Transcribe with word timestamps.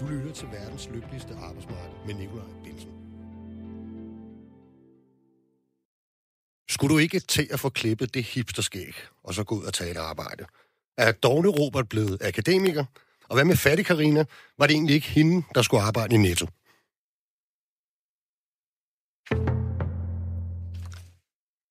Du 0.00 0.06
lytter 0.06 0.32
til 0.32 0.48
verdens 0.52 0.88
lykkeligste 0.88 1.34
arbejdsmarked 1.34 2.06
med 2.06 2.14
Nikolaj 2.14 2.44
Bilsen. 2.64 2.90
Skulle 6.68 6.94
du 6.94 6.98
ikke 6.98 7.20
til 7.20 7.48
at 7.50 7.60
få 7.60 7.68
klippet 7.68 8.14
det 8.14 8.24
hipsterskæg, 8.24 8.94
og 9.22 9.34
så 9.34 9.44
gå 9.44 9.54
ud 9.54 9.64
og 9.64 9.74
tage 9.74 9.90
et 9.90 9.96
arbejde? 9.96 10.46
Er 10.98 11.12
Dogne 11.12 11.48
Robert 11.48 11.88
blevet 11.88 12.22
akademiker? 12.22 12.84
Og 13.28 13.36
hvad 13.36 13.44
med 13.44 13.56
Fattig 13.56 13.86
Karina? 13.86 14.24
Var 14.58 14.66
det 14.66 14.74
egentlig 14.74 14.94
ikke 14.94 15.08
hende, 15.08 15.46
der 15.54 15.62
skulle 15.62 15.82
arbejde 15.82 16.14
i 16.14 16.18
Netto? 16.18 16.46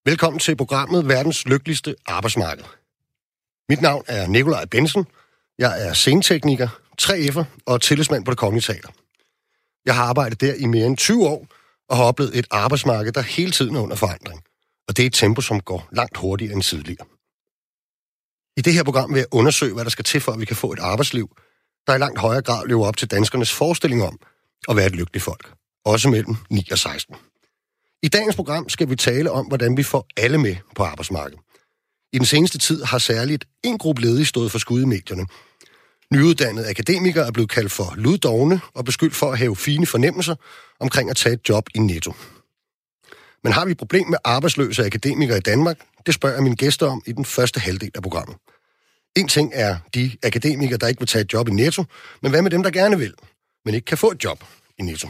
Velkommen 0.05 0.39
til 0.39 0.55
programmet 0.55 1.07
Verdens 1.07 1.45
Lykkeligste 1.45 1.95
Arbejdsmarked. 2.05 2.65
Mit 3.69 3.81
navn 3.81 4.03
er 4.07 4.27
Nikolaj 4.27 4.65
Bensen. 4.65 5.05
Jeg 5.57 5.87
er 5.87 5.93
scenetekniker, 5.93 6.84
3F'er 7.01 7.43
og 7.65 7.81
tillidsmand 7.81 8.25
på 8.25 8.31
det 8.31 8.37
kongelige 8.37 8.73
teater. 8.73 8.89
Jeg 9.85 9.95
har 9.95 10.03
arbejdet 10.03 10.41
der 10.41 10.53
i 10.53 10.65
mere 10.65 10.85
end 10.85 10.97
20 10.97 11.27
år 11.27 11.47
og 11.89 11.97
har 11.97 12.03
oplevet 12.03 12.37
et 12.37 12.47
arbejdsmarked, 12.51 13.11
der 13.11 13.21
hele 13.21 13.51
tiden 13.51 13.75
er 13.75 13.79
under 13.79 13.95
forandring. 13.95 14.43
Og 14.87 14.97
det 14.97 15.03
er 15.03 15.07
et 15.07 15.13
tempo, 15.13 15.41
som 15.41 15.59
går 15.59 15.87
langt 15.91 16.17
hurtigere 16.17 16.53
end 16.53 16.61
tidligere. 16.61 17.05
I 18.57 18.61
det 18.61 18.73
her 18.73 18.83
program 18.83 19.13
vil 19.13 19.19
jeg 19.19 19.27
undersøge, 19.31 19.73
hvad 19.73 19.83
der 19.83 19.89
skal 19.89 20.05
til 20.05 20.21
for, 20.21 20.31
at 20.31 20.39
vi 20.39 20.45
kan 20.45 20.55
få 20.55 20.73
et 20.73 20.79
arbejdsliv, 20.79 21.29
der 21.87 21.95
i 21.95 21.97
langt 21.97 22.19
højere 22.19 22.41
grad 22.41 22.67
lever 22.67 22.87
op 22.87 22.97
til 22.97 23.11
danskernes 23.11 23.53
forestilling 23.53 24.03
om 24.03 24.19
at 24.69 24.75
være 24.75 24.85
et 24.85 24.95
lykkeligt 24.95 25.23
folk. 25.23 25.53
Også 25.85 26.09
mellem 26.09 26.35
9 26.49 26.67
og 26.71 26.77
16. 26.77 27.15
I 28.03 28.07
dagens 28.07 28.35
program 28.35 28.69
skal 28.69 28.89
vi 28.89 28.95
tale 28.95 29.31
om, 29.31 29.45
hvordan 29.45 29.77
vi 29.77 29.83
får 29.83 30.07
alle 30.17 30.37
med 30.37 30.55
på 30.75 30.83
arbejdsmarkedet. 30.83 31.39
I 32.13 32.17
den 32.17 32.25
seneste 32.25 32.57
tid 32.57 32.83
har 32.83 32.97
særligt 32.97 33.45
en 33.63 33.77
gruppe 33.77 34.01
ledige 34.01 34.25
stået 34.25 34.51
for 34.51 34.59
skud 34.59 34.81
i 34.81 34.85
medierne. 34.85 35.25
Nyuddannede 36.13 36.69
akademikere 36.69 37.27
er 37.27 37.31
blevet 37.31 37.49
kaldt 37.49 37.71
for 37.71 37.93
luddogne 37.97 38.61
og 38.73 38.85
beskyldt 38.85 39.15
for 39.15 39.31
at 39.31 39.37
have 39.37 39.55
fine 39.55 39.85
fornemmelser 39.85 40.35
omkring 40.79 41.09
at 41.09 41.15
tage 41.15 41.33
et 41.33 41.49
job 41.49 41.69
i 41.75 41.79
Netto. 41.79 42.13
Men 43.43 43.53
har 43.53 43.65
vi 43.65 43.71
et 43.71 43.77
problem 43.77 44.07
med 44.07 44.17
arbejdsløse 44.23 44.85
akademikere 44.85 45.37
i 45.37 45.41
Danmark? 45.41 45.79
Det 46.05 46.13
spørger 46.13 46.35
jeg 46.35 46.43
mine 46.43 46.55
gæster 46.55 46.87
om 46.87 47.01
i 47.05 47.11
den 47.11 47.25
første 47.25 47.59
halvdel 47.59 47.91
af 47.95 48.01
programmet. 48.01 48.37
En 49.15 49.27
ting 49.27 49.51
er 49.53 49.77
de 49.93 50.11
akademikere, 50.23 50.77
der 50.77 50.87
ikke 50.87 50.99
vil 50.99 51.07
tage 51.07 51.21
et 51.21 51.33
job 51.33 51.47
i 51.47 51.51
Netto, 51.51 51.83
men 52.21 52.31
hvad 52.31 52.41
med 52.41 52.51
dem, 52.51 52.63
der 52.63 52.71
gerne 52.71 52.97
vil, 52.97 53.13
men 53.65 53.75
ikke 53.75 53.85
kan 53.85 53.97
få 53.97 54.11
et 54.11 54.23
job 54.23 54.43
i 54.77 54.81
Netto? 54.81 55.09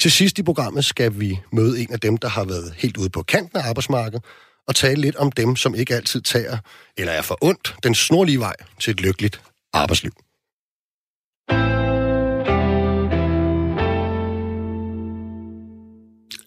Til 0.00 0.10
sidst 0.10 0.38
i 0.38 0.42
programmet 0.42 0.84
skal 0.84 1.20
vi 1.20 1.40
møde 1.52 1.80
en 1.80 1.92
af 1.92 2.00
dem, 2.00 2.16
der 2.16 2.28
har 2.28 2.44
været 2.44 2.74
helt 2.76 2.96
ude 2.96 3.10
på 3.10 3.22
kanten 3.22 3.58
af 3.58 3.68
arbejdsmarkedet, 3.68 4.24
og 4.68 4.74
tale 4.74 5.00
lidt 5.00 5.16
om 5.16 5.32
dem, 5.32 5.56
som 5.56 5.74
ikke 5.74 5.94
altid 5.94 6.20
tager, 6.20 6.58
eller 6.96 7.12
er 7.12 7.22
for 7.22 7.38
ondt, 7.40 7.74
den 7.82 7.94
snorlige 7.94 8.40
vej 8.40 8.54
til 8.80 8.90
et 8.90 9.00
lykkeligt 9.00 9.40
arbejdsliv. 9.76 10.12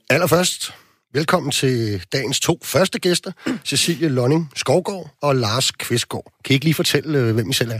Allerførst, 0.09 0.73
velkommen 1.13 1.51
til 1.51 2.03
dagens 2.13 2.39
to 2.39 2.59
første 2.63 2.99
gæster, 2.99 3.31
Cecilie 3.65 4.09
Lonning 4.09 4.51
Skovgaard 4.55 5.09
og 5.21 5.35
Lars 5.35 5.71
Kvistgaard. 5.71 6.33
Kan 6.45 6.53
I 6.53 6.55
ikke 6.55 6.65
lige 6.65 6.73
fortælle, 6.73 7.19
øh, 7.19 7.33
hvem 7.33 7.49
I 7.49 7.53
selv 7.53 7.71
er? 7.71 7.79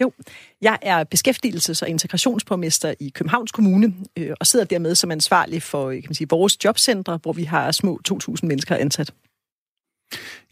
Jo, 0.00 0.12
jeg 0.60 0.78
er 0.82 1.04
beskæftigelses- 1.14 1.82
og 1.82 1.88
integrationsborgmester 1.88 2.94
i 3.00 3.08
Københavns 3.08 3.52
Kommune, 3.52 3.94
øh, 4.16 4.30
og 4.40 4.46
sidder 4.46 4.64
dermed 4.64 4.94
som 4.94 5.10
ansvarlig 5.10 5.62
for 5.62 5.90
kan 5.90 6.02
man 6.06 6.14
sige, 6.14 6.28
vores 6.30 6.64
jobcentre, 6.64 7.18
hvor 7.22 7.32
vi 7.32 7.44
har 7.44 7.72
små 7.72 8.00
2.000 8.08 8.46
mennesker 8.48 8.76
ansat. 8.76 9.12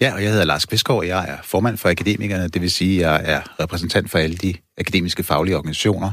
Ja, 0.00 0.14
og 0.14 0.22
jeg 0.22 0.30
hedder 0.30 0.44
Lars 0.44 0.66
Kvistgaard, 0.66 1.04
jeg 1.04 1.28
er 1.28 1.36
formand 1.42 1.78
for 1.78 1.88
akademikerne, 1.88 2.48
det 2.48 2.62
vil 2.62 2.70
sige, 2.70 3.06
at 3.06 3.12
jeg 3.12 3.32
er 3.34 3.60
repræsentant 3.60 4.10
for 4.10 4.18
alle 4.18 4.36
de 4.36 4.54
akademiske 4.78 5.22
faglige 5.22 5.56
organisationer, 5.56 6.10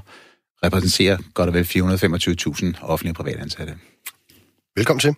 repræsenterer 0.63 1.17
godt 1.33 1.50
og 1.50 1.53
vel 1.53 1.63
425.000 1.63 2.83
offentlige 2.85 3.11
og 3.11 3.16
private 3.16 3.39
ansatte. 3.39 3.75
Velkommen 4.75 5.00
til. 5.00 5.16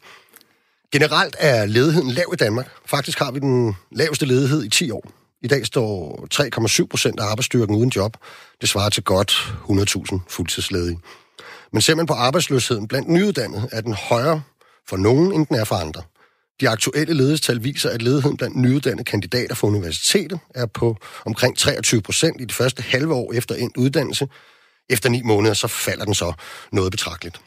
Generelt 0.91 1.35
er 1.39 1.65
ledigheden 1.65 2.11
lav 2.11 2.25
i 2.33 2.35
Danmark. 2.35 2.69
Faktisk 2.85 3.19
har 3.19 3.31
vi 3.31 3.39
den 3.39 3.75
laveste 3.91 4.25
ledighed 4.25 4.63
i 4.63 4.69
10 4.69 4.91
år. 4.91 5.11
I 5.41 5.47
dag 5.47 5.65
står 5.65 6.27
3,7 6.83 6.87
procent 6.87 7.19
af 7.19 7.25
arbejdsstyrken 7.25 7.75
uden 7.75 7.89
job. 7.89 8.17
Det 8.61 8.69
svarer 8.69 8.89
til 8.89 9.03
godt 9.03 9.31
100.000 9.69 10.19
fuldtidsledige. 10.29 10.99
Men 11.73 11.81
ser 11.81 11.95
man 11.95 12.05
på 12.05 12.13
arbejdsløsheden 12.13 12.87
blandt 12.87 13.09
nyuddannede, 13.09 13.69
er 13.71 13.81
den 13.81 13.93
højere 13.93 14.41
for 14.89 14.97
nogen, 14.97 15.33
end 15.33 15.47
den 15.47 15.55
er 15.55 15.63
for 15.63 15.75
andre. 15.75 16.01
De 16.61 16.69
aktuelle 16.69 17.13
ledestal 17.13 17.63
viser, 17.63 17.89
at 17.89 18.01
ledigheden 18.01 18.37
blandt 18.37 18.55
nyuddannede 18.55 19.03
kandidater 19.03 19.55
fra 19.55 19.67
universitetet 19.67 20.39
er 20.55 20.65
på 20.65 20.97
omkring 21.25 21.57
23 21.57 22.01
procent 22.01 22.41
i 22.41 22.45
det 22.45 22.53
første 22.53 22.83
halve 22.83 23.13
år 23.13 23.33
efter 23.33 23.55
endt 23.55 23.77
uddannelse. 23.77 24.27
Efter 24.89 25.09
ni 25.09 25.21
måneder, 25.21 25.53
så 25.53 25.67
falder 25.67 26.05
den 26.05 26.13
så 26.13 26.33
noget 26.71 26.91
betragteligt. 26.91 27.41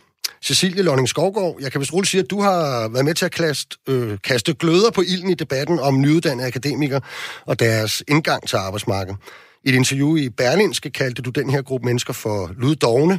Cecilie 0.44 0.82
Lønning 0.82 1.09
Skovgaard, 1.09 1.56
jeg 1.60 1.72
kan 1.72 1.81
vist 1.81 1.93
roligt 1.93 2.10
sige, 2.10 2.22
at 2.22 2.31
du 2.31 2.41
har 2.41 2.88
været 2.88 3.04
med 3.04 3.15
til 3.15 3.25
at 3.25 3.32
kaste, 3.32 3.76
øh, 3.88 4.19
kaste 4.25 4.54
gløder 4.54 4.91
på 4.91 5.00
ilden 5.00 5.31
i 5.31 5.34
debatten 5.34 5.78
om 5.78 6.00
nyuddannede 6.00 6.47
akademikere 6.47 7.00
og 7.47 7.59
deres 7.59 8.03
indgang 8.09 8.48
til 8.48 8.56
arbejdsmarkedet. 8.56 9.19
I 9.65 9.69
et 9.69 9.75
interview 9.75 10.16
i 10.16 10.28
Berlinske 10.28 10.91
kaldte 10.91 11.22
du 11.22 11.31
den 11.31 11.50
her 11.50 11.62
gruppe 11.62 11.87
mennesker 11.87 12.12
for 12.12 12.50
luddogne, 12.56 13.19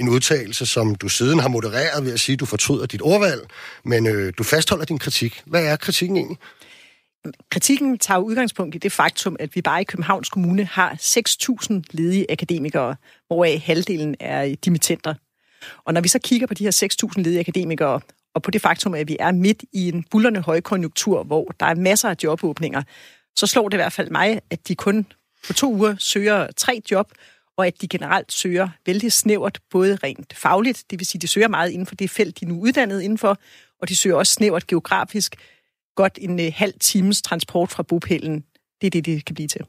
en 0.00 0.08
udtalelse, 0.08 0.66
som 0.66 0.94
du 0.94 1.08
siden 1.08 1.38
har 1.38 1.48
modereret 1.48 2.04
ved 2.04 2.12
at 2.12 2.20
sige, 2.20 2.34
at 2.34 2.40
du 2.40 2.46
fortryder 2.46 2.86
dit 2.86 3.02
ordvalg, 3.02 3.40
men 3.84 4.06
øh, 4.06 4.32
du 4.38 4.42
fastholder 4.42 4.84
din 4.84 4.98
kritik. 4.98 5.42
Hvad 5.46 5.64
er 5.66 5.76
kritikken 5.76 6.16
egentlig? 6.16 6.38
Kritikken 7.50 7.98
tager 7.98 8.18
udgangspunkt 8.18 8.74
i 8.74 8.78
det 8.78 8.92
faktum, 8.92 9.36
at 9.40 9.54
vi 9.54 9.62
bare 9.62 9.80
i 9.80 9.84
Københavns 9.84 10.28
Kommune 10.28 10.64
har 10.64 10.94
6.000 10.94 11.82
ledige 11.90 12.26
akademikere, 12.30 12.96
hvoraf 13.26 13.62
halvdelen 13.66 14.14
er 14.20 14.54
dimittenter. 14.64 15.14
Og 15.84 15.94
når 15.94 16.00
vi 16.00 16.08
så 16.08 16.18
kigger 16.18 16.46
på 16.46 16.54
de 16.54 16.64
her 16.64 16.88
6.000 17.06 17.22
ledige 17.22 17.40
akademikere, 17.40 18.00
og 18.34 18.42
på 18.42 18.50
det 18.50 18.62
faktum, 18.62 18.94
at 18.94 19.08
vi 19.08 19.16
er 19.20 19.32
midt 19.32 19.64
i 19.72 19.88
en 19.88 20.04
bullerne 20.10 20.40
højkonjunktur, 20.40 21.22
hvor 21.22 21.54
der 21.60 21.66
er 21.66 21.74
masser 21.74 22.10
af 22.10 22.16
jobåbninger, 22.22 22.82
så 23.36 23.46
slår 23.46 23.68
det 23.68 23.74
i 23.74 23.82
hvert 23.82 23.92
fald 23.92 24.10
mig, 24.10 24.40
at 24.50 24.68
de 24.68 24.74
kun 24.74 25.06
på 25.46 25.52
to 25.52 25.72
uger 25.72 25.94
søger 25.98 26.46
tre 26.56 26.82
job, 26.90 27.12
og 27.58 27.66
at 27.66 27.80
de 27.80 27.88
generelt 27.88 28.32
søger 28.32 28.68
vældig 28.86 29.12
snævert, 29.12 29.58
både 29.70 29.96
rent 29.96 30.34
fagligt, 30.36 30.84
det 30.90 30.98
vil 30.98 31.06
sige, 31.06 31.20
de 31.20 31.26
søger 31.26 31.48
meget 31.48 31.70
inden 31.70 31.86
for 31.86 31.94
det 31.94 32.10
felt, 32.10 32.40
de 32.40 32.44
nu 32.44 32.54
er 32.54 32.60
uddannet 32.60 33.00
indenfor, 33.00 33.38
og 33.80 33.88
de 33.88 33.96
søger 33.96 34.16
også 34.16 34.32
snævert 34.32 34.66
geografisk, 34.66 35.36
godt 35.96 36.18
en 36.22 36.40
uh, 36.40 36.46
halv 36.54 36.74
times 36.80 37.22
transport 37.22 37.70
fra 37.70 37.82
bopælen. 37.82 38.44
Det 38.80 38.86
er 38.86 38.90
det, 38.90 39.06
det 39.06 39.24
kan 39.24 39.34
blive 39.34 39.48
til. 39.48 39.60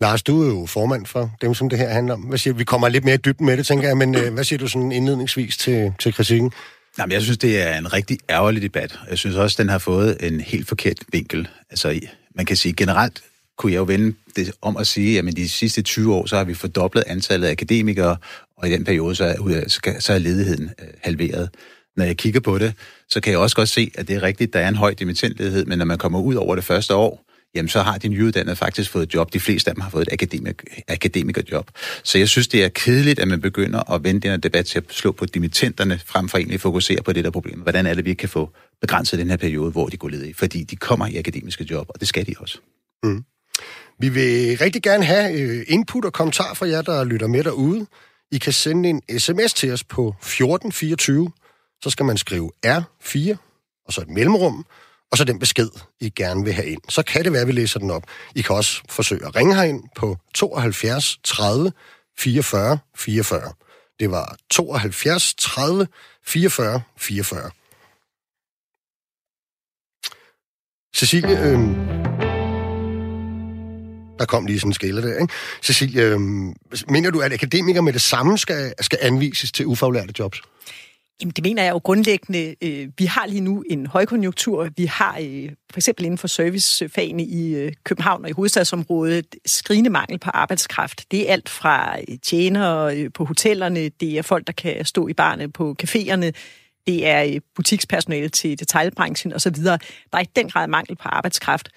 Lars, 0.00 0.22
du 0.22 0.42
er 0.42 0.46
jo 0.46 0.66
formand 0.66 1.06
for 1.06 1.30
dem, 1.40 1.54
som 1.54 1.68
det 1.68 1.78
her 1.78 1.88
handler 1.88 2.14
om. 2.14 2.20
Hvad 2.20 2.38
siger, 2.38 2.54
vi 2.54 2.64
kommer 2.64 2.88
lidt 2.88 3.04
mere 3.04 3.14
i 3.14 3.18
dybden 3.18 3.46
med 3.46 3.56
det, 3.56 3.66
tænker 3.66 3.88
jeg, 3.88 3.96
men 3.96 4.14
øh, 4.14 4.34
hvad 4.34 4.44
siger 4.44 4.58
du 4.58 4.68
sådan 4.68 4.92
indledningsvis 4.92 5.56
til, 5.56 5.92
til 5.98 6.14
kritikken? 6.14 6.52
Jamen, 6.98 7.12
jeg 7.12 7.22
synes, 7.22 7.38
det 7.38 7.62
er 7.62 7.78
en 7.78 7.92
rigtig 7.92 8.18
ærgerlig 8.30 8.62
debat. 8.62 8.98
Jeg 9.10 9.18
synes 9.18 9.36
også, 9.36 9.62
den 9.62 9.68
har 9.68 9.78
fået 9.78 10.16
en 10.20 10.40
helt 10.40 10.68
forkert 10.68 10.98
vinkel. 11.12 11.48
Altså, 11.70 12.00
man 12.34 12.46
kan 12.46 12.56
sige 12.56 12.72
generelt, 12.72 13.22
kunne 13.58 13.72
jeg 13.72 13.78
jo 13.78 13.84
vende 13.84 14.16
det 14.36 14.52
om 14.62 14.76
at 14.76 14.86
sige, 14.86 15.18
at 15.18 15.36
de 15.36 15.48
sidste 15.48 15.82
20 15.82 16.14
år, 16.14 16.26
så 16.26 16.36
har 16.36 16.44
vi 16.44 16.54
fordoblet 16.54 17.04
antallet 17.06 17.46
af 17.46 17.50
akademikere, 17.50 18.16
og 18.56 18.68
i 18.68 18.72
den 18.72 18.84
periode, 18.84 19.14
så 19.14 19.24
er, 19.24 19.96
så 19.98 20.12
er 20.12 20.18
ledigheden 20.18 20.70
øh, 20.82 20.88
halveret. 21.00 21.50
Når 21.96 22.04
jeg 22.04 22.16
kigger 22.16 22.40
på 22.40 22.58
det, 22.58 22.74
så 23.08 23.20
kan 23.20 23.30
jeg 23.30 23.38
også 23.38 23.56
godt 23.56 23.68
se, 23.68 23.90
at 23.94 24.08
det 24.08 24.16
er 24.16 24.22
rigtigt, 24.22 24.52
der 24.52 24.60
er 24.60 24.68
en 24.68 24.76
høj 24.76 24.94
dimittentledighed, 24.94 25.64
men 25.64 25.78
når 25.78 25.84
man 25.84 25.98
kommer 25.98 26.20
ud 26.20 26.34
over 26.34 26.54
det 26.54 26.64
første 26.64 26.94
år, 26.94 27.24
jamen 27.54 27.68
så 27.68 27.82
har 27.82 27.98
de 27.98 28.08
nyuddannede 28.08 28.56
faktisk 28.56 28.90
fået 28.90 29.02
et 29.02 29.14
job. 29.14 29.32
De 29.32 29.40
fleste 29.40 29.70
af 29.70 29.74
dem 29.74 29.82
har 29.82 29.90
fået 29.90 30.02
et 30.02 30.12
akademik, 30.12 30.62
akademikerjob. 30.88 31.70
Så 32.04 32.18
jeg 32.18 32.28
synes, 32.28 32.48
det 32.48 32.64
er 32.64 32.68
kedeligt, 32.68 33.18
at 33.18 33.28
man 33.28 33.40
begynder 33.40 33.92
at 33.92 34.04
vende 34.04 34.20
den 34.20 34.30
her 34.30 34.36
debat 34.36 34.66
til 34.66 34.78
at 34.78 34.84
slå 34.90 35.12
på 35.12 35.26
dimittenterne, 35.26 36.00
frem 36.06 36.28
for 36.28 36.38
egentlig 36.38 36.60
fokusere 36.60 37.02
på 37.02 37.12
det 37.12 37.24
der 37.24 37.30
problem. 37.30 37.60
Hvordan 37.60 37.86
er 37.86 37.94
det, 37.94 38.04
vi 38.04 38.14
kan 38.14 38.28
få 38.28 38.50
begrænset 38.80 39.18
den 39.18 39.30
her 39.30 39.36
periode, 39.36 39.70
hvor 39.70 39.88
de 39.88 39.96
går 39.96 40.08
ledige? 40.08 40.34
Fordi 40.34 40.64
de 40.64 40.76
kommer 40.76 41.06
i 41.06 41.16
akademiske 41.16 41.66
job, 41.70 41.86
og 41.88 42.00
det 42.00 42.08
skal 42.08 42.26
de 42.26 42.34
også. 42.38 42.58
Mm. 43.02 43.24
Vi 44.00 44.08
vil 44.08 44.58
rigtig 44.58 44.82
gerne 44.82 45.04
have 45.04 45.40
øh, 45.40 45.64
input 45.68 46.04
og 46.04 46.12
kommentar 46.12 46.54
fra 46.54 46.68
jer, 46.68 46.82
der 46.82 47.04
lytter 47.04 47.26
med 47.26 47.44
derude. 47.44 47.86
I 48.32 48.38
kan 48.38 48.52
sende 48.52 48.88
en 48.88 49.02
sms 49.18 49.54
til 49.54 49.72
os 49.72 49.84
på 49.84 50.08
1424. 50.08 51.30
Så 51.82 51.90
skal 51.90 52.06
man 52.06 52.16
skrive 52.16 52.50
R4, 52.66 53.36
og 53.86 53.92
så 53.92 54.00
et 54.00 54.08
mellemrum, 54.08 54.66
og 55.10 55.18
så 55.18 55.24
den 55.24 55.38
besked, 55.38 55.68
I 56.00 56.10
gerne 56.10 56.44
vil 56.44 56.52
have 56.52 56.66
ind. 56.66 56.80
Så 56.88 57.02
kan 57.02 57.24
det 57.24 57.32
være, 57.32 57.42
at 57.42 57.48
vi 57.48 57.52
læser 57.52 57.80
den 57.80 57.90
op. 57.90 58.02
I 58.34 58.42
kan 58.42 58.56
også 58.56 58.82
forsøge 58.88 59.26
at 59.26 59.36
ringe 59.36 59.54
herind 59.54 59.84
på 59.96 60.16
72 60.34 61.18
30 61.24 61.72
44 62.18 62.78
44. 62.96 63.52
Det 64.00 64.10
var 64.10 64.36
72 64.50 65.34
30 65.34 65.86
44 66.24 66.82
44. 66.96 67.50
Cecilie, 70.94 71.40
øh, 71.40 72.17
der 74.18 74.24
kom 74.24 74.46
lige 74.46 74.60
sådan 74.60 74.70
en 74.70 74.74
skælder 74.74 75.02
der, 75.02 75.18
ikke? 75.18 75.34
Cecilie, 75.62 76.02
øh, 76.02 76.20
mener 76.88 77.10
du, 77.10 77.20
at 77.20 77.32
akademikere 77.32 77.82
med 77.82 77.92
det 77.92 78.02
samme 78.02 78.38
skal, 78.38 78.74
skal 78.80 78.98
anvises 79.02 79.52
til 79.52 79.66
ufaglærte 79.66 80.14
jobs? 80.18 80.42
Jamen, 81.20 81.32
det 81.32 81.44
mener 81.44 81.62
jeg 81.62 81.72
jo 81.72 81.78
grundlæggende. 81.78 82.54
Øh, 82.62 82.88
vi 82.98 83.04
har 83.04 83.26
lige 83.26 83.40
nu 83.40 83.64
en 83.70 83.86
højkonjunktur. 83.86 84.68
Vi 84.76 84.84
har 84.84 85.18
øh, 85.20 85.50
for 85.70 85.78
eksempel 85.78 86.04
inden 86.04 86.18
for 86.18 86.28
servicefagene 86.28 87.24
i 87.24 87.54
øh, 87.54 87.72
København 87.84 88.24
og 88.24 88.30
i 88.30 88.32
hovedstadsområdet 88.32 89.26
skrigende 89.46 89.90
mangel 89.90 90.18
på 90.18 90.30
arbejdskraft. 90.30 91.10
Det 91.10 91.28
er 91.28 91.32
alt 91.32 91.48
fra 91.48 91.98
øh, 91.98 92.18
tjenere 92.22 92.96
øh, 92.96 93.10
på 93.14 93.24
hotellerne, 93.24 93.88
det 93.88 94.18
er 94.18 94.22
folk, 94.22 94.46
der 94.46 94.52
kan 94.52 94.84
stå 94.84 95.08
i 95.08 95.12
barne 95.12 95.52
på 95.52 95.76
caféerne, 95.82 96.30
det 96.86 97.06
er 97.06 97.24
øh, 97.24 97.40
butikspersonale 97.54 98.28
til 98.28 98.58
detaljbranchen 98.58 99.32
osv. 99.32 99.54
Der 99.64 99.78
er 100.12 100.20
i 100.20 100.28
den 100.36 100.50
grad 100.50 100.68
mangel 100.68 100.96
på 100.96 101.08
arbejdskraft. 101.08 101.68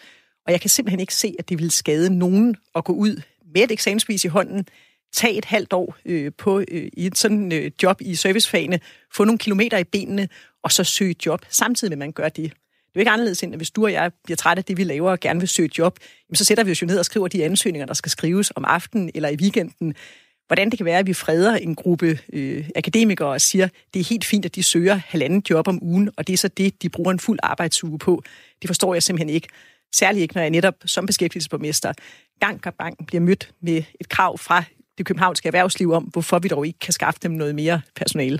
Og 0.45 0.51
jeg 0.51 0.61
kan 0.61 0.69
simpelthen 0.69 0.99
ikke 0.99 1.15
se, 1.15 1.35
at 1.39 1.49
det 1.49 1.59
vil 1.59 1.71
skade 1.71 2.17
nogen 2.17 2.55
at 2.75 2.83
gå 2.83 2.93
ud 2.93 3.21
med 3.53 3.61
et 3.61 3.71
eksamensvis 3.71 4.25
i 4.25 4.27
hånden, 4.27 4.65
tage 5.13 5.37
et 5.37 5.45
halvt 5.45 5.73
år 5.73 5.95
øh, 6.05 6.31
på 6.37 6.59
øh, 6.59 6.89
i 6.93 7.05
et 7.05 7.17
sådan 7.17 7.51
øh, 7.51 7.71
job 7.83 8.01
i 8.01 8.15
servicefagene, 8.15 8.79
få 9.13 9.23
nogle 9.23 9.37
kilometer 9.37 9.77
i 9.77 9.83
benene, 9.83 10.29
og 10.63 10.71
så 10.71 10.83
søge 10.83 11.15
job, 11.25 11.45
samtidig 11.49 11.89
med, 11.89 11.95
at 11.95 11.99
man 11.99 12.11
gør 12.11 12.29
det. 12.29 12.51
Det 12.91 12.97
er 12.97 12.99
jo 12.99 13.01
ikke 13.01 13.11
anderledes 13.11 13.43
end, 13.43 13.53
at 13.53 13.59
hvis 13.59 13.71
du 13.71 13.83
og 13.83 13.91
jeg 13.91 14.11
bliver 14.23 14.37
trætte 14.37 14.59
af 14.59 14.63
det, 14.63 14.77
vi 14.77 14.83
laver, 14.83 15.11
og 15.11 15.19
gerne 15.19 15.39
vil 15.39 15.49
søge 15.49 15.69
job, 15.77 15.99
jamen 16.29 16.35
så 16.35 16.45
sætter 16.45 16.63
vi 16.63 16.71
os 16.71 16.81
jo 16.81 16.87
ned 16.87 16.99
og 16.99 17.05
skriver 17.05 17.27
de 17.27 17.45
ansøgninger, 17.45 17.85
der 17.85 17.93
skal 17.93 18.11
skrives 18.11 18.51
om 18.55 18.65
aftenen 18.65 19.11
eller 19.15 19.29
i 19.29 19.35
weekenden. 19.35 19.95
Hvordan 20.47 20.69
det 20.69 20.79
kan 20.79 20.85
være, 20.85 20.99
at 20.99 21.07
vi 21.07 21.13
freder 21.13 21.55
en 21.55 21.75
gruppe 21.75 22.19
øh, 22.33 22.69
akademikere 22.75 23.27
og 23.27 23.41
siger, 23.41 23.67
det 23.93 23.99
er 23.99 24.03
helt 24.03 24.25
fint, 24.25 24.45
at 24.45 24.55
de 24.55 24.63
søger 24.63 24.95
halvanden 24.95 25.43
job 25.49 25.67
om 25.67 25.79
ugen, 25.83 26.09
og 26.17 26.27
det 26.27 26.33
er 26.33 26.37
så 26.37 26.47
det, 26.47 26.81
de 26.81 26.89
bruger 26.89 27.11
en 27.11 27.19
fuld 27.19 27.39
arbejdsuge 27.43 27.99
på. 27.99 28.23
Det 28.61 28.69
forstår 28.69 28.93
jeg 28.93 29.03
simpelthen 29.03 29.29
ikke. 29.29 29.47
Særligt 29.95 30.21
ikke, 30.21 30.35
når 30.35 30.41
jeg 30.41 30.49
netop 30.49 30.75
som 30.85 31.05
beskæftigelsesborgmester 31.05 31.93
gang 32.39 32.67
og 32.67 32.73
gang 32.77 33.07
bliver 33.07 33.21
mødt 33.21 33.51
med 33.61 33.83
et 34.01 34.09
krav 34.09 34.37
fra 34.37 34.63
det 34.97 35.05
københavnske 35.05 35.47
erhvervsliv 35.47 35.91
om, 35.91 36.03
hvorfor 36.03 36.39
vi 36.39 36.47
dog 36.47 36.67
ikke 36.67 36.79
kan 36.79 36.93
skaffe 36.93 37.19
dem 37.23 37.31
noget 37.31 37.55
mere 37.55 37.81
personale. 37.95 38.39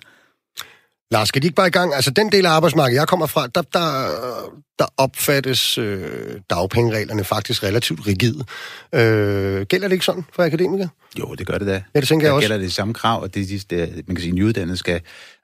Lars, 1.12 1.28
skal 1.28 1.42
de 1.42 1.48
ikke 1.48 1.56
bare 1.56 1.68
i 1.68 1.72
gang? 1.72 1.94
Altså, 1.94 2.12
den 2.12 2.32
del 2.32 2.46
af 2.46 2.50
arbejdsmarkedet, 2.50 3.00
jeg 3.00 3.08
kommer 3.08 3.26
fra, 3.26 3.48
der, 3.48 3.62
der, 3.62 4.08
der 4.80 4.86
opfattes 4.98 5.78
øh, 5.78 6.40
dagpengereglerne 6.50 7.24
faktisk 7.24 7.64
relativt 7.64 8.08
rigide. 8.08 8.44
Øh, 8.96 9.66
gælder 9.66 9.88
det 9.88 9.92
ikke 9.94 10.06
sådan 10.06 10.26
for 10.34 10.44
akademikere? 10.44 10.90
Jo, 11.20 11.36
det 11.36 11.48
gør 11.48 11.58
det 11.58 11.68
da. 11.68 11.84
Ja, 11.96 12.00
det 12.00 12.08
tænker 12.08 12.24
der 12.24 12.28
jeg 12.28 12.36
også. 12.36 12.48
gælder 12.48 12.58
det 12.58 12.74
samme 12.74 12.94
krav, 12.94 13.22
og 13.22 13.34
det, 13.34 13.50
det, 13.50 13.70
det, 13.70 14.08
man 14.08 14.16
kan 14.16 14.24
sige, 14.24 14.32
nyuddannede 14.32 14.78
skal 14.78 15.02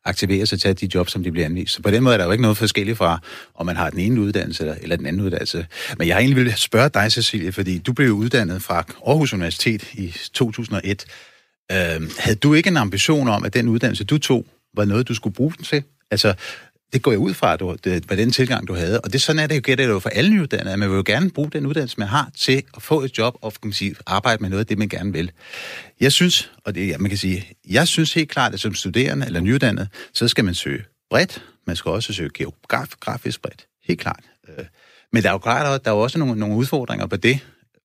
aktivere 0.08 0.46
sig 0.46 0.60
til 0.62 0.82
de 0.82 0.90
job, 0.96 1.10
som 1.10 1.24
de 1.24 1.32
bliver 1.32 1.46
anvist. 1.46 1.74
Så 1.74 1.82
på 1.82 1.92
den 1.92 2.04
måde 2.04 2.14
er 2.14 2.18
der 2.18 2.26
jo 2.26 2.32
ikke 2.32 2.42
noget 2.42 2.58
forskelligt 2.58 2.98
fra, 2.98 3.20
om 3.56 3.66
man 3.66 3.76
har 3.76 3.90
den 3.90 4.00
ene 4.00 4.22
uddannelse 4.22 4.64
eller, 4.64 4.76
eller 4.82 4.96
den 4.96 5.06
anden 5.06 5.22
uddannelse. 5.22 5.68
Men 5.98 6.08
jeg 6.08 6.16
har 6.16 6.20
egentlig 6.22 6.46
vil 6.46 6.54
spørge 6.58 6.90
dig, 6.90 7.12
Cecilie, 7.12 7.52
fordi 7.52 7.78
du 7.78 7.94
blev 7.94 8.12
uddannet 8.12 8.62
fra 8.62 8.86
Aarhus 9.08 9.34
Universitet 9.34 9.94
i 9.94 10.16
2001. 10.34 11.06
Øh, 11.72 11.78
havde 12.20 12.36
du 12.44 12.54
ikke 12.54 12.68
en 12.68 12.78
ambition 12.78 13.28
om, 13.28 13.44
at 13.44 13.54
den 13.54 13.68
uddannelse, 13.68 14.04
du 14.04 14.18
tog, 14.18 14.46
var 14.74 14.86
noget, 14.86 15.08
du 15.08 15.14
skulle 15.14 15.34
bruge 15.34 15.54
den 15.58 15.64
til? 15.66 15.84
Altså, 16.12 16.34
det 16.94 17.02
går 17.02 17.12
jeg 17.12 17.20
ud 17.20 17.34
fra, 17.34 17.54
at 17.54 17.60
du, 17.60 17.76
det 17.84 18.10
var 18.10 18.16
den 18.16 18.32
tilgang, 18.32 18.68
du 18.68 18.76
havde. 18.76 19.02
Og 19.02 19.14
det 19.14 19.22
sådan 19.22 19.40
er 19.40 19.48
det 19.48 19.56
jo, 19.56 19.62
gætter 19.64 19.86
det 19.86 19.94
jo 19.94 20.00
for 20.00 20.10
alle 20.10 20.34
nyuddannede, 20.34 20.74
at 20.74 20.80
man 20.80 20.90
vil 20.90 20.96
jo 20.96 21.04
gerne 21.06 21.30
bruge 21.30 21.50
den 21.50 21.66
uddannelse, 21.66 22.00
man 22.00 22.08
har, 22.08 22.32
til 22.38 22.64
at 22.76 22.82
få 22.82 23.02
et 23.02 23.18
job 23.18 23.38
og 23.42 23.54
kan 23.54 23.60
man 23.64 23.74
sige, 23.74 23.96
arbejde 24.06 24.42
med 24.42 24.50
noget 24.50 24.60
af 24.60 24.66
det, 24.66 24.78
man 24.78 24.90
gerne 24.90 25.14
vil. 25.14 25.32
Jeg 26.00 26.12
synes, 26.12 26.52
og 26.66 26.76
det, 26.76 26.88
ja, 26.88 26.98
man 26.98 27.10
kan 27.10 27.18
sige, 27.18 27.48
jeg 27.70 27.88
synes 27.88 28.14
helt 28.14 28.30
klart, 28.30 28.54
at 28.54 28.60
som 28.60 28.74
studerende 28.74 29.26
eller 29.26 29.40
nyuddannet, 29.40 29.88
så 30.14 30.28
skal 30.28 30.46
man 30.46 30.54
søge 30.54 30.84
bredt. 31.10 31.44
Man 31.68 31.76
skal 31.76 31.92
også 31.92 32.14
søge 32.14 32.30
geografisk 32.34 33.42
bredt. 33.42 33.68
Helt 33.84 34.00
klart. 34.00 34.24
Øh, 34.50 34.66
men 35.14 35.24
der 35.24 35.30
er 35.30 35.34
jo 35.34 35.38
klart, 35.38 35.76
at 35.76 35.86
der 35.86 35.92
er 35.92 35.96
også 35.96 36.20
nogle, 36.20 36.40
nogle 36.40 36.56
udfordringer 36.56 37.06
på 37.06 37.16
det. 37.16 37.40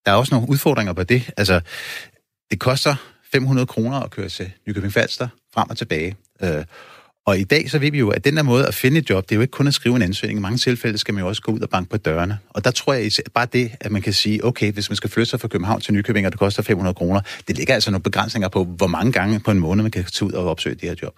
Der 0.07 0.13
er 0.13 0.17
også 0.17 0.35
nogle 0.35 0.49
udfordringer 0.49 0.93
på 0.93 1.05
det. 1.05 1.31
Altså, 1.37 1.61
det 2.51 2.61
koster 2.61 2.95
500 3.33 3.67
kroner 3.67 4.01
at 4.01 4.11
køre 4.11 4.29
til 4.29 4.53
Nykøbing 4.67 4.93
Falster 4.93 5.29
frem 5.55 5.71
og 5.71 5.77
tilbage. 5.77 6.17
Øh, 6.43 6.65
og 7.27 7.39
i 7.39 7.45
dag 7.45 7.71
så 7.71 7.79
ved 7.79 7.91
vi 7.91 7.99
jo, 7.99 8.11
at 8.11 8.25
den 8.25 8.37
der 8.37 8.43
måde 8.43 8.67
at 8.67 8.75
finde 8.75 8.99
et 8.99 9.11
job, 9.11 9.25
det 9.25 9.33
er 9.33 9.37
jo 9.37 9.41
ikke 9.41 9.51
kun 9.51 9.67
at 9.67 9.75
skrive 9.75 9.97
en 9.97 10.03
ansøgning. 10.03 10.39
I 10.39 10.43
mange 10.43 10.59
tilfælde 10.59 10.99
skal 10.99 11.15
man 11.15 11.23
jo 11.23 11.29
også 11.29 11.43
gå 11.43 11.53
ud 11.53 11.61
og 11.61 11.71
banke 11.71 11.91
på 11.91 11.97
dørene. 11.97 12.39
Og 12.49 12.65
der 12.65 12.71
tror 12.71 12.93
jeg 12.93 13.11
bare 13.35 13.47
det, 13.53 13.73
at 13.81 13.93
man 13.93 14.03
kan 14.03 14.13
sige, 14.13 14.45
okay, 14.45 14.73
hvis 14.73 14.91
man 14.91 14.97
skal 14.97 15.11
flytte 15.11 15.31
sig 15.31 15.41
fra 15.41 15.49
København 15.49 15.81
til 15.81 15.95
Nykøbing, 15.95 16.27
og 16.27 16.33
det 16.33 16.39
koster 16.39 16.63
500 16.63 16.95
kroner, 16.95 17.21
det 17.49 17.57
ligger 17.57 17.75
altså 17.75 17.91
nogle 17.91 18.03
begrænsninger 18.03 18.49
på, 18.49 18.65
hvor 18.65 18.87
mange 18.87 19.13
gange 19.13 19.41
på 19.41 19.51
en 19.51 19.59
måned 19.59 19.83
man 19.83 19.91
kan 19.91 20.05
tage 20.05 20.27
ud 20.27 20.33
og 20.33 20.45
opsøge 20.45 20.75
det 20.75 20.89
her 20.89 20.97
job. 21.03 21.15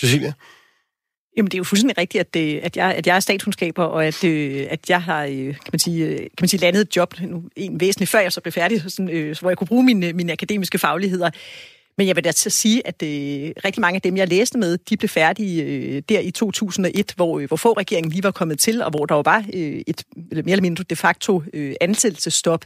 Cecilia? 0.00 0.32
Jamen, 1.36 1.50
det 1.50 1.54
er 1.54 1.58
jo 1.58 1.64
fuldstændig 1.64 1.98
rigtigt, 1.98 2.20
at, 2.20 2.34
det, 2.34 2.58
at, 2.58 2.76
jeg, 2.76 2.94
at 2.94 3.06
jeg 3.06 3.16
er 3.16 3.20
statskundskaber, 3.20 3.84
og 3.84 4.06
at, 4.06 4.24
øh, 4.24 4.66
at 4.70 4.90
jeg 4.90 5.02
har 5.02 5.26
kan 5.26 5.70
man 5.72 5.78
sige, 5.78 6.16
kan 6.18 6.28
man 6.40 6.48
sige, 6.48 6.60
landet 6.60 6.80
et 6.80 6.96
job 6.96 7.14
nu, 7.20 7.42
en 7.56 7.80
væsentligt 7.80 8.10
før 8.10 8.20
jeg 8.20 8.32
så 8.32 8.40
blev 8.40 8.52
færdig, 8.52 8.82
sådan, 8.88 9.08
øh, 9.08 9.36
hvor 9.40 9.50
jeg 9.50 9.58
kunne 9.58 9.66
bruge 9.66 9.84
mine, 9.84 10.12
mine 10.12 10.32
akademiske 10.32 10.78
fagligheder. 10.78 11.30
Men 11.98 12.06
jeg 12.06 12.16
vil 12.16 12.24
da 12.24 12.32
til 12.32 12.48
at 12.48 12.52
sige, 12.52 12.86
at 12.86 13.02
øh, 13.02 13.52
rigtig 13.64 13.80
mange 13.80 13.96
af 13.96 14.02
dem, 14.02 14.16
jeg 14.16 14.28
læste 14.28 14.58
med, 14.58 14.78
de 14.78 14.96
blev 14.96 15.08
færdige 15.08 15.62
øh, 15.62 16.02
der 16.08 16.20
i 16.20 16.30
2001, 16.30 17.12
hvor, 17.16 17.38
øh, 17.38 17.48
hvor 17.48 17.56
få 17.56 17.72
regeringen 17.72 18.12
lige 18.12 18.22
var 18.22 18.30
kommet 18.30 18.58
til, 18.58 18.82
og 18.82 18.90
hvor 18.90 19.06
der 19.06 19.14
jo 19.14 19.20
var 19.20 19.44
øh, 19.54 19.82
et 19.86 20.04
eller 20.30 20.42
mere 20.44 20.52
eller 20.52 20.62
mindre 20.62 20.84
de 20.90 20.96
facto 20.96 21.42
øh, 21.52 21.74
ansættelsestop. 21.80 22.64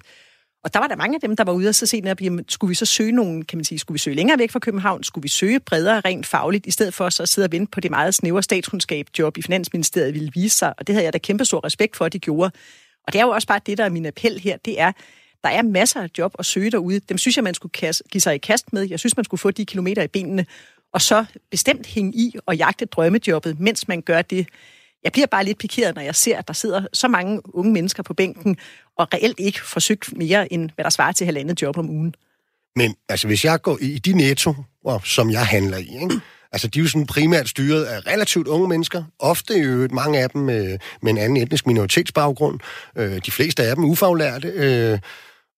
Og 0.65 0.75
der 0.75 0.81
var 0.81 0.87
der 0.87 0.97
mange 0.97 1.15
af 1.15 1.21
dem, 1.21 1.37
der 1.37 1.45
var 1.45 1.53
ude 1.53 1.69
og 1.69 1.75
så 1.75 1.87
se, 1.87 2.03
at 2.05 2.21
jamen, 2.21 2.45
skulle 2.49 2.69
vi 2.69 2.75
så 2.75 2.87
søge 2.87 3.13
nogen, 3.13 3.45
kan 3.45 3.59
man 3.59 3.65
sige, 3.65 3.79
skulle 3.79 3.95
vi 3.95 3.99
søge 3.99 4.17
længere 4.17 4.39
væk 4.39 4.51
fra 4.51 4.59
København, 4.59 5.03
skulle 5.03 5.23
vi 5.23 5.29
søge 5.29 5.61
bredere 5.61 6.01
rent 6.01 6.27
fagligt, 6.27 6.67
i 6.67 6.71
stedet 6.71 6.95
for 6.95 7.09
så 7.09 7.23
at 7.23 7.29
sidde 7.29 7.47
og 7.47 7.53
vente 7.53 7.71
på 7.71 7.81
det 7.81 7.91
meget 7.91 8.15
snævre 8.15 8.43
statskundskab-job 8.43 9.39
i 9.39 9.43
Finansministeriet 9.43 10.15
ville 10.15 10.31
vise 10.35 10.57
sig. 10.57 10.75
Og 10.79 10.87
det 10.87 10.95
havde 10.95 11.05
jeg 11.05 11.13
da 11.13 11.19
kæmpe 11.19 11.45
stor 11.45 11.65
respekt 11.65 11.97
for, 11.97 12.05
at 12.05 12.13
de 12.13 12.19
gjorde. 12.19 12.51
Og 13.07 13.13
det 13.13 13.19
er 13.19 13.25
jo 13.25 13.31
også 13.31 13.49
bare 13.49 13.61
det, 13.67 13.79
der 13.79 13.85
er 13.85 13.89
min 13.89 14.07
appel 14.07 14.41
her, 14.41 14.57
det 14.65 14.81
er, 14.81 14.93
der 15.45 15.51
er 15.51 15.63
masser 15.63 16.03
af 16.03 16.09
job 16.19 16.35
at 16.39 16.47
søge 16.47 16.71
derude. 16.71 17.01
Dem 17.01 17.19
synes 17.19 17.37
jeg, 17.37 17.45
man 17.45 17.55
skulle 17.55 17.73
give 18.13 18.21
sig 18.21 18.35
i 18.35 18.39
kast 18.39 18.73
med. 18.73 18.89
Jeg 18.89 18.99
synes, 18.99 19.17
man 19.17 19.25
skulle 19.25 19.39
få 19.39 19.51
de 19.51 19.65
kilometer 19.65 20.03
i 20.03 20.09
benene, 20.09 20.47
og 20.93 21.03
så 21.03 21.25
bestemt 21.51 21.87
hænge 21.87 22.13
i 22.15 22.35
og 22.47 22.57
jagte 22.57 22.85
drømmejobbet, 22.85 23.61
mens 23.61 23.89
man 23.89 24.03
gør 24.03 24.23
det. 24.23 24.49
Jeg 25.05 25.13
bliver 25.13 25.27
bare 25.27 25.45
lidt 25.45 25.59
pikeret, 25.59 25.95
når 25.95 26.03
jeg 26.03 26.15
ser, 26.15 26.39
at 26.39 26.49
der 26.49 26.55
sidder 26.55 26.87
så 26.93 27.09
mange 27.09 27.55
unge 27.55 27.73
mennesker 27.73 28.03
på 28.03 28.15
bænken, 28.15 28.57
og 28.99 29.09
reelt 29.15 29.41
ikke 29.41 29.61
forsøgt 29.67 30.17
mere, 30.17 30.53
end 30.53 30.71
hvad 30.75 30.85
der 30.85 30.91
svarer 30.91 31.13
til 31.13 31.25
halvandet 31.25 31.63
job 31.63 31.79
om 31.79 31.91
ugen. 31.91 32.15
Men 32.77 32.95
altså, 33.09 33.27
hvis 33.27 33.45
jeg 33.45 33.63
går 33.63 33.79
i 33.81 33.99
de 33.99 34.13
netto, 34.13 34.55
som 35.05 35.31
jeg 35.31 35.47
handler 35.47 35.77
i, 35.77 35.89
ikke? 36.03 36.21
Altså, 36.53 36.69
de 36.69 36.79
er 36.79 36.83
jo 36.83 36.89
sådan 36.89 37.07
primært 37.07 37.49
styret 37.49 37.85
af 37.85 38.07
relativt 38.07 38.49
unge 38.49 38.69
mennesker. 38.69 39.05
Ofte 39.19 39.55
jo 39.55 39.89
mange 39.93 40.19
af 40.21 40.31
dem 40.31 40.41
med, 40.41 40.79
med 41.03 41.13
en 41.13 41.19
anden 41.19 41.37
etnisk 41.37 41.67
minoritetsbaggrund. 41.67 42.61
Øh, 42.97 43.21
de 43.27 43.31
fleste 43.31 43.63
af 43.63 43.77
dem 43.77 43.85
ufaglærte. 43.85 44.49
Øh, 44.49 44.99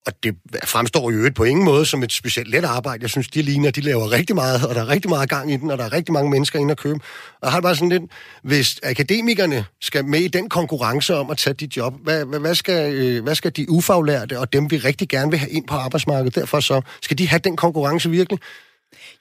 og 0.06 0.12
det 0.22 0.36
fremstår 0.64 1.10
jo 1.10 1.30
på 1.34 1.44
ingen 1.44 1.64
måde 1.64 1.86
som 1.86 2.02
et 2.02 2.12
specielt 2.12 2.50
let 2.50 2.64
arbejde. 2.64 3.02
Jeg 3.02 3.10
synes, 3.10 3.28
de 3.28 3.42
ligner, 3.42 3.70
de 3.70 3.80
laver 3.80 4.12
rigtig 4.12 4.36
meget, 4.36 4.66
og 4.66 4.74
der 4.74 4.80
er 4.80 4.88
rigtig 4.88 5.10
meget 5.10 5.28
gang 5.28 5.52
i 5.52 5.56
den, 5.56 5.70
og 5.70 5.78
der 5.78 5.84
er 5.84 5.92
rigtig 5.92 6.12
mange 6.12 6.30
mennesker 6.30 6.58
inde 6.58 6.72
at 6.72 6.78
købe. 6.78 7.00
Og 7.40 7.42
jeg 7.42 7.52
har 7.52 7.60
bare 7.60 7.74
sådan 7.74 7.88
lidt, 7.88 8.02
hvis 8.42 8.80
akademikerne 8.82 9.64
skal 9.80 10.04
med 10.04 10.20
i 10.20 10.28
den 10.28 10.48
konkurrence 10.48 11.14
om 11.14 11.30
at 11.30 11.38
tage 11.38 11.54
dit 11.54 11.76
job, 11.76 11.94
hvad, 12.02 12.24
hvad, 12.24 12.40
hvad, 12.40 12.54
skal, 12.54 12.94
øh, 12.94 13.22
hvad 13.22 13.34
skal 13.34 13.56
de 13.56 13.70
ufaglærte 13.70 14.38
og 14.38 14.52
dem, 14.52 14.70
vi 14.70 14.76
rigtig 14.76 15.08
gerne 15.08 15.30
vil 15.30 15.38
have 15.38 15.50
ind 15.50 15.66
på 15.66 15.74
arbejdsmarkedet, 15.74 16.34
derfor 16.34 16.60
så, 16.60 16.80
skal 17.02 17.18
de 17.18 17.28
have 17.28 17.40
den 17.44 17.56
konkurrence 17.56 18.10
virkelig? 18.10 18.38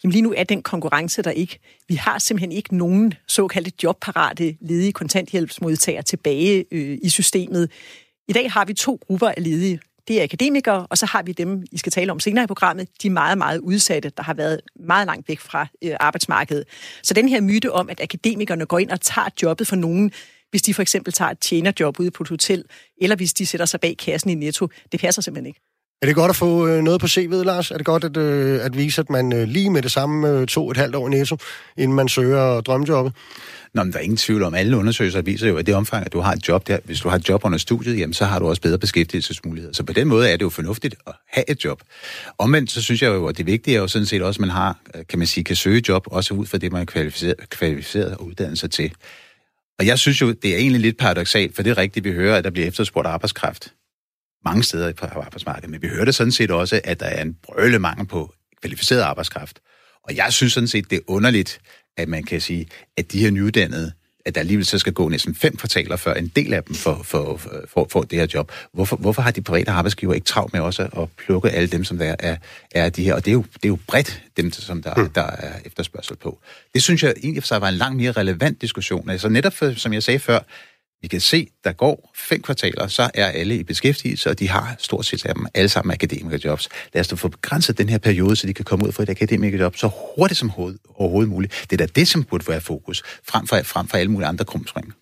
Jamen 0.04 0.12
lige 0.12 0.22
nu 0.22 0.34
er 0.38 0.44
den 0.44 0.64
konkurrence 0.64 1.22
der 1.22 1.32
ikke. 1.32 1.60
Vi 1.88 1.96
har 1.96 2.20
simpelthen 2.20 2.52
ikke 2.52 2.78
nogen 2.78 3.14
såkaldte 3.28 3.72
jobparate 3.84 4.58
ledige 4.62 4.92
kontanthjælpsmodtagere 4.92 6.04
tilbage 6.04 6.66
øh, 6.72 6.98
i 7.04 7.10
systemet. 7.10 7.72
I 8.28 8.34
dag 8.34 8.52
har 8.52 8.66
vi 8.66 8.74
to 8.74 9.00
grupper 9.08 9.28
af 9.28 9.44
ledige 9.44 9.80
det 10.08 10.20
er 10.20 10.24
akademikere, 10.24 10.88
og 10.90 10.98
så 10.98 11.06
har 11.06 11.24
vi 11.24 11.32
dem, 11.32 11.64
I 11.72 11.78
skal 11.78 11.92
tale 11.92 12.12
om 12.12 12.20
senere 12.20 12.44
i 12.44 12.48
programmet, 12.48 12.88
de 13.04 13.10
meget, 13.10 13.38
meget 13.38 13.60
udsatte, 13.60 14.10
der 14.10 14.24
har 14.24 14.34
været 14.34 14.62
meget 14.76 15.06
langt 15.06 15.30
væk 15.30 15.40
fra 15.40 15.68
øh, 15.84 15.96
arbejdsmarkedet. 16.00 16.64
Så 17.04 17.14
den 17.14 17.30
her 17.30 17.42
myte 17.42 17.72
om, 17.72 17.90
at 17.90 18.02
akademikerne 18.02 18.66
går 18.66 18.80
ind 18.80 18.92
og 18.92 19.02
tager 19.02 19.30
jobbet 19.44 19.68
for 19.68 19.76
nogen, 19.76 20.12
hvis 20.50 20.62
de 20.62 20.74
for 20.74 20.82
eksempel 20.82 21.14
tager 21.14 21.32
et 21.32 21.40
tjenerjob 21.40 22.00
ude 22.00 22.12
på 22.12 22.24
et 22.24 22.30
hotel, 22.30 22.64
eller 23.02 23.16
hvis 23.16 23.34
de 23.34 23.46
sætter 23.46 23.66
sig 23.66 23.80
bag 23.80 23.98
kassen 23.98 24.30
i 24.30 24.36
Netto, 24.36 24.68
det 24.92 25.00
passer 25.00 25.22
simpelthen 25.22 25.46
ikke. 25.46 25.75
Er 26.06 26.08
det 26.08 26.16
godt 26.16 26.30
at 26.30 26.36
få 26.36 26.68
øh, 26.68 26.84
noget 26.84 27.02
på 27.02 27.08
CV'et, 27.08 27.44
Lars? 27.44 27.72
Er 27.72 27.78
det 27.78 27.86
godt 27.86 28.04
at, 28.04 28.18
øh, 28.18 28.66
at 28.66 28.78
vise, 28.78 29.02
at 29.02 29.10
man 29.10 29.34
øh, 29.34 29.48
lige 29.48 29.70
med 29.70 29.82
det 29.82 29.92
samme 29.92 30.30
øh, 30.30 30.48
to 30.48 30.72
et 30.72 30.78
halvt 30.78 30.96
år 30.96 31.10
netto, 31.10 31.38
inden 31.78 31.96
man 31.96 32.08
søger 32.08 32.62
drømmejobbet? 32.62 33.14
Nå, 33.74 33.84
men 33.84 33.94
der 33.94 34.00
er 34.00 34.04
ingen 34.04 34.18
tvivl 34.18 34.44
om, 34.44 34.54
alle 34.54 34.78
undersøgelser 34.78 35.22
viser 35.22 35.48
jo, 35.48 35.58
at 35.58 35.66
det 35.66 35.76
omfang, 35.76 36.06
at 36.06 36.14
du 36.14 36.20
har 36.20 36.34
et 36.34 36.48
job 36.48 36.68
der, 36.68 36.78
hvis 36.84 37.00
du 37.00 37.10
har 37.10 37.16
et 37.16 37.30
job 37.30 37.46
under 37.46 37.58
studiet, 37.58 38.00
jamen, 38.00 38.14
så 38.14 38.26
har 38.26 38.40
du 38.40 38.48
også 38.48 38.62
bedre 38.62 38.78
beskæftigelsesmuligheder. 38.78 39.74
Så 39.74 39.84
på 39.84 39.94
den 39.94 40.08
måde 40.08 40.30
er 40.30 40.38
det 40.38 40.42
jo 40.42 40.50
fornuftigt 40.50 40.96
at 41.08 41.14
have 41.28 41.50
et 41.50 41.66
job. 41.66 41.82
Omvendt, 42.38 42.72
så 42.72 42.82
synes 42.82 43.02
jeg 43.02 43.08
jo, 43.08 43.28
at 43.28 43.38
det 43.38 43.46
vigtige 43.46 43.78
er 43.78 43.82
jo 43.82 43.88
sådan 43.88 44.06
set 44.06 44.22
også, 44.22 44.38
at 44.38 44.42
man 44.42 44.50
har, 44.50 44.78
øh, 44.96 45.04
kan 45.10 45.20
man 45.20 45.28
sige, 45.28 45.44
kan 45.44 45.56
søge 45.56 45.84
job, 45.90 46.04
også 46.12 46.34
ud 46.34 46.46
fra 46.46 46.58
det, 46.58 46.72
man 46.72 46.82
er 46.82 46.86
kvalificeret, 46.86 47.50
kvalificeret 47.50 48.18
og 48.18 48.26
uddannet 48.26 48.60
sig 48.60 48.72
til. 48.72 48.92
Og 49.80 49.86
jeg 49.86 50.00
synes 50.00 50.22
jo, 50.22 50.32
det 50.32 50.54
er 50.54 50.58
egentlig 50.58 50.82
lidt 50.82 50.98
paradoxalt, 50.98 51.56
for 51.56 51.64
det 51.64 51.70
er 51.70 51.78
rigtigt, 51.78 52.04
vi 52.04 52.12
hører, 52.12 52.38
at 52.38 52.44
der 52.44 52.50
bliver 52.50 52.68
efterspurgt 52.68 53.08
arbejdskraft 53.08 53.74
mange 54.46 54.64
steder 54.64 54.94
på 54.94 55.06
arbejdsmarkedet, 55.06 55.70
men 55.70 55.82
vi 55.82 55.88
hører 55.88 56.06
det 56.06 56.16
sådan 56.16 56.32
set 56.32 56.52
også, 56.52 56.82
at 56.84 57.00
der 57.00 57.06
er 57.06 57.22
en 57.22 57.38
brøle 57.44 57.80
mangel 57.80 58.08
på 58.08 58.34
kvalificeret 58.62 59.02
arbejdskraft. 59.02 59.60
Og 60.04 60.16
jeg 60.16 60.34
synes 60.34 60.54
sådan 60.54 60.68
set, 60.68 60.90
det 60.90 60.96
er 60.96 61.02
underligt, 61.08 61.60
at 61.98 62.10
man 62.10 62.24
kan 62.24 62.42
sige, 62.42 62.68
at 62.98 63.12
de 63.12 63.20
her 63.20 63.32
nyuddannede 63.32 63.92
at 64.26 64.36
der 64.36 64.42
alligevel 64.42 64.66
så 64.66 64.78
skal 64.80 64.94
gå 64.94 65.10
næsten 65.10 65.36
fem 65.36 65.56
kvartaler, 65.58 65.96
før 65.96 66.14
en 66.14 66.28
del 66.28 66.54
af 66.54 66.64
dem 66.64 66.76
får, 66.76 67.04
får, 67.04 67.42
får, 67.68 67.88
får 67.92 68.04
det 68.04 68.20
her 68.20 68.28
job. 68.34 68.52
Hvorfor, 68.74 68.96
hvorfor 68.96 69.22
har 69.22 69.32
de 69.32 69.42
private 69.42 69.72
arbejdsgiver 69.72 70.14
ikke 70.14 70.26
travlt 70.26 70.54
med 70.54 70.62
også 70.62 70.84
at 70.84 71.10
plukke 71.26 71.50
alle 71.50 71.68
dem, 71.68 71.84
som 71.84 71.98
der 71.98 72.16
er, 72.20 72.38
er 72.72 72.90
de 72.90 73.04
her? 73.04 73.14
Og 73.14 73.26
det 73.26 73.32
er 73.32 73.34
jo, 73.34 73.42
det 73.54 73.66
er 73.66 73.68
jo 73.68 73.78
bredt 73.88 74.24
dem, 74.38 74.52
som 74.52 74.82
der, 74.82 74.96
mm. 74.96 75.10
der 75.10 75.22
er 75.24 75.60
efterspørgsel 75.66 76.16
på. 76.16 76.40
Det 76.74 76.84
synes 76.84 77.04
jeg 77.04 77.14
egentlig 77.24 77.44
for 77.44 77.48
sig 77.48 77.62
var 77.62 77.70
en 77.70 77.76
langt 77.76 77.98
mere 77.98 78.12
relevant 78.12 78.62
diskussion. 78.62 79.10
Altså 79.10 79.30
netop, 79.30 79.54
for, 79.54 79.72
som 79.72 79.94
jeg 79.94 80.04
sagde 80.04 80.20
før, 80.20 80.40
vi 81.06 81.10
kan 81.10 81.22
se, 81.22 81.48
der 81.64 81.72
går 81.72 82.12
fem 82.16 82.42
kvartaler, 82.42 82.88
så 82.88 83.10
er 83.14 83.26
alle 83.26 83.58
i 83.58 83.64
beskæftigelse, 83.64 84.30
og 84.30 84.40
de 84.40 84.50
har 84.50 84.76
stort 84.80 85.06
set 85.06 85.26
af 85.26 85.36
dem 85.36 85.48
alle 85.54 85.70
sammen 85.70 85.94
akademikerjobs. 85.94 86.70
Lad 86.94 87.00
os 87.00 87.08
da 87.08 87.16
få 87.16 87.28
begrænset 87.28 87.78
den 87.78 87.90
her 87.90 87.98
periode, 87.98 88.36
så 88.36 88.48
de 88.48 88.54
kan 88.54 88.66
komme 88.66 88.88
ud 88.88 88.92
fra 88.92 89.04
et 89.04 89.10
akademikerjob 89.10 89.78
så 89.78 89.90
hurtigt 90.18 90.40
som 90.40 90.52
overhovedet 90.96 91.30
muligt. 91.30 91.66
Det 91.70 91.82
er 91.82 91.88
da 91.88 91.92
det, 91.96 92.08
som 92.08 92.24
burde 92.24 92.48
være 92.48 92.62
fokus, 92.62 93.04
frem 93.28 93.48
for, 93.48 93.64
frem 93.64 93.88
for 93.88 93.98
alle 93.98 94.12
mulige 94.12 94.28
andre 94.28 94.46
krumspring. 94.46 94.94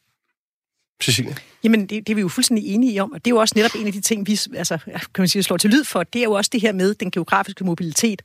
Cecilia? 1.03 1.35
Jamen, 1.63 1.81
det, 1.81 1.89
det 1.89 2.09
er 2.09 2.15
vi 2.15 2.21
jo 2.21 2.27
fuldstændig 2.27 2.67
enige 2.67 3.03
om, 3.03 3.11
og 3.11 3.25
det 3.25 3.31
er 3.31 3.35
jo 3.35 3.39
også 3.39 3.53
netop 3.55 3.71
en 3.75 3.87
af 3.87 3.93
de 3.93 4.01
ting, 4.01 4.27
vi 4.27 4.39
altså, 4.55 4.77
kan 4.85 5.21
man 5.21 5.27
sige, 5.27 5.43
slår 5.43 5.57
til 5.57 5.69
lyd 5.69 5.83
for. 5.83 6.03
Det 6.03 6.19
er 6.19 6.23
jo 6.23 6.31
også 6.31 6.49
det 6.53 6.61
her 6.61 6.73
med 6.73 6.93
den 6.93 7.11
geografiske 7.11 7.63
mobilitet 7.63 8.21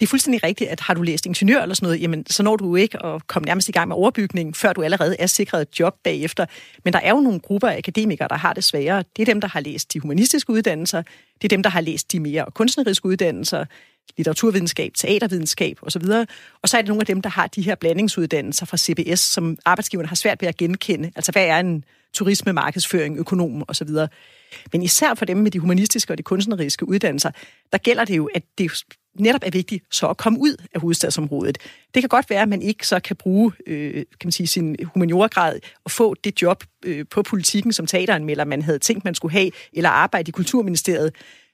det 0.00 0.06
er 0.06 0.10
fuldstændig 0.10 0.44
rigtigt, 0.44 0.70
at 0.70 0.80
har 0.80 0.94
du 0.94 1.02
læst 1.02 1.26
ingeniør 1.26 1.62
eller 1.62 1.74
sådan 1.74 1.86
noget, 1.86 2.00
jamen, 2.00 2.26
så 2.26 2.42
når 2.42 2.56
du 2.56 2.76
ikke 2.76 3.04
at 3.04 3.26
komme 3.26 3.46
nærmest 3.46 3.68
i 3.68 3.72
gang 3.72 3.88
med 3.88 3.96
overbygningen, 3.96 4.54
før 4.54 4.72
du 4.72 4.82
allerede 4.82 5.16
er 5.18 5.26
sikret 5.26 5.62
et 5.62 5.80
job 5.80 5.94
bagefter. 6.04 6.46
Men 6.84 6.92
der 6.92 6.98
er 6.98 7.10
jo 7.10 7.20
nogle 7.20 7.40
grupper 7.40 7.68
af 7.68 7.76
akademikere, 7.78 8.28
der 8.28 8.36
har 8.36 8.52
det 8.52 8.64
sværere. 8.64 9.04
Det 9.16 9.22
er 9.22 9.26
dem, 9.26 9.40
der 9.40 9.48
har 9.48 9.60
læst 9.60 9.92
de 9.92 10.00
humanistiske 10.00 10.52
uddannelser. 10.52 11.02
Det 11.34 11.44
er 11.44 11.48
dem, 11.48 11.62
der 11.62 11.70
har 11.70 11.80
læst 11.80 12.12
de 12.12 12.20
mere 12.20 12.44
kunstneriske 12.54 13.06
uddannelser, 13.06 13.64
litteraturvidenskab, 14.16 14.92
teatervidenskab 14.94 15.78
osv. 15.82 16.02
Og 16.62 16.68
så 16.68 16.76
er 16.76 16.80
det 16.82 16.88
nogle 16.88 17.02
af 17.02 17.06
dem, 17.06 17.22
der 17.22 17.30
har 17.30 17.46
de 17.46 17.62
her 17.62 17.74
blandingsuddannelser 17.74 18.66
fra 18.66 18.76
CBS, 18.76 19.20
som 19.20 19.58
arbejdsgiverne 19.64 20.08
har 20.08 20.16
svært 20.16 20.42
ved 20.42 20.48
at 20.48 20.56
genkende. 20.56 21.12
Altså, 21.16 21.32
hvad 21.32 21.46
er 21.46 21.58
en 21.58 21.84
turisme, 22.12 22.52
markedsføring, 22.52 23.18
økonom 23.18 23.64
osv. 23.68 23.88
Men 24.72 24.82
især 24.82 25.14
for 25.14 25.24
dem 25.24 25.36
med 25.36 25.50
de 25.50 25.58
humanistiske 25.58 26.12
og 26.12 26.18
de 26.18 26.22
kunstneriske 26.22 26.88
uddannelser, 26.88 27.30
der 27.72 27.78
gælder 27.78 28.04
det 28.04 28.16
jo, 28.16 28.28
at 28.34 28.42
det 28.58 28.70
netop 29.14 29.40
er 29.44 29.50
vigtigt 29.50 29.84
så 29.90 30.06
at 30.06 30.16
komme 30.16 30.38
ud 30.38 30.56
af 30.74 30.80
hovedstadsområdet. 30.80 31.58
Det 31.94 32.02
kan 32.02 32.08
godt 32.08 32.30
være, 32.30 32.42
at 32.42 32.48
man 32.48 32.62
ikke 32.62 32.86
så 32.86 33.00
kan 33.00 33.16
bruge 33.16 33.52
øh, 33.66 33.94
kan 33.94 34.04
man 34.24 34.32
sige, 34.32 34.46
sin 34.46 34.76
humaniorgrad 34.84 35.60
og 35.84 35.90
få 35.90 36.14
det 36.24 36.42
job 36.42 36.64
øh, 36.84 37.04
på 37.10 37.22
politikken, 37.22 37.72
som 37.72 37.86
teateranmelder 37.86 38.44
man 38.44 38.62
havde 38.62 38.78
tænkt, 38.78 39.04
man 39.04 39.14
skulle 39.14 39.32
have, 39.32 39.50
eller 39.72 39.90
arbejde 39.90 40.28
i 40.28 40.32
Kulturministeriet. 40.32 41.12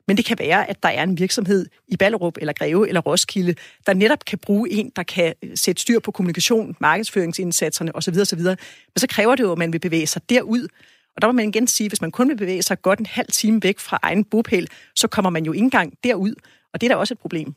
Men 0.08 0.16
det 0.16 0.24
kan 0.24 0.38
være, 0.38 0.70
at 0.70 0.82
der 0.82 0.88
er 0.88 1.02
en 1.02 1.18
virksomhed 1.18 1.66
i 1.88 1.96
Ballerup 1.96 2.36
eller 2.40 2.52
Greve 2.52 2.88
eller 2.88 3.00
Roskilde, 3.00 3.54
der 3.86 3.94
netop 3.94 4.24
kan 4.24 4.38
bruge 4.38 4.70
en, 4.70 4.92
der 4.96 5.02
kan 5.02 5.34
øh, 5.42 5.50
sætte 5.54 5.82
styr 5.82 5.98
på 5.98 6.10
kommunikation, 6.10 6.76
markedsføringsindsatserne 6.80 7.96
osv. 7.96 8.14
osv. 8.20 8.40
Men 8.40 8.56
så 8.96 9.06
kræver 9.06 9.34
det 9.34 9.42
jo, 9.42 9.52
at 9.52 9.58
man 9.58 9.72
vil 9.72 9.78
bevæge 9.78 10.06
sig 10.06 10.22
derud. 10.30 10.68
Og 11.16 11.22
der 11.22 11.28
må 11.28 11.32
man 11.32 11.48
igen 11.48 11.66
sige, 11.66 11.86
at 11.86 11.90
hvis 11.90 12.00
man 12.00 12.10
kun 12.10 12.28
vil 12.28 12.36
bevæge 12.36 12.62
sig 12.62 12.82
godt 12.82 12.98
en 12.98 13.06
halv 13.06 13.28
time 13.32 13.62
væk 13.62 13.78
fra 13.78 13.98
egen 14.02 14.24
bopæl, 14.24 14.68
så 14.94 15.08
kommer 15.08 15.30
man 15.30 15.44
jo 15.44 15.52
ikke 15.52 15.64
engang 15.64 15.92
derud. 16.04 16.34
Og 16.74 16.80
det 16.80 16.86
er 16.86 16.94
da 16.94 16.96
også 16.96 17.14
et 17.14 17.18
problem. 17.18 17.54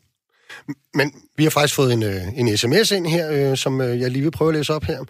Men 0.94 1.14
vi 1.38 1.44
har 1.44 1.50
faktisk 1.50 1.76
fået 1.76 1.94
en, 1.94 2.04
øh, 2.04 2.38
en 2.38 2.58
sms 2.58 2.92
ind 2.92 3.08
her, 3.08 3.52
øh, 3.52 3.58
som 3.58 3.82
øh, 3.82 4.00
jeg 4.00 4.12
lige 4.12 4.24
vil 4.24 4.32
prøve 4.32 4.50
at 4.50 4.56
læse 4.56 4.74
op 4.74 4.84
her. 4.84 5.04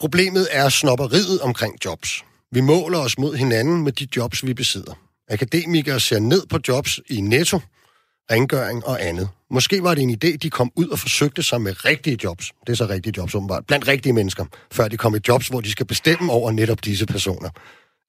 Problemet 0.00 0.48
er 0.50 0.68
snopperiet 0.68 1.40
omkring 1.40 1.74
jobs. 1.84 2.24
Vi 2.52 2.60
måler 2.60 2.98
os 2.98 3.18
mod 3.18 3.36
hinanden 3.36 3.84
med 3.84 3.92
de 3.92 4.08
jobs, 4.16 4.46
vi 4.46 4.54
besidder. 4.54 4.94
Akademikere 5.28 6.00
ser 6.00 6.18
ned 6.18 6.46
på 6.46 6.58
jobs 6.68 7.00
i 7.10 7.20
netto, 7.20 7.60
rengøring 8.30 8.86
og 8.86 9.06
andet. 9.06 9.28
Måske 9.50 9.82
var 9.82 9.94
det 9.94 10.02
en 10.02 10.10
idé, 10.10 10.36
de 10.36 10.50
kom 10.50 10.72
ud 10.76 10.88
og 10.88 10.98
forsøgte 10.98 11.42
sig 11.42 11.60
med 11.60 11.84
rigtige 11.84 12.18
jobs. 12.24 12.52
Det 12.66 12.72
er 12.72 12.76
så 12.76 12.86
rigtige 12.86 13.14
jobs, 13.16 13.34
åbenbart. 13.34 13.66
Blandt 13.66 13.88
rigtige 13.88 14.12
mennesker, 14.12 14.44
før 14.72 14.88
de 14.88 14.96
kom 14.96 15.14
i 15.14 15.18
jobs, 15.28 15.48
hvor 15.48 15.60
de 15.60 15.70
skal 15.70 15.86
bestemme 15.86 16.32
over 16.32 16.52
netop 16.52 16.84
disse 16.84 17.06
personer. 17.06 17.50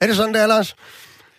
Er 0.01 0.07
det 0.07 0.15
sådan, 0.15 0.33
det 0.33 0.41
er, 0.41 0.47
Lars? 0.47 0.75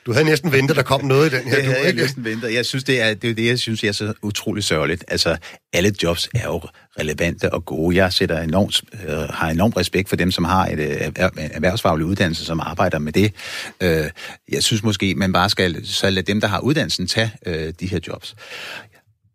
Du 0.06 0.12
havde 0.12 0.24
næsten 0.24 0.52
ventet, 0.52 0.76
der 0.76 0.82
kom 0.82 1.04
noget 1.04 1.32
i 1.32 1.36
den 1.36 1.48
her. 1.48 1.56
Det 1.56 1.64
havde 1.64 1.84
jeg 1.84 1.94
næsten 1.94 2.24
ventet. 2.24 2.54
Jeg 2.54 2.66
synes, 2.66 2.84
det 2.84 3.02
er, 3.02 3.14
det 3.14 3.30
er 3.30 3.34
det, 3.34 3.46
jeg 3.46 3.58
synes, 3.58 3.84
er 3.84 3.92
så 3.92 4.12
utrolig 4.22 4.64
sørgeligt. 4.64 5.04
Altså, 5.08 5.36
alle 5.72 5.92
jobs 6.02 6.28
er 6.34 6.44
jo 6.44 6.60
relevante 7.00 7.52
og 7.52 7.64
gode. 7.64 7.96
Jeg 7.96 8.12
sætter 8.12 8.40
enormt, 8.40 8.82
øh, 9.08 9.14
har 9.18 9.50
enormt 9.50 9.76
respekt 9.76 10.08
for 10.08 10.16
dem, 10.16 10.30
som 10.30 10.44
har 10.44 10.66
et 10.66 10.78
øh, 10.78 11.12
erhvervsfaglig 11.36 12.06
uddannelse, 12.06 12.44
som 12.44 12.60
arbejder 12.60 12.98
med 12.98 13.12
det. 13.12 13.32
Øh, 13.80 14.04
jeg 14.52 14.62
synes 14.62 14.82
måske, 14.82 15.14
man 15.14 15.32
bare 15.32 15.50
skal 15.50 15.86
så 15.86 16.10
lade 16.10 16.26
dem, 16.26 16.40
der 16.40 16.48
har 16.48 16.60
uddannelsen, 16.60 17.06
tage 17.06 17.30
øh, 17.46 17.72
de 17.80 17.86
her 17.86 17.98
jobs. 18.06 18.34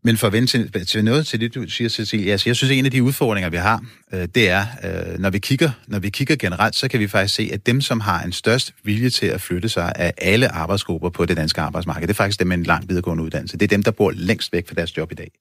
Men 0.03 0.17
for 0.17 0.27
at 0.27 0.33
vende 0.33 0.47
til, 0.47 0.85
til 0.85 1.05
noget 1.05 1.27
til 1.27 1.39
det, 1.39 1.55
du 1.55 1.69
siger, 1.69 1.89
Cecilia, 1.89 2.31
altså, 2.31 2.49
jeg 2.49 2.55
synes, 2.55 2.71
at 2.71 2.77
en 2.77 2.85
af 2.85 2.91
de 2.91 3.03
udfordringer, 3.03 3.49
vi 3.49 3.57
har, 3.57 3.85
øh, 4.13 4.27
det 4.35 4.49
er, 4.49 4.65
øh, 4.83 5.19
når, 5.19 5.29
vi 5.29 5.39
kigger, 5.39 5.71
når 5.87 5.99
vi 5.99 6.09
kigger 6.09 6.35
generelt, 6.35 6.75
så 6.75 6.87
kan 6.87 6.99
vi 6.99 7.07
faktisk 7.07 7.35
se, 7.35 7.49
at 7.53 7.65
dem, 7.65 7.81
som 7.81 7.99
har 7.99 8.23
en 8.23 8.31
størst 8.31 8.73
vilje 8.83 9.09
til 9.09 9.25
at 9.25 9.41
flytte 9.41 9.69
sig 9.69 9.93
af 9.95 10.13
alle 10.17 10.49
arbejdsgrupper 10.49 11.09
på 11.09 11.25
det 11.25 11.37
danske 11.37 11.61
arbejdsmarked, 11.61 12.07
det 12.07 12.13
er 12.13 12.15
faktisk 12.15 12.39
dem 12.39 12.47
med 12.47 12.57
en 12.57 12.63
lang 12.63 12.89
videregående 12.89 13.23
uddannelse. 13.23 13.57
Det 13.57 13.63
er 13.63 13.67
dem, 13.67 13.83
der 13.83 13.91
bor 13.91 14.11
længst 14.11 14.53
væk 14.53 14.67
fra 14.67 14.75
deres 14.75 14.97
job 14.97 15.11
i 15.11 15.15
dag. 15.15 15.31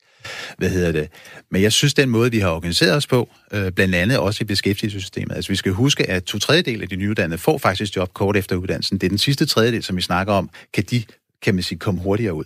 Hvad 0.58 0.70
hedder 0.70 0.92
det? 0.92 1.08
Men 1.50 1.62
jeg 1.62 1.72
synes, 1.72 1.94
den 1.94 2.08
måde, 2.08 2.30
vi 2.30 2.38
har 2.38 2.48
organiseret 2.48 2.96
os 2.96 3.06
på, 3.06 3.28
øh, 3.52 3.72
blandt 3.72 3.94
andet 3.94 4.18
også 4.18 4.38
i 4.40 4.44
beskæftigelsessystemet, 4.44 5.36
altså 5.36 5.52
vi 5.52 5.56
skal 5.56 5.72
huske, 5.72 6.10
at 6.10 6.24
to 6.24 6.38
tredjedel 6.38 6.82
af 6.82 6.88
de 6.88 6.96
nyuddannede 6.96 7.38
får 7.38 7.58
faktisk 7.58 7.96
job 7.96 8.14
kort 8.14 8.36
efter 8.36 8.56
uddannelsen. 8.56 8.98
Det 8.98 9.06
er 9.06 9.08
den 9.08 9.18
sidste 9.18 9.46
tredjedel, 9.46 9.82
som 9.82 9.96
vi 9.96 10.02
snakker 10.02 10.32
om, 10.32 10.50
kan 10.74 10.84
de 10.90 11.02
kan 11.42 11.54
man 11.54 11.62
sige, 11.62 11.78
komme 11.78 12.00
hurtigere 12.00 12.34
ud 12.34 12.44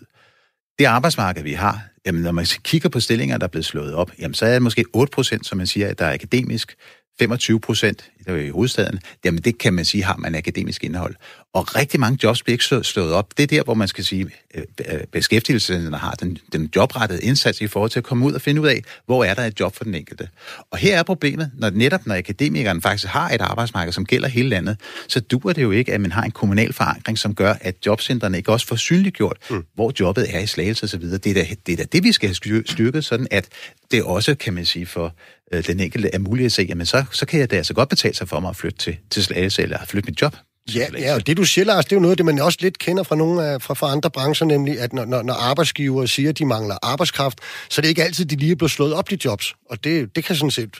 det 0.78 0.84
arbejdsmarked, 0.84 1.42
vi 1.42 1.52
har, 1.52 1.82
jamen 2.06 2.22
når 2.22 2.32
man 2.32 2.46
kigger 2.62 2.88
på 2.88 3.00
stillinger, 3.00 3.38
der 3.38 3.46
er 3.46 3.50
blevet 3.50 3.64
slået 3.64 3.94
op, 3.94 4.12
jamen 4.18 4.34
så 4.34 4.46
er 4.46 4.52
det 4.52 4.62
måske 4.62 4.84
8 4.92 5.10
procent, 5.10 5.46
som 5.46 5.58
man 5.58 5.66
siger, 5.66 5.88
at 5.88 5.98
der 5.98 6.04
er 6.04 6.14
akademisk, 6.14 6.74
25 7.18 7.60
procent 7.60 8.10
i 8.28 8.48
hovedstaden, 8.48 9.00
jamen 9.24 9.42
det 9.42 9.58
kan 9.58 9.74
man 9.74 9.84
sige, 9.84 10.04
har 10.04 10.16
man 10.16 10.34
akademisk 10.34 10.84
indhold. 10.84 11.14
Og 11.52 11.76
rigtig 11.76 12.00
mange 12.00 12.18
jobs 12.22 12.42
bliver 12.42 12.54
ikke 12.54 12.84
slået 12.84 13.12
op. 13.12 13.36
Det 13.36 13.42
er 13.42 13.46
der, 13.46 13.62
hvor 13.62 13.74
man 13.74 13.88
skal 13.88 14.04
sige, 14.04 14.26
øh, 14.54 14.62
øh, 14.92 15.00
beskæftigelsen 15.12 15.94
har 15.94 16.10
den, 16.10 16.38
den 16.52 16.70
jobrettede 16.76 17.22
indsats 17.22 17.60
i 17.60 17.66
forhold 17.66 17.90
til 17.90 17.98
at 17.98 18.04
komme 18.04 18.26
ud 18.26 18.32
og 18.32 18.40
finde 18.40 18.60
ud 18.60 18.66
af, 18.66 18.82
hvor 19.06 19.24
er 19.24 19.34
der 19.34 19.42
et 19.42 19.60
job 19.60 19.76
for 19.76 19.84
den 19.84 19.94
enkelte. 19.94 20.28
Og 20.70 20.78
her 20.78 20.98
er 20.98 21.02
problemet, 21.02 21.50
når 21.54 21.70
netop 21.70 22.06
når 22.06 22.14
akademikeren 22.14 22.82
faktisk 22.82 23.06
har 23.06 23.30
et 23.30 23.40
arbejdsmarked, 23.40 23.92
som 23.92 24.06
gælder 24.06 24.28
hele 24.28 24.48
landet, 24.48 24.76
så 25.08 25.20
duer 25.20 25.52
det 25.52 25.62
jo 25.62 25.70
ikke, 25.70 25.92
at 25.92 26.00
man 26.00 26.12
har 26.12 26.22
en 26.22 26.30
kommunal 26.30 26.72
forankring, 26.72 27.18
som 27.18 27.34
gør, 27.34 27.54
at 27.60 27.76
jobcentrene 27.86 28.36
ikke 28.36 28.52
også 28.52 28.66
får 28.66 28.76
synliggjort, 28.76 29.36
mm. 29.50 29.64
hvor 29.74 29.92
jobbet 30.00 30.26
er 30.36 30.38
i 30.38 30.46
slagelse 30.46 30.84
osv. 30.84 31.02
Det 31.02 31.26
er 31.26 31.34
da 31.34 31.46
det, 31.66 31.72
er 31.72 31.76
da 31.76 31.84
det 31.92 32.04
vi 32.04 32.12
skal 32.12 32.28
have 32.28 32.64
styrket, 32.66 33.04
sådan 33.04 33.26
at 33.30 33.48
det 33.90 34.02
også, 34.02 34.34
kan 34.34 34.54
man 34.54 34.64
sige, 34.64 34.86
for 34.86 35.14
øh, 35.52 35.66
den 35.66 35.80
enkelte 35.80 36.14
er 36.14 36.18
muligt 36.18 36.46
at 36.46 36.52
se, 36.52 36.66
jamen 36.68 36.86
så, 36.86 37.04
så 37.10 37.26
kan 37.26 37.40
jeg 37.40 37.50
da 37.50 37.56
altså 37.56 37.74
godt 37.74 37.88
betale 37.88 38.13
sig 38.16 38.28
for 38.28 38.40
mig 38.40 38.50
at 38.50 38.56
flytte 38.56 38.78
til, 38.78 38.96
til 39.10 39.24
Slagelse 39.24 39.62
eller 39.62 39.78
flytte 39.86 40.10
mit 40.10 40.22
job 40.22 40.36
Ja, 40.74 40.86
ja, 40.98 41.14
og 41.14 41.26
det 41.26 41.36
du 41.36 41.44
siger, 41.44 41.64
Lars, 41.64 41.84
det 41.84 41.92
er 41.92 41.96
jo 41.96 42.00
noget, 42.00 42.18
det 42.18 42.26
man 42.26 42.38
også 42.38 42.58
lidt 42.60 42.78
kender 42.78 43.02
fra 43.02 43.16
nogle 43.16 43.44
af, 43.44 43.62
fra, 43.62 43.74
fra 43.74 43.92
andre 43.92 44.10
brancher, 44.10 44.46
nemlig 44.46 44.80
at 44.80 44.92
når, 44.92 45.04
når, 45.04 45.22
når 45.22 45.34
arbejdsgiver 45.34 46.06
siger, 46.06 46.28
at 46.28 46.38
de 46.38 46.44
mangler 46.44 46.76
arbejdskraft, 46.82 47.38
så 47.70 47.80
det 47.80 47.86
er 47.86 47.88
ikke 47.88 48.04
altid, 48.04 48.24
de 48.24 48.36
lige 48.36 48.52
er 48.52 48.56
blevet 48.56 48.70
slået 48.70 48.94
op, 48.94 49.10
de 49.10 49.18
jobs. 49.24 49.54
Og 49.70 49.84
det, 49.84 50.16
det 50.16 50.24
kan 50.24 50.36
sådan 50.36 50.50
set 50.50 50.76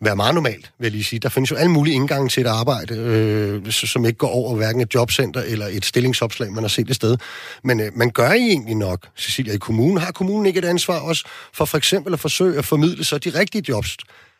være 0.00 0.16
meget 0.16 0.34
normalt, 0.34 0.72
vil 0.78 0.86
jeg 0.86 0.92
lige 0.92 1.04
sige. 1.04 1.20
Der 1.20 1.28
findes 1.28 1.50
jo 1.50 1.56
alle 1.56 1.70
mulige 1.70 1.94
indgange 1.94 2.28
til 2.28 2.40
et 2.40 2.46
arbejde, 2.46 2.94
øh, 2.94 3.72
som 3.72 4.06
ikke 4.06 4.18
går 4.18 4.30
over 4.30 4.56
hverken 4.56 4.80
et 4.80 4.94
jobcenter 4.94 5.42
eller 5.42 5.66
et 5.66 5.84
stillingsopslag, 5.84 6.52
man 6.52 6.64
har 6.64 6.68
set 6.68 6.90
et 6.90 6.96
sted. 6.96 7.16
Men 7.64 7.80
øh, 7.80 7.92
man 7.96 8.10
gør 8.10 8.32
I 8.32 8.42
egentlig 8.42 8.74
nok, 8.74 9.08
Cecilia, 9.18 9.54
i 9.54 9.58
kommunen. 9.58 9.96
Har 9.96 10.12
kommunen 10.12 10.46
ikke 10.46 10.58
et 10.58 10.64
ansvar 10.64 10.98
også 10.98 11.24
for 11.52 11.64
for 11.64 11.78
eksempel 11.78 12.12
at 12.12 12.20
forsøge 12.20 12.58
at 12.58 12.64
formidle 12.64 13.04
så 13.04 13.18
de 13.18 13.30
rigtige 13.30 13.64
jobs 13.68 13.96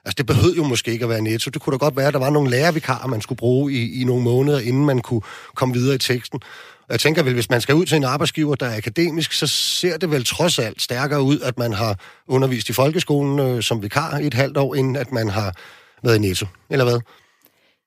Altså, 0.07 0.15
det 0.19 0.27
behøvede 0.27 0.57
jo 0.57 0.65
måske 0.65 0.93
ikke 0.93 1.05
at 1.05 1.09
være 1.09 1.21
netto. 1.21 1.51
Det 1.51 1.63
kunne 1.63 1.73
da 1.73 1.77
godt 1.77 1.97
være, 1.97 2.07
at 2.07 2.15
der 2.15 2.21
var 2.21 2.31
nogle 2.31 2.51
lærervikarer, 2.51 3.07
man 3.07 3.21
skulle 3.21 3.37
bruge 3.37 3.73
i, 3.73 4.01
i 4.01 4.05
nogle 4.05 4.23
måneder, 4.23 4.61
inden 4.61 4.87
man 4.87 5.01
kunne 5.01 5.21
komme 5.55 5.75
videre 5.75 5.95
i 5.95 5.99
teksten. 5.99 6.41
Og 6.81 6.93
jeg 6.93 7.01
tænker 7.01 7.23
vel, 7.23 7.35
hvis 7.35 7.51
man 7.51 7.61
skal 7.61 7.75
ud 7.75 7.87
til 7.87 7.97
en 7.97 8.05
arbejdsgiver, 8.05 8.55
der 8.55 8.67
er 8.67 8.77
akademisk, 8.77 9.33
så 9.33 9.47
ser 9.47 9.97
det 9.97 10.11
vel 10.11 10.25
trods 10.25 10.59
alt 10.59 10.83
stærkere 10.83 11.23
ud, 11.23 11.41
at 11.41 11.59
man 11.59 11.73
har 11.73 11.99
undervist 12.29 12.69
i 12.69 12.73
folkeskolen 12.73 13.39
øh, 13.39 13.63
som 13.63 13.83
vikar 13.83 14.19
i 14.19 14.27
et 14.27 14.35
halvt 14.35 14.57
år, 14.57 14.75
inden 14.75 14.97
at 14.97 15.13
man 15.13 15.29
har 15.29 15.55
været 16.03 16.17
i 16.17 16.19
netto. 16.19 16.47
Eller 16.71 16.85
hvad? 16.85 17.01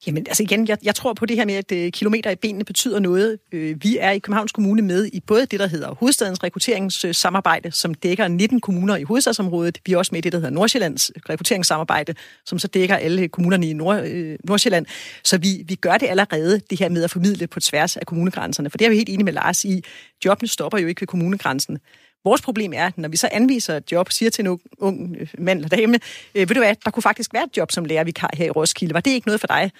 Jamen, 0.08 0.26
altså 0.28 0.44
igen, 0.44 0.68
jeg, 0.68 0.78
jeg 0.84 0.96
tror 0.96 1.14
på 1.14 1.26
det 1.26 1.38
her 1.38 1.46
med, 1.46 1.56
at 1.56 1.72
øh, 1.72 1.92
kilometer 1.92 2.32
i 2.32 2.36
benene 2.36 2.64
betyder 2.64 3.00
noget. 3.00 3.40
Øh, 3.52 3.84
vi 3.84 3.98
er 4.00 4.12
i 4.12 4.20
Københavns 4.20 4.52
Kommune 4.52 4.82
med 4.82 5.10
i 5.14 5.20
både 5.20 5.46
det, 5.46 5.60
der 5.60 5.68
hedder 5.68 5.96
Hovedstadens 5.96 6.44
rekrutteringssamarbejde, 6.44 7.72
som 7.72 7.94
dækker 7.94 8.28
19 8.28 8.62
kommuner 8.62 8.96
i 8.96 9.04
hovedstadsområdet. 9.04 9.80
Vi 9.86 9.94
er 9.94 9.98
også 9.98 10.10
med 10.12 10.20
i 10.20 10.22
det, 10.22 10.32
der 10.32 10.38
hedder 10.38 10.52
Nordsjællands 10.52 11.12
rekrutteringssamarbejde, 11.30 12.14
som 12.46 12.60
så 12.60 12.68
dækker 12.68 12.96
alle 12.96 13.28
kommunerne 13.28 13.70
i 13.70 13.74
Nord, 13.74 14.04
øh, 14.04 14.38
Nordsjælland. 14.44 14.86
Så 15.24 15.38
vi, 15.38 15.64
vi 15.68 15.76
gør 15.76 15.98
det 15.98 16.08
allerede, 16.10 16.62
det 16.70 16.80
her 16.80 16.90
med 16.90 17.04
at 17.04 17.12
formidle 17.12 17.48
på 17.48 17.60
tværs 17.60 17.98
af 17.98 18.06
kommunegrænserne. 18.06 18.70
For 18.70 18.78
det 18.78 18.86
er 18.86 18.90
vi 18.90 18.96
helt 18.96 19.10
enige 19.10 19.26
med 19.26 19.34
Lars 19.34 19.66
i. 19.66 19.84
Jobbene 20.26 20.48
stopper 20.48 20.78
jo 20.78 20.88
ikke 20.88 21.02
ved 21.02 21.08
kommunegrænsen. 21.08 21.78
Vores 22.24 22.42
problem 22.42 22.74
er, 22.74 22.92
når 22.98 23.10
vi 23.10 23.18
så 23.18 23.30
anviser 23.32 23.78
et 23.78 23.92
job, 23.92 24.12
siger 24.12 24.30
til 24.30 24.46
en 24.48 24.60
ung 24.78 25.16
øh, 25.20 25.28
mand 25.38 25.60
eller 25.60 25.78
dame, 25.78 26.00
øh, 26.36 26.50
ved 26.50 26.56
du 26.56 26.62
hvad, 26.62 26.76
der 26.86 26.92
kunne 26.92 27.04
faktisk 27.04 27.34
være 27.34 27.44
et 27.44 27.58
job 27.58 27.72
som 27.72 27.86
lærervikar 27.86 28.30
her 28.34 28.46
i 28.46 28.50
Roskilde. 28.50 28.94
Var 28.94 29.00
det 29.00 29.12
ikke 29.12 29.28
noget 29.28 29.40
for 29.40 29.48
dig? 29.48 29.72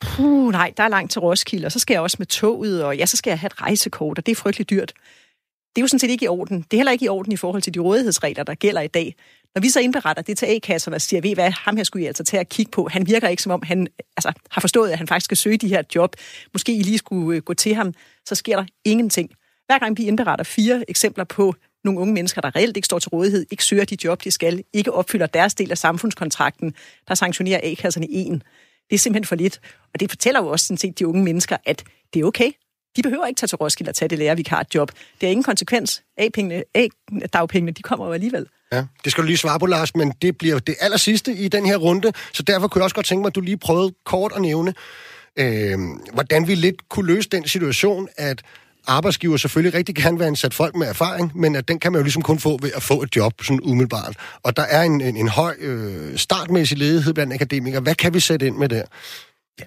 Puh, 0.00 0.50
nej, 0.52 0.72
der 0.76 0.82
er 0.82 0.88
langt 0.88 1.12
til 1.12 1.20
Roskilde, 1.20 1.66
og 1.66 1.72
så 1.72 1.78
skal 1.78 1.94
jeg 1.94 2.00
også 2.00 2.16
med 2.18 2.26
toget, 2.26 2.84
og 2.84 2.96
ja, 2.96 3.06
så 3.06 3.16
skal 3.16 3.30
jeg 3.30 3.38
have 3.38 3.46
et 3.46 3.62
rejsekort, 3.62 4.18
og 4.18 4.26
det 4.26 4.32
er 4.32 4.36
frygteligt 4.36 4.70
dyrt. 4.70 4.92
Det 5.76 5.80
er 5.80 5.84
jo 5.84 5.88
sådan 5.88 5.98
set 5.98 6.10
ikke 6.10 6.24
i 6.24 6.28
orden. 6.28 6.62
Det 6.62 6.72
er 6.72 6.76
heller 6.76 6.92
ikke 6.92 7.04
i 7.04 7.08
orden 7.08 7.32
i 7.32 7.36
forhold 7.36 7.62
til 7.62 7.74
de 7.74 7.78
rådighedsregler, 7.78 8.44
der 8.44 8.54
gælder 8.54 8.80
i 8.80 8.86
dag. 8.86 9.14
Når 9.54 9.60
vi 9.60 9.68
så 9.68 9.80
indberetter 9.80 10.22
det 10.22 10.38
til 10.38 10.46
A-kasserne 10.46 10.96
og 10.96 11.00
siger, 11.00 11.20
ved 11.20 11.30
I 11.30 11.34
hvad, 11.34 11.50
ham 11.50 11.76
her 11.76 11.84
skulle 11.84 12.04
I 12.04 12.06
altså 12.06 12.24
til 12.24 12.36
at 12.36 12.48
kigge 12.48 12.70
på. 12.70 12.88
Han 12.88 13.06
virker 13.06 13.28
ikke 13.28 13.42
som 13.42 13.52
om, 13.52 13.62
han 13.62 13.88
altså, 14.16 14.32
har 14.50 14.60
forstået, 14.60 14.90
at 14.90 14.98
han 14.98 15.06
faktisk 15.06 15.24
skal 15.24 15.36
søge 15.36 15.56
de 15.56 15.68
her 15.68 15.82
job. 15.94 16.16
Måske 16.52 16.74
I 16.74 16.82
lige 16.82 16.98
skulle 16.98 17.36
øh, 17.36 17.42
gå 17.42 17.54
til 17.54 17.74
ham. 17.74 17.94
Så 18.26 18.34
sker 18.34 18.56
der 18.56 18.64
ingenting. 18.84 19.30
Hver 19.66 19.78
gang 19.78 19.98
vi 19.98 20.06
indberetter 20.06 20.44
fire 20.44 20.84
eksempler 20.88 21.24
på 21.24 21.54
nogle 21.88 22.00
unge 22.00 22.14
mennesker, 22.14 22.40
der 22.40 22.56
reelt 22.56 22.76
ikke 22.76 22.86
står 22.86 22.98
til 22.98 23.08
rådighed, 23.08 23.46
ikke 23.50 23.64
søger 23.64 23.84
de 23.84 23.96
job, 24.04 24.24
de 24.24 24.30
skal, 24.30 24.64
ikke 24.72 24.92
opfylder 24.92 25.26
deres 25.26 25.54
del 25.54 25.70
af 25.70 25.78
samfundskontrakten, 25.78 26.74
der 27.08 27.14
sanktionerer 27.14 27.60
A-kasserne 27.62 28.06
en. 28.10 28.42
Det 28.90 28.94
er 28.94 28.98
simpelthen 28.98 29.24
for 29.24 29.36
lidt. 29.36 29.60
Og 29.94 30.00
det 30.00 30.10
fortæller 30.10 30.42
jo 30.42 30.48
også 30.48 30.66
sådan 30.66 30.78
set 30.78 30.98
de 30.98 31.06
unge 31.06 31.24
mennesker, 31.24 31.56
at 31.66 31.84
det 32.14 32.20
er 32.20 32.24
okay. 32.24 32.50
De 32.96 33.02
behøver 33.02 33.26
ikke 33.26 33.38
tage 33.38 33.48
til 33.48 33.56
Roskilde 33.56 33.90
og 33.90 33.94
tage 33.94 34.08
det 34.08 34.18
lærervikarjob. 34.18 34.90
Det 34.90 35.00
har 35.20 35.28
ingen 35.28 35.44
konsekvens. 35.44 36.02
A-pengene, 36.16 36.64
A-dagpengene, 36.74 37.72
de 37.72 37.82
kommer 37.82 38.06
jo 38.06 38.12
alligevel. 38.12 38.46
Ja, 38.72 38.84
det 39.04 39.12
skal 39.12 39.22
du 39.22 39.26
lige 39.26 39.36
svare 39.36 39.58
på, 39.58 39.66
Lars, 39.66 39.94
men 39.94 40.12
det 40.22 40.38
bliver 40.38 40.58
det 40.58 40.74
aller 40.80 40.96
sidste 40.96 41.32
i 41.32 41.48
den 41.48 41.66
her 41.66 41.76
runde, 41.76 42.12
så 42.32 42.42
derfor 42.42 42.68
kunne 42.68 42.80
jeg 42.80 42.84
også 42.84 42.94
godt 42.94 43.06
tænke 43.06 43.20
mig, 43.20 43.28
at 43.28 43.34
du 43.34 43.40
lige 43.40 43.56
prøvede 43.56 43.94
kort 44.04 44.32
at 44.36 44.42
nævne, 44.42 44.74
øh, 45.36 45.78
hvordan 46.12 46.48
vi 46.48 46.54
lidt 46.54 46.88
kunne 46.88 47.06
løse 47.14 47.28
den 47.28 47.48
situation, 47.48 48.08
at 48.16 48.42
arbejdsgiver 48.88 49.36
selvfølgelig 49.36 49.74
rigtig 49.74 49.94
gerne 49.94 50.18
vil 50.18 50.24
ansætte 50.24 50.56
folk 50.56 50.76
med 50.76 50.86
erfaring, 50.86 51.32
men 51.34 51.56
at 51.56 51.68
den 51.68 51.78
kan 51.78 51.92
man 51.92 51.98
jo 51.98 52.02
ligesom 52.02 52.22
kun 52.22 52.38
få 52.38 52.58
ved 52.62 52.70
at 52.76 52.82
få 52.82 53.02
et 53.02 53.16
job, 53.16 53.32
sådan 53.42 53.60
umiddelbart. 53.62 54.16
Og 54.42 54.56
der 54.56 54.62
er 54.62 54.82
en, 54.82 55.00
en, 55.00 55.16
en 55.16 55.28
høj 55.28 55.54
øh, 55.60 56.16
startmæssig 56.16 56.78
ledighed 56.78 57.14
blandt 57.14 57.32
akademikere. 57.32 57.80
Hvad 57.80 57.94
kan 57.94 58.14
vi 58.14 58.20
sætte 58.20 58.46
ind 58.46 58.56
med 58.56 58.68
der? 58.68 58.82
Ja. 59.60 59.64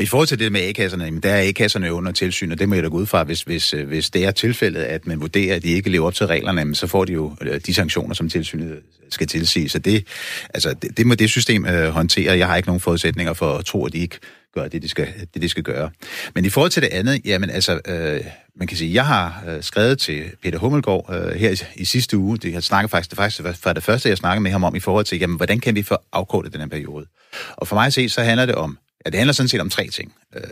I 0.00 0.06
forhold 0.06 0.28
til 0.28 0.38
det 0.38 0.52
med 0.52 0.60
A-kasserne, 0.60 1.20
der 1.20 1.30
er 1.30 1.48
A-kasserne 1.48 1.92
under 1.92 2.12
tilsyn, 2.12 2.52
og 2.52 2.58
det 2.58 2.68
må 2.68 2.74
jeg 2.74 2.84
da 2.84 2.88
gå 2.88 2.96
ud 2.96 3.06
fra, 3.06 3.24
hvis, 3.24 3.42
hvis, 3.42 3.74
øh, 3.74 3.88
hvis 3.88 4.10
det 4.10 4.24
er 4.24 4.30
tilfældet, 4.30 4.82
at 4.82 5.06
man 5.06 5.20
vurderer, 5.20 5.56
at 5.56 5.62
de 5.62 5.68
ikke 5.68 5.90
lever 5.90 6.06
op 6.06 6.14
til 6.14 6.26
reglerne, 6.26 6.74
så 6.74 6.86
får 6.86 7.04
de 7.04 7.12
jo 7.12 7.36
de 7.66 7.74
sanktioner, 7.74 8.14
som 8.14 8.28
tilsynet 8.28 8.70
øh, 8.70 8.76
skal 9.10 9.26
tilsige. 9.26 9.68
Så 9.68 9.78
det, 9.78 10.06
altså, 10.54 10.74
det, 10.74 10.96
det 10.96 11.06
må 11.06 11.14
det 11.14 11.30
system 11.30 11.66
øh, 11.66 11.88
håndtere. 11.88 12.38
Jeg 12.38 12.46
har 12.46 12.56
ikke 12.56 12.68
nogen 12.68 12.80
forudsætninger 12.80 13.32
for 13.32 13.52
at 13.52 13.64
tro, 13.64 13.86
at 13.86 13.92
de 13.92 13.98
ikke 13.98 14.18
gør 14.54 14.68
det, 14.68 14.82
de 14.82 14.88
skal, 14.88 15.08
det, 15.34 15.42
de 15.42 15.48
skal 15.48 15.62
gøre. 15.62 15.90
Men 16.34 16.44
i 16.44 16.48
forhold 16.48 16.70
til 16.70 16.82
det 16.82 16.88
andet, 16.88 17.20
jamen 17.24 17.50
altså, 17.50 17.80
øh, 17.88 18.20
man 18.56 18.68
kan 18.68 18.76
sige, 18.76 18.94
jeg 18.94 19.06
har 19.06 19.44
øh, 19.48 19.62
skrevet 19.62 19.98
til 19.98 20.24
Peter 20.42 20.58
Hummelgaard 20.58 21.14
øh, 21.14 21.40
her 21.40 21.50
i, 21.50 21.56
i 21.76 21.84
sidste 21.84 22.18
uge, 22.18 22.38
det, 22.38 22.52
jeg 22.52 22.62
snakker 22.62 22.88
faktisk, 22.88 23.10
det 23.10 23.16
faktisk 23.16 23.64
var 23.64 23.72
det 23.72 23.82
første, 23.82 24.08
jeg 24.08 24.18
snakkede 24.18 24.42
med 24.42 24.50
ham 24.50 24.64
om 24.64 24.76
i 24.76 24.80
forhold 24.80 25.04
til, 25.04 25.18
jamen, 25.18 25.36
hvordan 25.36 25.60
kan 25.60 25.74
vi 25.74 25.82
få 25.82 25.96
afkortet 26.12 26.52
den 26.52 26.60
her 26.60 26.68
periode? 26.68 27.06
Og 27.56 27.68
for 27.68 27.76
mig 27.76 27.86
at 27.86 27.92
se, 27.92 28.08
så 28.08 28.22
handler 28.22 28.46
det 28.46 28.54
om 28.54 28.78
Ja, 29.04 29.10
det 29.10 29.18
handler 29.18 29.32
sådan 29.32 29.48
set 29.48 29.60
om 29.60 29.70
tre 29.70 29.86
ting. 29.88 30.14
Øh, 30.36 30.42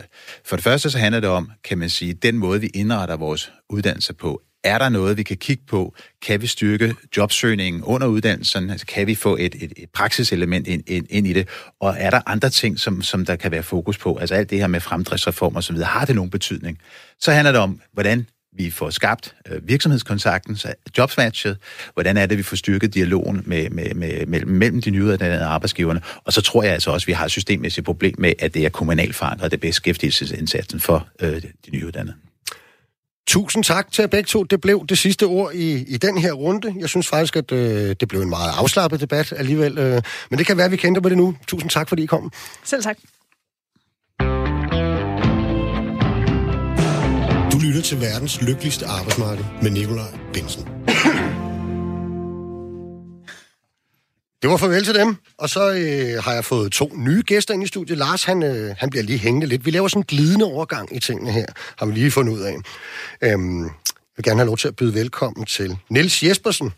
for 0.45 0.55
det 0.55 0.63
første 0.63 0.89
så 0.89 0.97
handler 0.97 1.19
det 1.19 1.29
om, 1.29 1.51
kan 1.63 1.77
man 1.77 1.89
sige, 1.89 2.13
den 2.13 2.37
måde, 2.37 2.61
vi 2.61 2.67
indretter 2.67 3.17
vores 3.17 3.51
uddannelse 3.69 4.13
på. 4.13 4.41
Er 4.63 4.77
der 4.77 4.89
noget, 4.89 5.17
vi 5.17 5.23
kan 5.23 5.37
kigge 5.37 5.63
på? 5.67 5.95
Kan 6.21 6.41
vi 6.41 6.47
styrke 6.47 6.95
jobsøgningen 7.17 7.83
under 7.83 8.07
uddannelsen? 8.07 8.69
Altså, 8.69 8.85
kan 8.85 9.07
vi 9.07 9.15
få 9.15 9.37
et, 9.39 9.55
et, 9.55 9.73
et 9.77 9.89
praksiselement 9.93 10.67
ind, 10.67 10.83
ind, 10.87 11.07
ind 11.09 11.27
i 11.27 11.33
det? 11.33 11.47
Og 11.79 11.95
er 11.97 12.09
der 12.09 12.21
andre 12.25 12.49
ting, 12.49 12.79
som, 12.79 13.01
som 13.01 13.25
der 13.25 13.35
kan 13.35 13.51
være 13.51 13.63
fokus 13.63 13.97
på? 13.97 14.15
Altså 14.15 14.35
alt 14.35 14.49
det 14.49 14.59
her 14.59 14.67
med 14.67 14.79
fremdriftsreform 14.79 15.55
og 15.55 15.63
så 15.63 15.73
videre, 15.73 15.87
har 15.87 16.05
det 16.05 16.15
nogen 16.15 16.31
betydning? 16.31 16.77
Så 17.19 17.31
handler 17.31 17.51
det 17.51 17.61
om, 17.61 17.81
hvordan 17.93 18.27
vi 18.55 18.71
får 18.71 18.89
skabt 18.89 19.35
øh, 19.47 19.67
virksomhedskontakten, 19.67 20.55
så 20.55 20.73
jobsmatchet, 20.97 21.57
hvordan 21.93 22.17
er 22.17 22.25
det, 22.25 22.37
vi 22.37 22.43
får 22.43 22.55
styrket 22.55 22.93
dialogen 22.93 23.43
med, 23.45 23.69
med, 23.69 23.93
med, 23.93 24.25
med, 24.25 24.41
mellem 24.45 24.81
de 24.81 24.89
nyuddannede 24.89 25.45
arbejdsgiverne, 25.45 26.01
og 26.23 26.33
så 26.33 26.41
tror 26.41 26.63
jeg 26.63 26.73
altså 26.73 26.91
også, 26.91 27.03
at 27.03 27.07
vi 27.07 27.13
har 27.13 27.25
et 27.25 27.31
systemmæssigt 27.31 27.85
problem 27.85 28.15
med, 28.17 28.33
at 28.39 28.53
det 28.53 28.65
er 28.65 28.69
kommunalt 28.69 29.15
forankret, 29.15 29.51
det 29.51 29.59
beskæftigelsesindsatsen 29.59 30.79
for 30.79 31.07
øh, 31.21 31.41
de 31.41 31.71
nyuddannede. 31.71 32.15
Tusind 33.27 33.63
tak 33.63 33.91
til 33.91 34.01
jer 34.01 34.07
begge 34.07 34.27
to. 34.27 34.43
Det 34.43 34.61
blev 34.61 34.85
det 34.89 34.97
sidste 34.97 35.23
ord 35.23 35.53
i, 35.53 35.83
i 35.93 35.97
den 35.97 36.17
her 36.17 36.31
runde. 36.31 36.73
Jeg 36.79 36.89
synes 36.89 37.07
faktisk, 37.07 37.35
at 37.35 37.51
øh, 37.51 37.95
det 37.99 38.07
blev 38.07 38.21
en 38.21 38.29
meget 38.29 38.51
afslappet 38.57 38.99
debat 38.99 39.33
alligevel. 39.37 39.77
Øh, 39.77 40.01
men 40.29 40.39
det 40.39 40.47
kan 40.47 40.57
være, 40.57 40.65
at 40.65 40.71
vi 40.71 40.77
kender 40.77 41.01
på 41.01 41.09
det 41.09 41.17
nu. 41.17 41.35
Tusind 41.47 41.69
tak, 41.69 41.89
fordi 41.89 42.03
I 42.03 42.05
kom. 42.05 42.31
Selv 42.63 42.83
tak. 42.83 42.97
Lytter 47.73 47.89
til 47.89 48.01
verdens 48.01 48.41
lykkeligste 48.41 48.85
arbejdsmarked 48.85 49.45
med 49.61 49.71
Nikolaj 49.71 50.17
Bensen. 50.33 50.63
Det 54.41 54.49
var 54.49 54.57
farvel 54.57 54.83
til 54.85 54.95
dem, 54.95 55.15
og 55.37 55.49
så 55.49 55.71
øh, 55.71 56.23
har 56.23 56.33
jeg 56.33 56.45
fået 56.45 56.71
to 56.71 56.91
nye 56.95 57.23
gæster 57.25 57.53
ind 57.53 57.63
i 57.63 57.67
studiet. 57.67 57.97
Lars, 57.97 58.23
han, 58.23 58.43
øh, 58.43 58.75
han 58.77 58.89
bliver 58.89 59.03
lige 59.03 59.19
hængende 59.19 59.47
lidt. 59.47 59.65
Vi 59.65 59.71
laver 59.71 59.87
sådan 59.87 59.99
en 59.99 60.05
glidende 60.05 60.45
overgang 60.45 60.95
i 60.95 60.99
tingene 60.99 61.31
her, 61.31 61.45
har 61.77 61.85
vi 61.85 61.93
lige 61.93 62.11
fundet 62.11 62.33
ud 62.33 62.41
af. 62.41 62.55
Øhm, 63.21 63.63
jeg 63.63 63.71
vil 64.17 64.23
gerne 64.23 64.39
have 64.39 64.47
lov 64.47 64.57
til 64.57 64.67
at 64.67 64.75
byde 64.75 64.93
velkommen 64.93 65.45
til 65.45 65.77
Niels 65.89 66.23
Jespersen, 66.23 66.71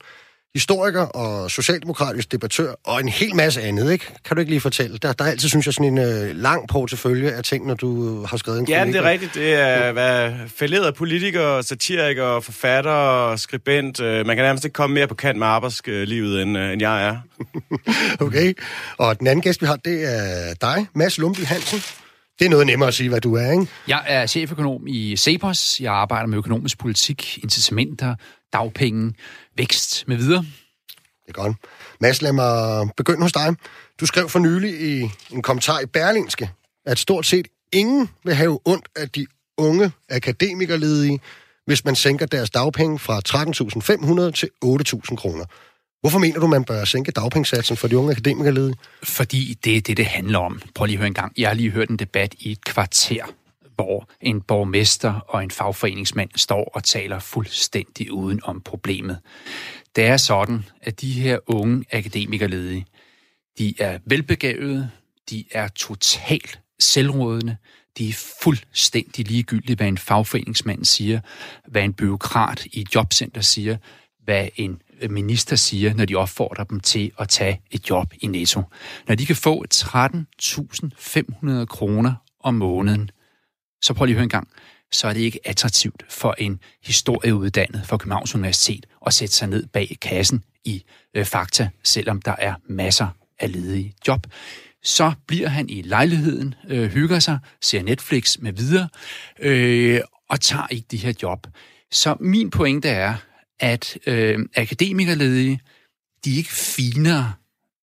historiker 0.56 1.02
og 1.02 1.52
socialdemokratisk 1.52 2.32
debattør, 2.32 2.74
og 2.84 3.00
en 3.00 3.10
hel 3.10 3.36
masse 3.36 3.62
andet, 3.62 3.92
ikke? 3.92 4.06
Kan 4.26 4.36
du 4.36 4.40
ikke 4.40 4.52
lige 4.52 4.62
fortælle? 4.62 4.98
Der, 4.98 5.14
der 5.14 5.26
er 5.26 5.30
altid, 5.30 5.50
synes 5.50 5.66
jeg, 5.66 5.74
sådan 5.74 5.98
en 5.98 5.98
øh, 5.98 6.36
lang 6.36 6.68
portefølje 6.68 7.32
af 7.32 7.44
ting, 7.44 7.68
når 7.68 7.74
du 7.74 8.24
har 8.26 8.38
skrevet 8.38 8.60
en 8.60 8.68
Ja, 8.68 8.86
det 8.86 8.96
er 8.96 9.04
rigtigt. 9.04 9.34
Det 9.34 9.54
er 9.54 9.92
hvad, 9.92 10.34
fælderet 10.48 10.96
politiker, 10.96 11.62
satiriker, 11.62 12.40
forfatter, 12.40 13.36
skribent. 13.36 14.00
Øh, 14.00 14.26
man 14.26 14.36
kan 14.36 14.46
nærmest 14.46 14.66
ikke 14.66 14.74
komme 14.74 14.94
mere 14.94 15.08
på 15.08 15.16
kant 15.16 15.40
med 15.40 15.48
arbejdslivet, 15.48 16.42
end, 16.42 16.58
øh, 16.58 16.74
end 16.74 16.82
jeg 16.82 17.08
er. 17.08 17.18
okay. 18.26 18.54
Og 18.98 19.20
den 19.20 19.28
anden 19.28 19.42
gæst, 19.42 19.62
vi 19.62 19.68
har, 19.68 19.76
det 19.76 20.16
er 20.16 20.54
dig, 20.62 20.88
Mads 20.94 21.18
Lumby 21.18 21.46
Hansen. 21.46 21.80
Det 22.40 22.46
er 22.46 22.50
noget 22.50 22.68
nemmere 22.68 22.88
at 22.88 22.94
sige, 22.94 23.10
hvad 23.10 23.22
du 23.22 23.36
er, 23.36 23.52
ikke? 23.52 23.68
Jeg 23.88 24.04
er 24.08 24.26
cheføkonom 24.26 24.88
i 24.88 25.16
Cepos. 25.18 25.80
Jeg 25.82 25.94
arbejder 25.94 26.28
med 26.28 26.38
økonomisk 26.38 26.78
politik, 26.78 27.40
incitamenter, 27.44 28.16
dagpenge, 28.54 29.14
vækst 29.58 30.08
med 30.08 30.18
videre. 30.18 30.46
Det 31.26 31.30
er 31.30 31.34
godt. 31.34 31.58
Mads, 32.00 32.22
lad 32.22 32.34
mig 32.34 32.90
begynde 32.98 33.22
hos 33.22 33.32
dig. 33.32 33.56
Du 34.00 34.06
skrev 34.06 34.30
for 34.30 34.40
nylig 34.40 34.82
i 34.82 35.12
en 35.32 35.42
kommentar 35.42 35.80
i 35.80 35.86
Berlingske, 35.86 36.52
at 36.86 37.00
stort 37.00 37.26
set 37.26 37.48
ingen 37.74 38.10
vil 38.24 38.36
have 38.36 38.60
ondt 38.66 38.88
af 38.96 39.10
de 39.10 39.28
unge 39.58 39.92
akademikerledige, 40.10 41.20
hvis 41.66 41.86
man 41.86 41.96
sænker 41.96 42.26
deres 42.26 42.50
dagpenge 42.50 43.00
fra 43.00 43.22
13.500 44.28 44.32
til 44.32 44.50
8.000 44.66 45.16
kroner. 45.16 45.46
Hvorfor 46.02 46.20
mener 46.20 46.40
du, 46.40 46.48
man 46.48 46.64
bør 46.64 46.86
sænke 46.86 47.12
dagpengesatsen 47.12 47.78
for 47.78 47.88
de 47.88 47.98
unge 47.98 48.12
akademikerledige? 48.12 48.76
Fordi 49.04 49.58
det 49.64 49.78
er 49.78 49.82
det, 49.82 49.98
det 49.98 50.06
handler 50.06 50.40
om. 50.40 50.62
Prøv 50.76 50.86
lige 50.86 50.96
at 50.96 51.00
høre 51.00 51.08
en 51.08 51.14
gang. 51.14 51.34
Jeg 51.38 51.50
har 51.50 51.56
lige 51.56 51.72
hørt 51.72 51.90
en 51.90 52.00
debat 52.00 52.36
i 52.40 52.52
et 52.52 52.64
kvarter, 52.64 53.24
hvor 53.76 54.10
en 54.22 54.42
borgmester 54.42 55.14
og 55.28 55.44
en 55.44 55.52
fagforeningsmand 55.52 56.30
står 56.36 56.72
og 56.74 56.84
taler 56.84 57.20
fuldstændig 57.20 58.12
uden 58.12 58.40
om 58.44 58.62
problemet. 58.62 59.20
Det 59.96 60.06
er 60.06 60.18
sådan, 60.18 60.66
at 60.82 61.02
de 61.02 61.12
her 61.12 61.40
unge 61.48 61.86
akademikerledige, 61.92 62.86
de 63.58 63.74
er 63.80 64.00
velbegavede, 64.06 64.90
de 65.30 65.46
er 65.52 65.68
totalt 65.68 66.60
selvrådende, 66.80 67.58
de 67.98 68.10
er 68.10 68.14
fuldstændig 68.44 69.28
ligegyldige, 69.28 69.76
hvad 69.76 69.88
en 69.88 69.98
fagforeningsmand 69.98 70.86
siger, 70.86 71.20
hvad 71.68 71.84
en 71.84 71.94
byråkrat 71.94 72.66
i 72.66 72.82
et 72.82 72.96
jobcenter 72.96 73.42
siger, 73.42 73.78
hvad 74.24 74.48
en 74.56 74.82
minister 75.10 75.56
siger, 75.56 75.94
når 75.94 76.06
de 76.06 76.16
opfordrer 76.16 76.64
dem 76.64 76.80
til 76.80 77.12
at 77.20 77.30
tage 77.30 77.62
et 77.72 77.90
job 77.90 78.14
i 78.22 78.28
Netto. 78.28 78.64
Når 79.08 79.16
de 79.16 79.26
kan 79.26 79.36
få 79.36 79.66
13.500 79.74 81.66
kroner 81.66 82.14
om 82.40 82.54
måneden, 82.54 83.10
så 83.82 83.94
prøv 83.94 84.06
lige 84.06 84.14
at 84.14 84.18
høre 84.18 84.24
en 84.24 84.30
gang, 84.30 84.48
så 84.92 85.08
er 85.08 85.14
det 85.14 85.20
ikke 85.20 85.40
attraktivt 85.46 86.04
for 86.10 86.36
en 86.38 86.60
historieuddannet 86.84 87.86
fra 87.86 87.98
Københavns 87.98 88.36
Universitet 88.36 88.86
at 89.06 89.14
sætte 89.14 89.36
sig 89.36 89.48
ned 89.48 89.66
bag 89.74 89.98
kassen 90.02 90.44
i 90.66 90.84
øh, 91.14 91.26
Fakta, 91.26 91.70
selvom 91.84 92.22
der 92.22 92.36
er 92.38 92.54
masser 92.70 93.08
af 93.40 93.52
ledige 93.52 93.94
job. 94.08 94.28
Så 94.84 95.12
bliver 95.28 95.48
han 95.48 95.70
i 95.70 95.82
lejligheden, 95.82 96.56
øh, 96.70 96.92
hygger 96.92 97.20
sig, 97.20 97.40
ser 97.62 97.84
Netflix 97.84 98.38
med 98.40 98.54
videre, 98.54 98.90
øh, 99.40 100.02
og 100.30 100.42
tager 100.42 100.68
ikke 100.68 100.88
de 100.92 100.98
her 100.98 101.14
job. 101.22 101.48
Så 101.92 102.16
min 102.20 102.50
pointe 102.50 102.90
er, 102.90 103.16
at 103.60 103.98
øh, 104.08 104.40
akademikerledige, 104.56 105.60
de 106.26 106.34
er 106.34 106.38
ikke 106.38 106.54
finere 106.54 107.34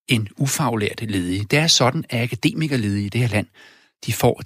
end 0.09 0.27
ufaglærte 0.37 1.07
ledige. 1.07 1.47
Det 1.51 1.59
er 1.59 1.67
sådan, 1.67 2.05
at 2.11 2.23
akademikerledige 2.23 3.07
i 3.07 3.09
det 3.09 3.21
her 3.21 3.29
land, 3.29 3.47
de 4.07 4.13
får 4.13 4.43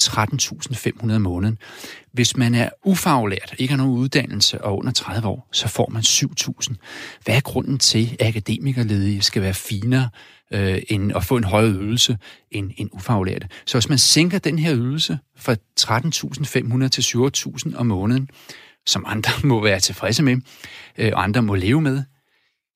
13.500 1.07 1.15
om 1.15 1.23
måneden. 1.23 1.59
Hvis 2.13 2.37
man 2.37 2.55
er 2.55 2.71
ufaglært, 2.85 3.55
ikke 3.59 3.73
har 3.73 3.79
nogen 3.79 3.99
uddannelse 3.99 4.65
og 4.65 4.79
under 4.79 4.93
30 4.93 5.29
år, 5.29 5.49
så 5.53 5.69
får 5.69 5.89
man 5.91 6.03
7.000. 6.03 6.75
Hvad 7.25 7.37
er 7.37 7.41
grunden 7.41 7.79
til, 7.79 8.17
at 8.21 8.29
akademikerledige 8.29 9.23
skal 9.23 9.43
være 9.43 9.55
finere 9.55 10.09
øh, 10.53 10.83
end 10.89 11.17
at 11.17 11.25
få 11.25 11.37
en 11.37 11.45
højere 11.45 11.73
ydelse 11.73 12.19
end 12.51 12.71
en 12.77 12.89
ufaglært? 12.93 13.47
Så 13.67 13.79
hvis 13.79 13.89
man 13.89 13.99
sænker 13.99 14.39
den 14.39 14.59
her 14.59 14.77
ydelse 14.77 15.19
fra 15.37 15.57
13.500 15.81 16.89
til 16.89 17.03
7.000 17.03 17.77
om 17.77 17.87
måneden, 17.87 18.31
som 18.87 19.05
andre 19.07 19.33
må 19.49 19.63
være 19.63 19.81
tilfredse 19.81 20.23
med, 20.23 20.37
øh, 20.99 21.13
og 21.15 21.23
andre 21.23 21.43
må 21.43 21.55
leve 21.55 21.81
med, 21.81 22.03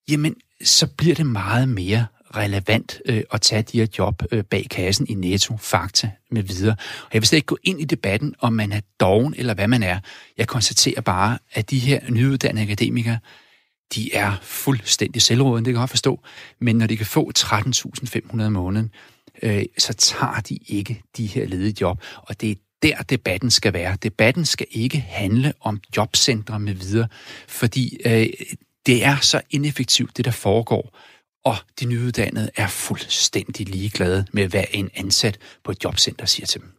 jamen, 0.09 0.35
så 0.63 0.87
bliver 0.87 1.15
det 1.15 1.25
meget 1.25 1.69
mere 1.69 2.05
relevant 2.35 3.01
øh, 3.05 3.23
at 3.31 3.41
tage 3.41 3.61
de 3.61 3.79
her 3.79 3.87
job 3.97 4.23
øh, 4.31 4.43
bag 4.43 4.67
kassen 4.69 5.07
i 5.09 5.13
Netto, 5.13 5.57
Fakta 5.57 6.11
med 6.31 6.43
videre. 6.43 6.75
Og 7.03 7.09
jeg 7.13 7.21
vil 7.21 7.27
slet 7.27 7.37
ikke 7.37 7.45
gå 7.45 7.57
ind 7.63 7.81
i 7.81 7.85
debatten, 7.85 8.35
om 8.39 8.53
man 8.53 8.71
er 8.71 8.81
doven 8.99 9.33
eller 9.37 9.53
hvad 9.53 9.67
man 9.67 9.83
er. 9.83 9.99
Jeg 10.37 10.47
konstaterer 10.47 11.01
bare, 11.01 11.37
at 11.51 11.69
de 11.69 11.79
her 11.79 11.99
nyuddannede 12.09 12.63
akademikere, 12.63 13.19
de 13.95 14.13
er 14.13 14.33
fuldstændig 14.41 15.21
selvrådende, 15.21 15.65
det 15.65 15.73
kan 15.73 15.79
jeg 15.79 15.81
godt 15.81 15.89
forstå. 15.89 16.19
Men 16.59 16.77
når 16.77 16.87
de 16.87 16.97
kan 16.97 17.05
få 17.05 17.31
13.500 17.37 18.43
om 18.43 18.51
måneden, 18.51 18.91
øh, 19.41 19.63
så 19.77 19.93
tager 19.93 20.39
de 20.49 20.59
ikke 20.67 21.03
de 21.17 21.25
her 21.25 21.45
ledige 21.45 21.75
job. 21.81 22.03
Og 22.15 22.41
det 22.41 22.51
er 22.51 22.55
der 22.83 23.03
debatten 23.03 23.51
skal 23.51 23.73
være. 23.73 23.97
Debatten 24.03 24.45
skal 24.45 24.67
ikke 24.71 24.99
handle 24.99 25.53
om 25.61 25.79
jobcentre 25.97 26.59
med 26.59 26.73
videre, 26.73 27.07
fordi 27.47 27.97
øh, 28.05 28.27
det 28.85 29.05
er 29.05 29.17
så 29.21 29.41
ineffektivt, 29.49 30.17
det 30.17 30.25
der 30.25 30.31
foregår, 30.31 30.97
og 31.45 31.55
de 31.79 31.85
nyuddannede 31.85 32.49
er 32.55 32.67
fuldstændig 32.67 33.69
ligeglade 33.69 34.25
med, 34.31 34.47
hvad 34.47 34.63
en 34.71 34.89
ansat 34.95 35.37
på 35.63 35.71
et 35.71 35.83
jobcenter 35.83 36.25
siger 36.25 36.45
til 36.45 36.61
dem. 36.61 36.69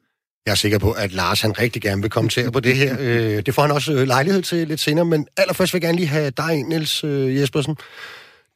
Jeg 0.47 0.53
er 0.53 0.57
sikker 0.57 0.79
på, 0.79 0.93
at 0.93 1.13
Lars 1.13 1.41
han 1.41 1.59
rigtig 1.59 1.83
gerne 1.83 2.03
vil 2.03 2.11
kommentere 2.11 2.53
på 2.53 2.61
det 2.61 2.77
her. 2.77 2.97
Øh, 3.01 3.43
det 3.47 3.55
får 3.55 3.63
han 3.63 3.71
også 3.71 3.93
øh, 3.93 4.07
lejlighed 4.07 4.43
til 4.43 4.69
lidt 4.69 4.81
senere, 4.81 5.05
men 5.05 5.27
allerførst 5.37 5.75
vil 5.75 5.79
jeg 5.79 5.89
gerne 5.89 5.99
lige 5.99 6.09
have 6.09 6.31
dig, 6.31 6.63
Niels 6.63 7.05
øh, 7.05 7.37
Jespersen. 7.37 7.77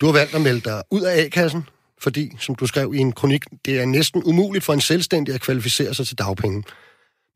Du 0.00 0.06
har 0.06 0.12
valgt 0.12 0.34
at 0.34 0.40
melde 0.40 0.60
dig 0.60 0.82
ud 0.90 1.02
af 1.02 1.20
A-kassen, 1.20 1.68
fordi, 2.00 2.32
som 2.40 2.54
du 2.54 2.66
skrev 2.66 2.94
i 2.94 2.98
en 2.98 3.12
kronik, 3.12 3.44
det 3.64 3.80
er 3.80 3.84
næsten 3.84 4.22
umuligt 4.24 4.64
for 4.64 4.72
en 4.72 4.80
selvstændig 4.80 5.34
at 5.34 5.40
kvalificere 5.40 5.94
sig 5.94 6.06
til 6.06 6.18
dagpenge. 6.18 6.62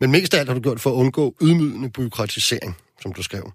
Men 0.01 0.11
mest 0.11 0.35
af 0.35 0.39
alt 0.39 0.49
har 0.49 0.55
du 0.55 0.61
gjort 0.61 0.81
for 0.81 0.91
at 0.91 0.95
undgå 0.95 1.35
ydmygende 1.43 1.91
byråkratisering, 1.91 2.77
som 3.03 3.13
du 3.13 3.23
skrev. 3.23 3.53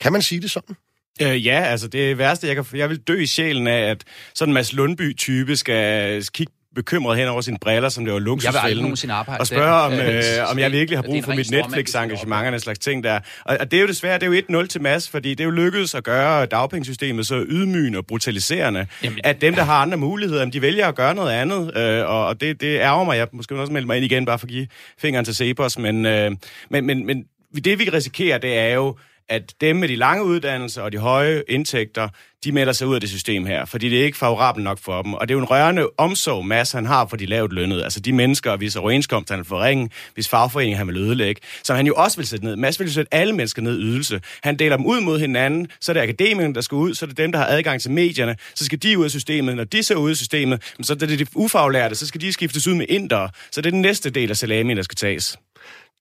Kan 0.00 0.12
man 0.12 0.22
sige 0.22 0.40
det 0.40 0.50
sådan? 0.50 0.76
Øh, 1.22 1.46
ja, 1.46 1.62
altså 1.62 1.88
det 1.88 2.18
værste, 2.18 2.46
jeg 2.46 2.56
kan... 2.56 2.64
Jeg 2.74 2.90
vil 2.90 2.98
dø 2.98 3.20
i 3.20 3.26
sjælen 3.26 3.66
af, 3.66 3.90
at 3.90 4.04
sådan 4.34 4.50
en 4.50 4.54
Mads 4.54 4.72
Lundby-type 4.72 5.56
skal 5.56 6.24
kigge 6.34 6.52
bekymret 6.74 7.18
hen 7.18 7.28
over 7.28 7.40
sine 7.40 7.58
briller, 7.60 7.88
som 7.88 8.04
det 8.04 8.12
var 8.12 8.18
luksusfælden, 8.18 8.96
og 9.40 9.46
spørge, 9.46 9.72
om, 9.72 9.92
øh, 9.92 10.50
om 10.50 10.58
jeg 10.58 10.72
virkelig 10.72 10.98
har 10.98 11.02
brug 11.02 11.24
for 11.24 11.34
mit 11.34 11.50
Netflix-engagement 11.50 12.46
og 12.46 12.54
en 12.54 12.60
slags 12.60 12.78
ting 12.78 13.04
der. 13.04 13.20
Og, 13.44 13.56
og 13.60 13.70
det 13.70 13.76
er 13.76 13.80
jo 13.80 13.86
desværre, 13.86 14.18
det 14.18 14.22
er 14.50 14.56
jo 14.56 14.62
1-0 14.62 14.66
til 14.66 14.82
Mads, 14.82 15.10
fordi 15.10 15.30
det 15.30 15.40
er 15.40 15.44
jo 15.44 15.50
lykkedes 15.50 15.94
at 15.94 16.04
gøre 16.04 16.46
dagpengesystemet 16.46 17.26
så 17.26 17.44
ydmygende 17.48 17.98
og 17.98 18.06
brutaliserende, 18.06 18.86
Jamen, 19.02 19.18
at 19.24 19.40
dem, 19.40 19.54
der 19.54 19.62
har 19.62 19.82
andre 19.82 19.96
muligheder, 19.96 20.44
de 20.44 20.62
vælger 20.62 20.88
at 20.88 20.94
gøre 20.94 21.14
noget 21.14 21.32
andet, 21.32 21.76
øh, 21.76 22.08
og, 22.08 22.26
og 22.26 22.40
det, 22.40 22.60
det 22.60 22.78
ærger 22.78 23.04
mig. 23.04 23.16
Jeg 23.16 23.28
måske 23.32 23.60
også 23.60 23.72
melde 23.72 23.86
mig 23.86 23.96
ind 23.96 24.04
igen, 24.04 24.24
bare 24.24 24.38
for 24.38 24.46
at 24.46 24.50
give 24.50 24.66
fingeren 24.98 25.24
til 25.24 25.34
Cepos, 25.34 25.78
men, 25.78 26.06
øh, 26.06 26.30
men, 26.70 26.86
men, 26.86 27.06
men 27.06 27.24
det 27.64 27.78
vi 27.78 27.88
risikerer, 27.88 28.38
det 28.38 28.58
er 28.58 28.74
jo, 28.74 28.96
at 29.28 29.54
dem 29.60 29.76
med 29.76 29.88
de 29.88 29.96
lange 29.96 30.24
uddannelser 30.24 30.82
og 30.82 30.92
de 30.92 30.98
høje 30.98 31.42
indtægter, 31.48 32.08
de 32.44 32.52
melder 32.52 32.72
sig 32.72 32.86
ud 32.86 32.94
af 32.94 33.00
det 33.00 33.10
system 33.10 33.46
her, 33.46 33.64
fordi 33.64 33.88
det 33.88 34.00
er 34.00 34.04
ikke 34.04 34.18
favorabelt 34.18 34.64
nok 34.64 34.78
for 34.78 35.02
dem. 35.02 35.14
Og 35.14 35.28
det 35.28 35.34
er 35.34 35.36
jo 35.36 35.40
en 35.40 35.50
rørende 35.50 35.88
omsorg, 35.98 36.46
Mads 36.46 36.72
han 36.72 36.86
har 36.86 37.06
for 37.06 37.16
de 37.16 37.26
lavt 37.26 37.52
lønnede. 37.52 37.84
Altså 37.84 38.00
de 38.00 38.12
mennesker, 38.12 38.56
hvis 38.56 38.76
overenskomst 38.76 39.30
han 39.30 39.38
vil 39.38 39.46
forringe, 39.46 39.90
hvis 40.14 40.28
fagforeningen 40.28 40.78
han 40.78 40.86
vil 40.86 40.96
ødelægge, 40.96 41.40
som 41.62 41.76
han 41.76 41.86
jo 41.86 41.94
også 41.94 42.16
vil 42.16 42.26
sætte 42.26 42.44
ned. 42.44 42.56
Mads 42.56 42.80
vil 42.80 42.86
jo 42.86 42.92
sætte 42.92 43.14
alle 43.14 43.32
mennesker 43.32 43.62
ned 43.62 43.78
i 43.78 43.82
ydelse. 43.82 44.20
Han 44.42 44.56
deler 44.56 44.76
dem 44.76 44.86
ud 44.86 45.00
mod 45.00 45.18
hinanden, 45.18 45.68
så 45.80 45.92
er 45.92 45.94
det 45.94 46.00
akademikerne, 46.00 46.54
der 46.54 46.60
skal 46.60 46.76
ud, 46.76 46.94
så 46.94 47.04
er 47.04 47.08
det 47.08 47.16
dem, 47.16 47.32
der 47.32 47.38
har 47.38 47.46
adgang 47.46 47.80
til 47.80 47.90
medierne, 47.90 48.36
så 48.54 48.64
skal 48.64 48.82
de 48.82 48.98
ud 48.98 49.04
af 49.04 49.10
systemet. 49.10 49.56
Når 49.56 49.64
de 49.64 49.82
så 49.82 49.94
ud 49.94 50.10
af 50.10 50.16
systemet, 50.16 50.74
så 50.82 50.92
er 50.92 50.96
det 50.96 51.18
de 51.18 51.26
ufaglærte, 51.34 51.94
så 51.94 52.06
skal 52.06 52.20
de 52.20 52.32
skiftes 52.32 52.66
ud 52.66 52.74
med 52.74 52.86
indere. 52.88 53.30
Så 53.50 53.60
det 53.60 53.66
er 53.66 53.70
den 53.70 53.82
næste 53.82 54.10
del 54.10 54.30
af 54.30 54.36
salamien, 54.36 54.76
der 54.76 54.82
skal 54.82 54.96
tages. 54.96 55.38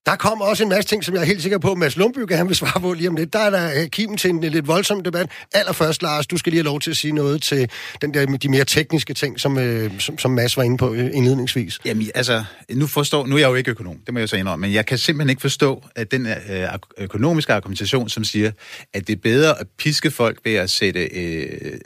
Der 0.06 0.16
kommer 0.16 0.46
også 0.46 0.64
en 0.64 0.70
masse 0.70 0.90
ting, 0.90 1.04
som 1.04 1.16
jeg 1.16 1.22
er 1.22 1.26
helt 1.26 1.42
sikker 1.42 1.58
på, 1.58 1.72
at 1.72 1.78
Mads 1.78 1.98
Lundby 1.98 2.36
han 2.36 2.48
vil 2.48 2.56
svare 2.56 2.82
på 2.82 2.94
lige 2.94 3.10
om 3.10 3.16
lidt. 3.16 3.34
Der 3.34 3.40
er 3.40 3.50
der 3.50 3.82
øh, 3.82 3.88
kimen 3.90 4.18
til 4.18 4.30
en 4.30 4.42
lidt 4.42 4.68
voldsom 4.68 5.04
debat. 5.04 5.30
Allerførst, 5.54 6.02
Lars, 6.02 6.28
du 6.28 6.38
skal 6.38 6.52
lige 6.52 6.60
have 6.60 6.66
lov 6.66 6.80
til 6.80 6.92
at 6.92 6.98
sige 6.98 7.14
noget 7.14 7.42
til 7.42 7.70
den 8.02 8.14
der, 8.14 8.38
de 8.38 8.50
mere 8.50 8.66
tekniske 8.66 9.14
ting, 9.14 9.40
som, 9.40 9.58
øh, 9.58 10.00
som, 10.00 10.18
som 10.18 10.32
Mads 10.32 10.58
var 10.58 10.64
inde 10.64 10.78
på 10.78 10.94
øh, 10.94 11.10
indledningsvis. 11.14 11.80
Jamen, 11.86 12.10
altså, 12.16 12.44
nu, 12.72 12.88
forstår, 12.88 13.26
nu 13.26 13.36
er 13.36 13.40
jeg 13.40 13.50
jo 13.50 13.56
ikke 13.56 13.72
økonom, 13.72 13.98
det 14.06 14.14
må 14.14 14.20
jeg 14.20 14.30
så 14.30 14.36
indrømme, 14.36 14.68
men 14.68 14.74
jeg 14.74 14.86
kan 14.86 14.98
simpelthen 14.98 15.30
ikke 15.30 15.42
forstå, 15.42 15.84
at 15.96 16.12
den 16.12 16.28
økonomiske 16.98 17.54
argumentation, 17.54 18.10
som 18.10 18.24
siger, 18.24 18.52
at 18.94 19.08
det 19.08 19.14
er 19.16 19.22
bedre 19.24 19.60
at 19.60 19.68
piske 19.78 20.12
folk 20.12 20.40
ved 20.44 20.54
at 20.54 20.70
sætte 20.70 21.00
øh, 21.00 21.80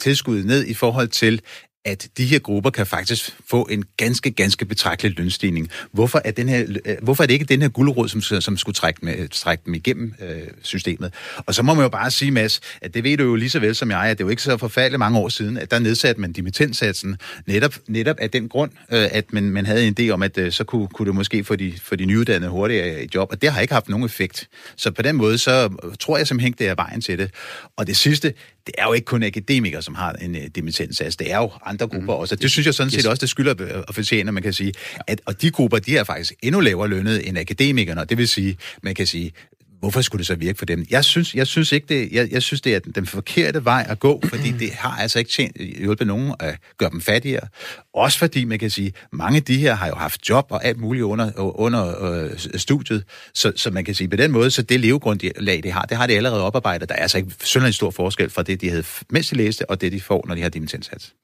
tilskuddet 0.00 0.46
ned 0.46 0.66
i 0.66 0.74
forhold 0.74 1.08
til, 1.08 1.40
at 1.84 2.08
de 2.16 2.24
her 2.24 2.38
grupper 2.38 2.70
kan 2.70 2.86
faktisk 2.86 3.36
få 3.50 3.68
en 3.70 3.84
ganske, 3.96 4.30
ganske 4.30 4.64
betragtelig 4.64 5.18
lønstigning. 5.18 5.70
Hvorfor 5.92 6.22
er, 6.24 6.30
den 6.30 6.48
her, 6.48 6.64
øh, 6.84 6.96
hvorfor 7.02 7.22
er 7.22 7.26
det 7.26 7.34
ikke 7.34 7.44
den 7.44 7.62
her 7.62 7.68
guldråd, 7.68 8.08
som, 8.08 8.40
som 8.40 8.56
skulle 8.56 8.74
trække, 8.74 9.04
med, 9.04 9.28
trække 9.28 9.62
dem 9.66 9.74
igennem 9.74 10.14
øh, 10.20 10.42
systemet? 10.62 11.14
Og 11.36 11.54
så 11.54 11.62
må 11.62 11.74
man 11.74 11.82
jo 11.82 11.88
bare 11.88 12.10
sige, 12.10 12.30
Mads, 12.30 12.60
at 12.82 12.94
det 12.94 13.04
ved 13.04 13.16
du 13.16 13.24
jo 13.24 13.34
lige 13.34 13.50
så 13.50 13.58
vel 13.58 13.74
som 13.74 13.90
jeg, 13.90 14.00
at 14.00 14.18
det 14.18 14.24
er 14.24 14.26
jo 14.26 14.30
ikke 14.30 14.42
så 14.42 14.56
forfærdeligt 14.56 14.98
mange 14.98 15.18
år 15.18 15.28
siden, 15.28 15.58
at 15.58 15.70
der 15.70 15.78
nedsatte 15.78 16.20
man 16.20 16.32
dimittentsatsen 16.32 17.16
netop, 17.46 17.74
netop 17.88 18.16
af 18.18 18.30
den 18.30 18.48
grund, 18.48 18.70
øh, 18.92 19.08
at 19.12 19.32
man, 19.32 19.50
man 19.50 19.66
havde 19.66 19.86
en 19.86 19.96
idé 20.00 20.10
om, 20.10 20.22
at 20.22 20.38
øh, 20.38 20.52
så 20.52 20.64
kunne, 20.64 20.88
kunne 20.88 21.06
det 21.06 21.14
måske 21.14 21.44
få 21.44 21.56
de, 21.56 21.74
få 21.82 21.96
de 21.96 22.04
nyuddannede 22.04 22.50
hurtigere 22.50 23.04
i 23.04 23.08
job, 23.14 23.28
og 23.30 23.42
det 23.42 23.52
har 23.52 23.60
ikke 23.60 23.74
haft 23.74 23.88
nogen 23.88 24.04
effekt. 24.04 24.48
Så 24.76 24.90
på 24.90 25.02
den 25.02 25.16
måde, 25.16 25.38
så 25.38 25.68
tror 26.00 26.16
jeg 26.16 26.26
simpelthen, 26.26 26.54
det 26.58 26.68
er 26.68 26.74
vejen 26.74 27.00
til 27.00 27.18
det. 27.18 27.30
Og 27.76 27.86
det 27.86 27.96
sidste, 27.96 28.34
det 28.70 28.82
er 28.82 28.86
jo 28.86 28.92
ikke 28.92 29.04
kun 29.04 29.22
akademikere, 29.22 29.82
som 29.82 29.94
har 29.94 30.12
en 30.12 30.36
uh, 30.36 30.42
dimittenssats. 30.54 31.16
Det 31.16 31.32
er 31.32 31.36
jo 31.36 31.50
andre 31.66 31.88
grupper 31.88 32.14
mm. 32.14 32.20
også. 32.20 32.36
Det 32.36 32.50
synes 32.50 32.66
jeg 32.66 32.74
sådan 32.74 32.90
set 32.90 32.98
yes. 32.98 33.06
også, 33.06 33.20
det 33.20 33.28
skylder 33.28 33.82
at 33.88 33.94
fortjene, 33.94 34.32
man 34.32 34.42
kan 34.42 34.52
sige. 34.52 34.72
At, 35.06 35.20
og 35.26 35.42
de 35.42 35.50
grupper, 35.50 35.78
de 35.78 35.96
er 35.96 36.04
faktisk 36.04 36.34
endnu 36.42 36.60
lavere 36.60 36.88
lønnet 36.88 37.28
end 37.28 37.38
akademikerne. 37.38 38.04
Det 38.04 38.18
vil 38.18 38.28
sige, 38.28 38.56
man 38.82 38.94
kan 38.94 39.06
sige, 39.06 39.32
hvorfor 39.80 40.00
skulle 40.00 40.18
det 40.18 40.26
så 40.26 40.34
virke 40.34 40.58
for 40.58 40.66
dem? 40.66 40.86
Jeg 40.90 41.04
synes, 41.04 41.34
jeg 41.34 41.46
synes 41.46 41.72
ikke, 41.72 41.86
det, 41.88 42.12
jeg, 42.12 42.28
jeg 42.30 42.42
synes, 42.42 42.60
det 42.60 42.74
er 42.74 42.78
den 42.78 43.06
forkerte 43.06 43.64
vej 43.64 43.86
at 43.88 43.98
gå, 44.00 44.20
fordi 44.24 44.50
det 44.50 44.72
har 44.72 44.96
altså 44.96 45.18
ikke 45.18 45.30
tjent, 45.30 45.56
hjulpet 45.78 46.06
nogen 46.06 46.34
at 46.40 46.58
gøre 46.78 46.90
dem 46.90 47.00
fattigere. 47.00 47.48
Også 47.94 48.18
fordi, 48.18 48.44
man 48.44 48.58
kan 48.58 48.70
sige, 48.70 48.92
mange 49.12 49.36
af 49.36 49.42
de 49.42 49.58
her 49.58 49.74
har 49.74 49.86
jo 49.86 49.94
haft 49.94 50.28
job 50.28 50.46
og 50.50 50.64
alt 50.64 50.78
muligt 50.78 51.02
under, 51.02 51.30
under 51.38 52.12
øh, 52.12 52.30
studiet, 52.56 53.04
så, 53.34 53.52
så 53.56 53.70
man 53.70 53.84
kan 53.84 53.94
sige, 53.94 54.08
på 54.08 54.16
den 54.16 54.30
måde, 54.30 54.50
så 54.50 54.62
det 54.62 54.80
levegrundlag, 54.80 55.62
de 55.62 55.70
har, 55.70 55.82
det 55.82 55.96
har 55.96 56.06
de 56.06 56.16
allerede 56.16 56.42
oparbejdet. 56.42 56.88
Der 56.88 56.94
er 56.94 57.02
altså 57.02 57.18
ikke 57.18 57.30
synderligt 57.44 57.76
stor 57.76 57.90
forskel 57.90 58.30
fra 58.30 58.42
det, 58.42 58.60
de 58.60 58.70
havde, 58.70 58.84
mens 59.10 59.28
de 59.28 59.36
læste, 59.36 59.70
og 59.70 59.80
det, 59.80 59.92
de 59.92 60.00
får, 60.00 60.24
når 60.28 60.34
de 60.34 60.42
har 60.42 60.48
dimittenssats. 60.48 61.14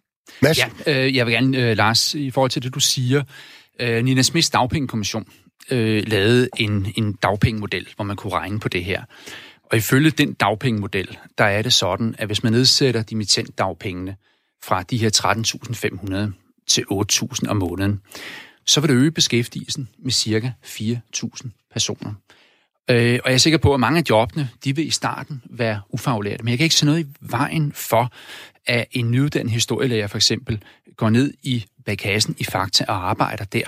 Mads? 0.43 0.59
Ja, 0.59 0.69
øh, 0.87 1.17
jeg 1.17 1.27
vil 1.27 1.35
gerne, 1.35 1.59
øh, 1.59 1.77
Lars, 1.77 2.15
i 2.15 2.31
forhold 2.31 2.51
til 2.51 2.63
det, 2.63 2.75
du 2.75 2.81
siger, 2.81 3.23
øh, 3.81 4.05
Nina 4.05 4.23
Smiths 4.23 4.51
dagpengekommission 4.51 5.27
øh, 5.71 6.03
lavet 6.07 6.49
en, 6.59 6.93
en 6.97 7.13
dagpengemodel, 7.13 7.89
hvor 7.97 8.05
man 8.05 8.17
kunne 8.17 8.33
regne 8.33 8.61
på 8.61 8.69
det 8.69 8.85
her. 8.85 9.03
Og 9.71 9.77
ifølge 9.77 10.11
den 10.11 10.33
dagpengemodel, 10.33 11.19
der 11.39 11.45
er 11.45 11.63
det 11.63 11.73
sådan, 11.73 12.15
at 12.19 12.27
hvis 12.27 12.43
man 12.43 12.53
nedsætter 12.53 13.03
dimittentdagpengene 13.03 14.17
fra 14.65 14.83
de 14.83 14.97
her 14.97 15.11
13.500 16.29 16.63
til 16.67 16.85
8.000 16.93 17.49
om 17.49 17.57
måneden, 17.57 18.01
så 18.67 18.81
vil 18.81 18.91
det 18.91 18.95
øge 18.95 19.11
beskæftigelsen 19.11 19.89
med 19.99 20.13
cirka 20.13 20.51
4.000 20.65 21.49
personer. 21.73 22.15
Øh, 22.91 23.21
og 23.25 23.31
jeg 23.31 23.35
er 23.35 23.39
sikker 23.39 23.59
på, 23.59 23.75
at 23.75 23.81
mange 23.81 23.99
af 23.99 24.05
jobbene, 24.11 24.51
de 24.65 24.77
vil 24.77 24.87
i 24.87 24.91
starten 24.91 25.43
være 25.51 25.81
ufaglærte. 25.91 26.45
Men 26.45 26.51
jeg 26.51 26.59
kan 26.59 26.65
ikke 26.65 26.77
se 26.77 26.87
noget 26.87 27.01
i 27.01 27.07
vejen 27.21 27.73
for, 27.73 28.13
at 28.67 28.87
en 28.93 29.11
nyuddannet 29.11 29.53
historielærer 29.53 30.07
for 30.07 30.19
eksempel 30.19 30.63
går 30.97 31.11
ned 31.11 31.35
i 31.43 31.65
bagkassen 31.85 32.37
i 32.39 32.45
Fakta 32.45 32.85
og 32.89 33.09
arbejder 33.09 33.45
der. 33.45 33.65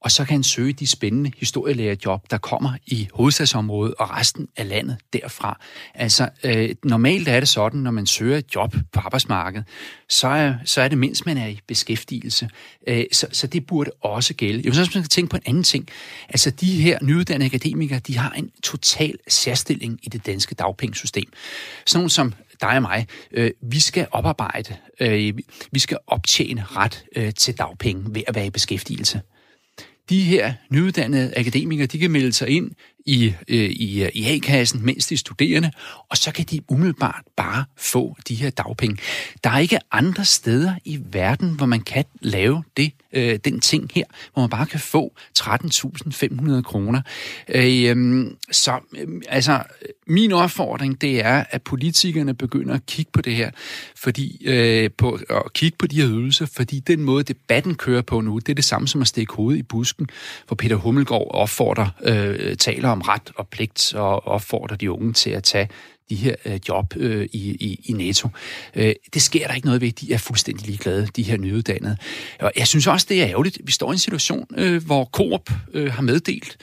Og 0.00 0.10
så 0.10 0.24
kan 0.24 0.32
han 0.32 0.42
søge 0.42 0.72
de 0.72 0.86
spændende 0.86 1.32
historielærerjob, 1.38 2.30
der 2.30 2.38
kommer 2.38 2.72
i 2.86 3.08
hovedstadsområdet 3.14 3.94
og 3.98 4.10
resten 4.10 4.48
af 4.56 4.68
landet 4.68 4.96
derfra. 5.12 5.60
Altså, 5.94 6.28
øh, 6.44 6.74
normalt 6.84 7.28
er 7.28 7.40
det 7.40 7.48
sådan, 7.48 7.80
når 7.80 7.90
man 7.90 8.06
søger 8.06 8.38
et 8.38 8.54
job 8.54 8.74
på 8.92 9.00
arbejdsmarkedet, 9.00 9.66
så 10.08 10.28
er, 10.28 10.54
så 10.64 10.80
er 10.80 10.88
det 10.88 10.98
mindst, 10.98 11.26
man 11.26 11.38
er 11.38 11.46
i 11.46 11.60
beskæftigelse. 11.66 12.48
Øh, 12.86 13.04
så, 13.12 13.26
så 13.32 13.46
det 13.46 13.66
burde 13.66 13.90
også 14.00 14.34
gælde. 14.34 14.62
Jeg 14.64 14.72
vil 14.72 14.80
også 14.80 15.08
tænke 15.10 15.30
på 15.30 15.36
en 15.36 15.42
anden 15.46 15.62
ting. 15.62 15.88
Altså, 16.28 16.50
de 16.50 16.66
her 16.66 16.98
nyuddannede 17.02 17.46
akademikere, 17.46 17.98
de 17.98 18.18
har 18.18 18.30
en 18.30 18.50
total 18.62 19.14
særstilling 19.28 19.98
i 20.02 20.08
det 20.08 20.26
danske 20.26 20.54
dagpengesystem. 20.54 21.32
Sådan 21.86 21.98
nogle 21.98 22.10
som 22.10 22.34
dig 22.60 22.76
og 22.76 22.82
mig, 22.82 23.06
øh, 23.32 23.50
vi 23.62 23.80
skal 23.80 24.06
oparbejde, 24.10 24.76
øh, 25.00 25.38
vi 25.72 25.78
skal 25.78 25.98
optjene 26.06 26.64
ret 26.64 27.04
øh, 27.16 27.34
til 27.34 27.58
dagpenge 27.58 28.14
ved 28.14 28.22
at 28.26 28.34
være 28.34 28.46
i 28.46 28.50
beskæftigelse. 28.50 29.20
De 30.10 30.20
her 30.20 30.52
nyuddannede 30.70 31.32
akademikere, 31.36 31.86
de 31.86 31.98
kan 31.98 32.10
melde 32.10 32.32
sig 32.32 32.48
ind 32.48 32.70
i, 33.06 33.34
øh, 33.48 33.70
i, 33.70 34.02
øh, 34.04 34.10
i 34.14 34.24
A-kassen, 34.24 34.86
mens 34.86 35.06
de 35.06 35.14
er 35.14 35.18
studerende, 35.18 35.70
og 36.08 36.16
så 36.16 36.32
kan 36.32 36.44
de 36.50 36.60
umiddelbart 36.68 37.22
bare 37.36 37.64
få 37.76 38.16
de 38.28 38.34
her 38.34 38.50
dagpenge. 38.50 38.98
Der 39.44 39.50
er 39.50 39.58
ikke 39.58 39.78
andre 39.92 40.24
steder 40.24 40.74
i 40.84 41.00
verden, 41.12 41.50
hvor 41.50 41.66
man 41.66 41.80
kan 41.80 42.04
lave 42.20 42.62
det, 42.76 42.92
øh, 43.12 43.38
den 43.44 43.60
ting 43.60 43.90
her, 43.94 44.04
hvor 44.32 44.42
man 44.42 44.50
bare 44.50 44.66
kan 44.66 44.80
få 44.80 45.12
13.500 45.38 46.62
kroner. 46.62 47.02
Øh, 47.48 47.90
øhm, 47.90 48.36
så 48.52 48.78
øh, 48.96 49.08
altså, 49.28 49.62
min 50.06 50.32
opfordring, 50.32 51.00
det 51.00 51.24
er, 51.24 51.44
at 51.50 51.62
politikerne 51.62 52.34
begynder 52.34 52.74
at 52.74 52.86
kigge 52.86 53.10
på 53.12 53.20
det 53.20 53.34
her, 53.34 53.50
fordi 53.96 54.46
øh, 54.46 54.90
på, 54.98 55.18
at 55.30 55.52
kigge 55.52 55.76
på 55.78 55.86
de 55.86 55.96
her 55.96 56.08
ydelser, 56.08 56.46
fordi 56.46 56.80
den 56.80 57.02
måde, 57.02 57.24
debatten 57.24 57.74
kører 57.74 58.02
på 58.02 58.20
nu, 58.20 58.38
det 58.38 58.48
er 58.48 58.54
det 58.54 58.64
samme 58.64 58.88
som 58.88 59.00
at 59.00 59.06
stikke 59.06 59.34
hovedet 59.34 59.58
i 59.58 59.62
busken, 59.62 60.08
hvor 60.46 60.54
Peter 60.54 60.76
Hummelgaard 60.76 61.26
opfordrer, 61.30 61.88
øh, 62.02 62.56
taler 62.56 62.88
om 62.96 63.02
ret 63.02 63.32
og 63.36 63.48
pligt 63.48 63.94
og 63.94 64.26
opfordrer 64.26 64.76
de 64.76 64.90
unge 64.90 65.12
til 65.12 65.30
at 65.30 65.42
tage 65.42 65.68
de 66.10 66.14
her 66.14 66.34
øh, 66.44 66.60
job 66.68 66.96
øh, 66.96 67.28
i, 67.32 67.50
i, 67.50 67.80
i 67.84 67.92
Netto. 67.92 68.28
Øh, 68.74 68.94
det 69.14 69.22
sker 69.22 69.46
der 69.46 69.54
ikke 69.54 69.66
noget 69.66 69.80
ved. 69.80 69.92
De 69.92 70.12
er 70.12 70.18
fuldstændig 70.18 70.66
ligeglade, 70.66 71.08
de 71.16 71.22
her 71.22 71.36
nyuddannede. 71.36 71.96
Og 72.40 72.52
jeg 72.56 72.66
synes 72.66 72.86
også, 72.86 73.06
det 73.08 73.22
er 73.22 73.28
ærgerligt. 73.28 73.58
Vi 73.64 73.72
står 73.72 73.92
i 73.92 73.94
en 73.94 73.98
situation, 73.98 74.46
øh, 74.56 74.84
hvor 74.86 75.04
Coop 75.04 75.50
øh, 75.74 75.92
har 75.92 76.02
meddelt, 76.02 76.56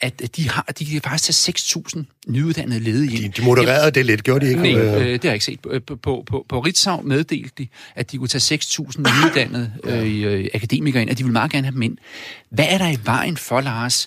at 0.00 0.36
de 0.36 0.50
har 0.50 0.62
de 0.78 0.84
kan 0.84 1.00
faktisk 1.00 1.44
tage 1.44 1.82
6.000 1.96 2.04
nyuddannede 2.28 2.80
ledige 2.80 3.22
ind. 3.22 3.32
De, 3.32 3.40
de 3.40 3.46
modererede 3.46 3.90
det 3.90 4.06
lidt, 4.06 4.24
gjorde 4.24 4.46
de 4.46 4.50
ikke? 4.50 4.62
Nej, 4.62 4.80
øh, 4.80 5.12
det 5.12 5.22
har 5.22 5.28
jeg 5.28 5.34
ikke 5.34 5.44
set. 5.44 5.60
På, 5.60 5.96
på, 5.96 6.24
på, 6.26 6.46
på 6.48 6.60
Ritzau 6.60 7.02
meddelte 7.02 7.50
de, 7.58 7.68
at 7.94 8.12
de 8.12 8.18
kunne 8.18 8.28
tage 8.28 8.58
6.000 8.58 8.98
nyuddannede 8.98 9.72
øh, 9.84 10.48
akademikere 10.54 11.02
ind, 11.02 11.10
og 11.10 11.18
de 11.18 11.24
vil 11.24 11.32
meget 11.32 11.50
gerne 11.50 11.66
have 11.66 11.74
dem 11.74 11.82
ind. 11.82 11.98
Hvad 12.50 12.66
er 12.68 12.78
der 12.78 12.88
i 12.88 12.98
vejen 13.04 13.36
for, 13.36 13.60
Lars, 13.60 14.06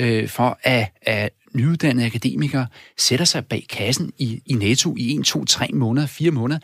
øh, 0.00 0.28
for 0.28 0.58
at, 0.62 0.92
at 1.02 1.30
nyuddannede 1.54 2.06
akademikere 2.06 2.66
sætter 2.96 3.24
sig 3.24 3.46
bag 3.46 3.66
kassen 3.68 4.12
i, 4.18 4.42
i 4.46 4.54
Netto 4.54 4.94
i 4.98 5.16
1, 5.16 5.24
2, 5.24 5.44
3 5.44 5.70
måneder, 5.72 6.06
4 6.06 6.30
måneder, 6.30 6.60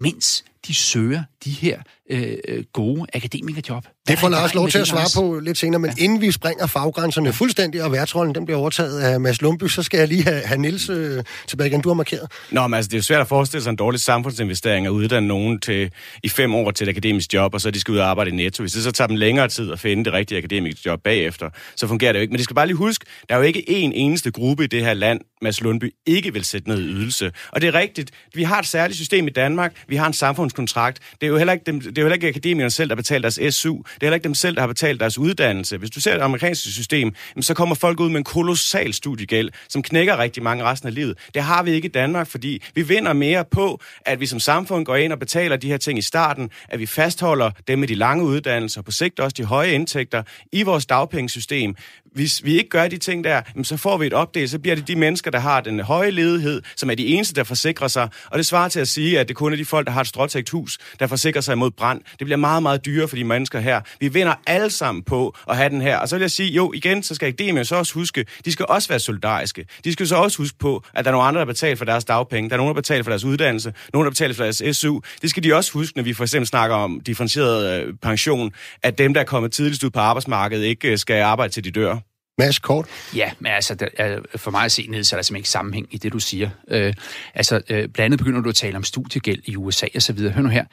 mens 0.00 0.44
de 0.66 0.74
søger 0.74 1.22
de 1.44 1.50
her 1.50 1.82
øh, 2.10 2.36
øh 2.48 2.64
gode 2.72 3.06
akademikerjob. 3.14 3.84
Det 4.08 4.18
får 4.18 4.28
Lars 4.28 4.54
lov 4.54 4.68
til 4.68 4.78
at 4.78 4.86
svare 4.86 5.08
på 5.16 5.38
lidt 5.38 5.58
senere, 5.58 5.80
men 5.80 5.90
ja. 5.98 6.04
inden 6.04 6.20
vi 6.20 6.32
springer 6.32 6.66
faggrænserne 6.66 7.32
fuldstændig, 7.32 7.82
og 7.82 7.92
værtrollen 7.92 8.34
den 8.34 8.44
bliver 8.44 8.58
overtaget 8.58 9.00
af 9.00 9.20
Mads 9.20 9.42
Lundby, 9.42 9.64
så 9.68 9.82
skal 9.82 9.98
jeg 9.98 10.08
lige 10.08 10.22
have, 10.22 10.42
have 10.42 10.60
Niels 10.60 10.88
øh, 10.88 11.24
tilbage 11.46 11.68
igen. 11.68 11.80
Du 11.80 11.88
har 11.88 11.94
markeret. 11.94 12.32
Nå, 12.50 12.66
men 12.66 12.74
altså, 12.74 12.88
det 12.88 12.94
er 12.94 12.98
jo 12.98 13.02
svært 13.02 13.20
at 13.20 13.28
forestille 13.28 13.62
sig 13.62 13.70
en 13.70 13.76
dårlig 13.76 14.00
samfundsinvestering 14.00 14.86
at 14.86 14.90
uddanne 14.90 15.28
nogen 15.28 15.60
til, 15.60 15.90
i 16.22 16.28
fem 16.28 16.54
år 16.54 16.70
til 16.70 16.84
et 16.84 16.90
akademisk 16.90 17.34
job, 17.34 17.54
og 17.54 17.60
så 17.60 17.70
de 17.70 17.80
skal 17.80 17.92
ud 17.92 17.98
og 17.98 18.10
arbejde 18.10 18.30
i 18.30 18.34
Netto. 18.34 18.62
Hvis 18.62 18.72
det 18.72 18.82
så 18.82 18.92
tager 18.92 19.08
dem 19.08 19.16
længere 19.16 19.48
tid 19.48 19.72
at 19.72 19.80
finde 19.80 20.04
det 20.04 20.12
rigtige 20.12 20.38
akademiske 20.38 20.80
job 20.86 21.00
bagefter, 21.02 21.50
så 21.76 21.86
fungerer 21.86 22.12
det 22.12 22.18
jo 22.18 22.22
ikke. 22.22 22.32
Men 22.32 22.36
det 22.36 22.44
skal 22.44 22.54
bare 22.54 22.66
lige 22.66 22.76
huske, 22.76 23.04
der 23.28 23.34
er 23.34 23.38
jo 23.38 23.44
ikke 23.44 23.70
en 23.70 23.92
eneste 23.92 24.30
gruppe 24.30 24.64
i 24.64 24.66
det 24.66 24.84
her 24.84 24.94
land, 24.94 25.20
Mads 25.42 25.60
Lundby 25.60 25.94
ikke 26.06 26.32
vil 26.32 26.44
sætte 26.44 26.68
ned 26.68 26.80
i 26.80 26.86
ydelse. 26.86 27.32
Og 27.52 27.60
det 27.60 27.68
er 27.68 27.74
rigtigt. 27.74 28.10
Vi 28.34 28.42
har 28.42 28.58
et 28.58 28.66
særligt 28.66 28.96
system 28.96 29.26
i 29.26 29.30
Danmark. 29.30 29.74
Vi 29.88 29.96
har 29.96 30.06
en 30.06 30.12
samfundskontrakt. 30.12 30.98
Det 31.20 31.26
er 31.26 31.30
jo 31.30 31.36
heller 31.36 31.52
ikke, 31.52 31.64
dem, 31.66 31.80
det 31.96 32.02
er 32.02 32.06
heller 32.06 32.14
ikke 32.14 32.28
akademikerne 32.28 32.70
selv, 32.70 32.88
der 32.88 32.94
betaler 32.94 33.30
deres 33.30 33.54
SU. 33.54 33.72
Det 33.72 33.84
er 33.84 33.96
heller 34.00 34.14
ikke 34.14 34.24
dem 34.24 34.34
selv, 34.34 34.54
der 34.54 34.60
har 34.60 34.68
betalt 34.68 35.00
deres 35.00 35.18
uddannelse. 35.18 35.76
Hvis 35.76 35.90
du 35.90 36.00
ser 36.00 36.14
det 36.14 36.20
amerikanske 36.20 36.68
system, 36.70 37.14
så 37.40 37.54
kommer 37.54 37.74
folk 37.74 38.00
ud 38.00 38.08
med 38.08 38.16
en 38.16 38.24
kolossal 38.24 38.94
studiegæld, 38.94 39.50
som 39.68 39.82
knækker 39.82 40.18
rigtig 40.18 40.42
mange 40.42 40.64
resten 40.64 40.88
af 40.88 40.94
livet. 40.94 41.18
Det 41.34 41.42
har 41.42 41.62
vi 41.62 41.70
ikke 41.70 41.86
i 41.86 41.90
Danmark, 41.90 42.26
fordi 42.26 42.62
vi 42.74 42.82
vinder 42.82 43.12
mere 43.12 43.44
på, 43.50 43.80
at 44.06 44.20
vi 44.20 44.26
som 44.26 44.40
samfund 44.40 44.84
går 44.84 44.96
ind 44.96 45.12
og 45.12 45.18
betaler 45.18 45.56
de 45.56 45.68
her 45.68 45.76
ting 45.76 45.98
i 45.98 46.02
starten, 46.02 46.50
at 46.68 46.78
vi 46.78 46.86
fastholder 46.86 47.50
dem 47.68 47.78
med 47.78 47.88
de 47.88 47.94
lange 47.94 48.24
uddannelser, 48.24 48.82
på 48.82 48.90
sigt 48.90 49.20
også 49.20 49.34
de 49.38 49.44
høje 49.44 49.72
indtægter 49.72 50.22
i 50.52 50.62
vores 50.62 50.86
dagpengesystem 50.86 51.74
hvis 52.16 52.44
vi 52.44 52.58
ikke 52.58 52.68
gør 52.68 52.88
de 52.88 52.96
ting 52.96 53.24
der, 53.24 53.40
så 53.62 53.76
får 53.76 53.96
vi 53.96 54.06
et 54.06 54.12
opdel, 54.12 54.48
så 54.48 54.58
bliver 54.58 54.76
det 54.76 54.88
de 54.88 54.96
mennesker, 54.96 55.30
der 55.30 55.38
har 55.38 55.60
den 55.60 55.80
høje 55.80 56.10
ledighed, 56.10 56.62
som 56.76 56.90
er 56.90 56.94
de 56.94 57.06
eneste, 57.06 57.34
der 57.34 57.44
forsikrer 57.44 57.88
sig. 57.88 58.08
Og 58.30 58.38
det 58.38 58.46
svarer 58.46 58.68
til 58.68 58.80
at 58.80 58.88
sige, 58.88 59.20
at 59.20 59.28
det 59.28 59.36
kun 59.36 59.52
er 59.52 59.56
de 59.56 59.64
folk, 59.64 59.86
der 59.86 59.92
har 59.92 60.00
et 60.00 60.06
stråtægt 60.06 60.50
hus, 60.50 60.78
der 61.00 61.06
forsikrer 61.06 61.40
sig 61.40 61.52
imod 61.52 61.70
brand. 61.70 62.00
Det 62.18 62.24
bliver 62.24 62.36
meget, 62.36 62.62
meget 62.62 62.84
dyrere 62.86 63.08
for 63.08 63.16
de 63.16 63.24
mennesker 63.24 63.60
her. 63.60 63.80
Vi 64.00 64.08
vinder 64.08 64.34
alle 64.46 64.70
sammen 64.70 65.02
på 65.02 65.36
at 65.48 65.56
have 65.56 65.68
den 65.68 65.80
her. 65.80 65.98
Og 65.98 66.08
så 66.08 66.16
vil 66.16 66.20
jeg 66.20 66.30
sige, 66.30 66.52
jo, 66.52 66.72
igen, 66.72 67.02
så 67.02 67.14
skal 67.14 67.26
akademikerne 67.26 67.64
så 67.64 67.76
også 67.76 67.94
huske, 67.94 68.26
de 68.44 68.52
skal 68.52 68.66
også 68.68 68.88
være 68.88 69.00
solidariske. 69.00 69.66
De 69.84 69.92
skal 69.92 70.06
så 70.06 70.16
også 70.16 70.38
huske 70.38 70.58
på, 70.58 70.84
at 70.94 71.04
der 71.04 71.10
er 71.10 71.12
nogle 71.12 71.28
andre, 71.28 71.40
der 71.40 71.46
betaler 71.46 71.76
for 71.76 71.84
deres 71.84 72.04
dagpenge. 72.04 72.50
Der 72.50 72.54
er 72.54 72.58
nogen, 72.58 72.74
der 72.74 72.80
betaler 72.80 73.04
for 73.04 73.10
deres 73.10 73.24
uddannelse. 73.24 73.74
Nogen, 73.92 74.04
der 74.04 74.10
betaler 74.10 74.34
for 74.34 74.42
deres 74.42 74.76
SU. 74.76 75.00
Det 75.22 75.30
skal 75.30 75.42
de 75.42 75.54
også 75.54 75.72
huske, 75.72 75.96
når 75.96 76.02
vi 76.02 76.12
for 76.12 76.24
eksempel 76.24 76.46
snakker 76.46 76.76
om 76.76 77.00
differentieret 77.00 77.82
øh, 77.82 77.94
pension, 78.02 78.52
at 78.82 78.98
dem, 78.98 79.14
der 79.14 79.20
er 79.20 79.24
kommet 79.24 79.52
tidligst 79.52 79.84
ud 79.84 79.90
på 79.90 80.00
arbejdsmarkedet, 80.00 80.64
ikke 80.64 80.88
øh, 80.88 80.98
skal 80.98 81.22
arbejde 81.22 81.52
til 81.52 81.64
de 81.64 81.70
dør. 81.70 82.05
Mads, 82.38 82.58
kort? 82.58 82.86
Ja, 83.14 83.32
men 83.38 83.52
altså, 83.52 83.74
der, 83.74 84.20
for 84.36 84.50
mig 84.50 84.64
at 84.64 84.72
se 84.72 84.86
ned, 84.86 85.04
så 85.04 85.16
er 85.16 85.18
der 85.18 85.22
simpelthen 85.22 85.36
ikke 85.36 85.48
sammenhæng 85.48 85.86
i 85.90 85.98
det, 85.98 86.12
du 86.12 86.18
siger. 86.18 86.50
Øh, 86.68 86.94
altså, 87.34 87.56
øh, 87.56 87.88
blandt 87.88 87.98
andet 87.98 88.18
begynder 88.18 88.40
du 88.40 88.48
at 88.48 88.54
tale 88.54 88.76
om 88.76 88.84
studiegæld 88.84 89.42
i 89.44 89.56
USA 89.56 89.86
og 89.94 90.02
så 90.02 90.12
videre. 90.12 90.32
Hør 90.32 90.42
nu 90.42 90.48
her. 90.48 90.64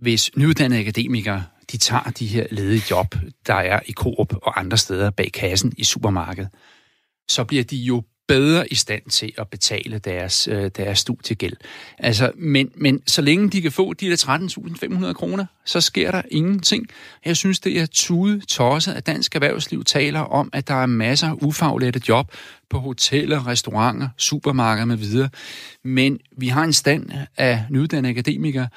Hvis 0.00 0.30
nyuddannede 0.36 0.80
akademikere, 0.80 1.44
de 1.72 1.76
tager 1.76 2.10
de 2.18 2.26
her 2.26 2.46
ledige 2.50 2.82
job, 2.90 3.14
der 3.46 3.54
er 3.54 3.80
i 3.86 3.92
Coop 3.92 4.34
og 4.42 4.60
andre 4.60 4.76
steder 4.76 5.10
bag 5.10 5.32
kassen 5.32 5.72
i 5.76 5.84
supermarkedet, 5.84 6.50
så 7.28 7.44
bliver 7.44 7.64
de 7.64 7.76
jo 7.76 8.02
bedre 8.28 8.72
i 8.72 8.74
stand 8.74 9.02
til 9.10 9.32
at 9.38 9.48
betale 9.48 9.98
deres, 9.98 10.48
øh, 10.48 10.70
deres 10.76 10.98
studiegæld. 10.98 11.56
Altså, 11.98 12.32
men, 12.34 12.70
men 12.74 13.02
så 13.06 13.22
længe 13.22 13.50
de 13.50 13.62
kan 13.62 13.72
få 13.72 13.92
de 13.92 14.10
der 14.10 14.16
13.500 15.06 15.12
kroner, 15.12 15.46
så 15.64 15.80
sker 15.80 16.10
der 16.10 16.22
ingenting. 16.30 16.86
Jeg 17.24 17.36
synes, 17.36 17.60
det 17.60 17.80
er 17.80 17.86
tude 17.86 18.40
tosset, 18.40 18.92
at 18.92 19.06
dansk 19.06 19.34
erhvervsliv 19.34 19.84
taler 19.84 20.20
om, 20.20 20.50
at 20.52 20.68
der 20.68 20.74
er 20.74 20.86
masser 20.86 21.28
af 21.28 21.34
ufaglærte 21.42 22.00
job 22.08 22.32
på 22.70 22.78
hoteller, 22.78 23.46
restauranter, 23.46 24.08
supermarkeder 24.16 24.86
med 24.86 24.96
videre. 24.96 25.28
Men 25.84 26.18
vi 26.38 26.48
har 26.48 26.64
en 26.64 26.72
stand 26.72 27.10
af 27.36 27.64
nyuddannede 27.70 28.10
akademikere, 28.10 28.68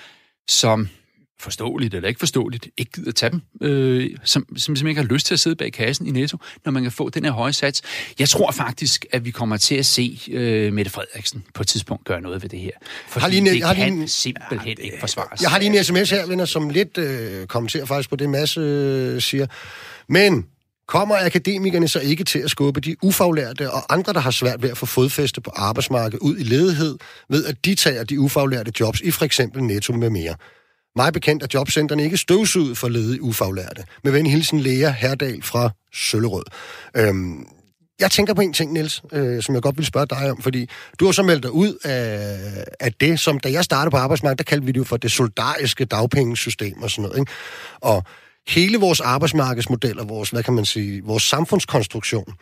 som 0.47 0.89
forståeligt 1.39 1.93
eller 1.93 2.09
ikke 2.09 2.19
forståeligt, 2.19 2.67
ikke 2.77 2.91
gider 2.91 3.11
tage 3.11 3.31
dem, 3.31 3.41
øh, 3.61 4.09
som, 4.23 4.45
som 4.49 4.57
simpelthen 4.57 4.87
ikke 4.87 5.01
har 5.01 5.07
lyst 5.07 5.25
til 5.25 5.33
at 5.33 5.39
sidde 5.39 5.55
bag 5.55 5.73
kassen 5.73 6.07
i 6.07 6.11
Netto, 6.11 6.37
når 6.65 6.71
man 6.71 6.83
kan 6.83 6.91
få 6.91 7.09
den 7.09 7.25
her 7.25 7.31
høje 7.31 7.53
sats. 7.53 7.81
Jeg 8.19 8.29
tror 8.29 8.51
faktisk, 8.51 9.05
at 9.11 9.25
vi 9.25 9.31
kommer 9.31 9.57
til 9.57 9.75
at 9.75 9.85
se 9.85 10.19
øh, 10.31 10.73
Mette 10.73 10.91
Frederiksen 10.91 11.43
på 11.53 11.63
et 11.63 11.67
tidspunkt 11.67 12.05
gøre 12.05 12.21
noget 12.21 12.43
ved 12.43 12.49
det 12.49 12.59
her. 12.59 12.71
Fordi 13.07 13.21
har 13.21 13.29
lige, 13.29 13.51
det 13.51 13.63
har 13.63 13.73
kan 13.73 13.95
lige, 13.95 14.07
simpelthen 14.07 14.77
ja, 14.77 14.83
ikke 14.83 14.97
forsvares. 14.99 15.41
Jeg 15.41 15.49
har 15.49 15.59
lige 15.59 15.77
en 15.77 15.83
sms 15.83 16.09
her, 16.09 16.25
venner, 16.25 16.45
som 16.45 16.69
lidt 16.69 16.97
øh, 16.97 17.47
kommenterer 17.47 17.85
faktisk 17.85 18.09
på 18.09 18.15
det, 18.15 18.29
Mads 18.29 18.57
øh, 18.57 19.21
siger. 19.21 19.47
Men 20.07 20.45
Kommer 20.89 21.15
akademikerne 21.15 21.87
så 21.87 21.99
ikke 21.99 22.23
til 22.23 22.39
at 22.39 22.49
skubbe 22.49 22.79
de 22.79 22.95
ufaglærte 23.01 23.71
og 23.71 23.93
andre, 23.93 24.13
der 24.13 24.19
har 24.19 24.31
svært 24.31 24.63
ved 24.63 24.69
at 24.69 24.77
få 24.77 24.85
fodfæste 24.85 25.41
på 25.41 25.51
arbejdsmarkedet 25.55 26.19
ud 26.19 26.37
i 26.37 26.43
ledighed, 26.43 26.97
ved 27.29 27.45
at 27.45 27.65
de 27.65 27.75
tager 27.75 28.03
de 28.03 28.19
ufaglærte 28.19 28.71
jobs 28.79 29.01
i 29.01 29.11
for 29.11 29.25
eksempel 29.25 29.63
Netto 29.63 29.93
med 29.93 30.09
mere? 30.09 30.35
Mig 30.99 31.13
bekendt 31.13 31.43
er 31.43 31.47
jobcentrene 31.53 32.03
ikke 32.03 32.17
støvsuget 32.17 32.77
for 32.77 32.89
ledige 32.89 33.21
ufaglærte. 33.21 33.83
Med 34.03 34.11
ven 34.11 34.25
hilsen 34.25 34.59
Lea 34.59 34.91
Herdal 34.91 35.43
fra 35.43 35.69
Søllerød. 35.93 36.43
Øhm, 36.97 37.47
jeg 37.99 38.11
tænker 38.11 38.33
på 38.33 38.41
en 38.41 38.53
ting, 38.53 38.73
Niels, 38.73 39.03
øh, 39.13 39.43
som 39.43 39.55
jeg 39.55 39.61
godt 39.61 39.77
vil 39.77 39.85
spørge 39.85 40.05
dig 40.05 40.31
om, 40.31 40.41
fordi 40.41 40.69
du 40.99 41.05
har 41.05 41.11
så 41.11 41.23
meldt 41.23 41.43
dig 41.43 41.51
ud 41.51 41.73
af, 41.83 42.39
af 42.79 42.93
det, 42.93 43.19
som 43.19 43.39
da 43.39 43.51
jeg 43.51 43.63
startede 43.63 43.91
på 43.91 43.97
arbejdsmarkedet, 43.97 44.37
der 44.37 44.49
kaldte 44.49 44.65
vi 44.65 44.71
det 44.71 44.77
jo 44.77 44.83
for 44.83 44.97
det 44.97 45.11
solidariske 45.11 45.85
dagpengesystem 45.85 46.81
og 46.81 46.89
sådan 46.89 47.03
noget. 47.03 47.19
Ikke? 47.19 47.31
Og 47.81 48.03
hele 48.47 48.77
vores 48.77 48.99
arbejdsmarkedsmodel 48.99 49.99
og 49.99 50.09
vores, 50.09 50.29
hvad 50.29 50.43
kan 50.43 50.53
man 50.53 50.65
sige, 50.65 51.03
vores 51.03 51.23
samfundskonstruktion, 51.23 52.33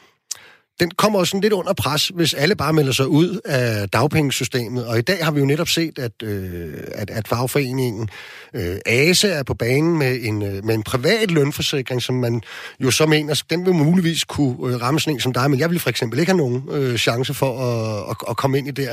den 0.80 0.92
kommer 0.92 1.20
også 1.20 1.32
sådan 1.32 1.42
lidt 1.42 1.54
under 1.54 1.74
pres, 1.74 2.08
hvis 2.08 2.34
alle 2.34 2.56
bare 2.56 2.74
melder 2.74 2.92
sig 2.92 3.08
ud 3.08 3.40
af 3.46 3.90
dagpengesystemet. 3.90 4.88
Og 4.88 4.98
i 4.98 5.02
dag 5.02 5.26
har 5.26 5.32
vi 5.32 5.40
jo 5.40 5.46
netop 5.46 5.68
set, 5.68 6.00
at, 6.00 6.12
øh, 6.24 6.74
at, 6.92 7.10
at 7.10 7.28
fagforeningen 7.28 8.10
øh, 8.54 8.78
ASE 8.86 9.28
er 9.28 9.44
på 9.44 9.54
banen 9.54 9.98
med 9.98 10.20
en, 10.22 10.42
øh, 10.42 10.66
med 10.66 10.76
en 10.76 10.84
privat 10.84 11.32
lønforsikring, 11.32 12.02
som 12.02 12.16
man 12.16 12.42
jo 12.80 12.92
så 12.92 13.06
mener, 13.06 13.44
den 13.50 13.66
vil 13.66 13.74
muligvis 13.74 14.24
kunne 14.24 14.74
øh, 14.74 14.82
ramme 14.82 15.00
sådan 15.00 15.14
en 15.14 15.20
som 15.20 15.34
dig, 15.34 15.52
men 15.52 15.60
jeg 15.60 15.70
vil 15.70 15.80
for 15.80 15.90
eksempel 15.90 16.20
ikke 16.20 16.32
have 16.32 16.38
nogen 16.38 16.64
øh, 16.72 16.98
chance 16.98 17.34
for 17.34 17.60
at, 17.62 18.10
at, 18.10 18.16
at 18.30 18.38
komme 18.38 18.58
ind 18.58 18.68
i 18.68 18.72
det 18.72 18.90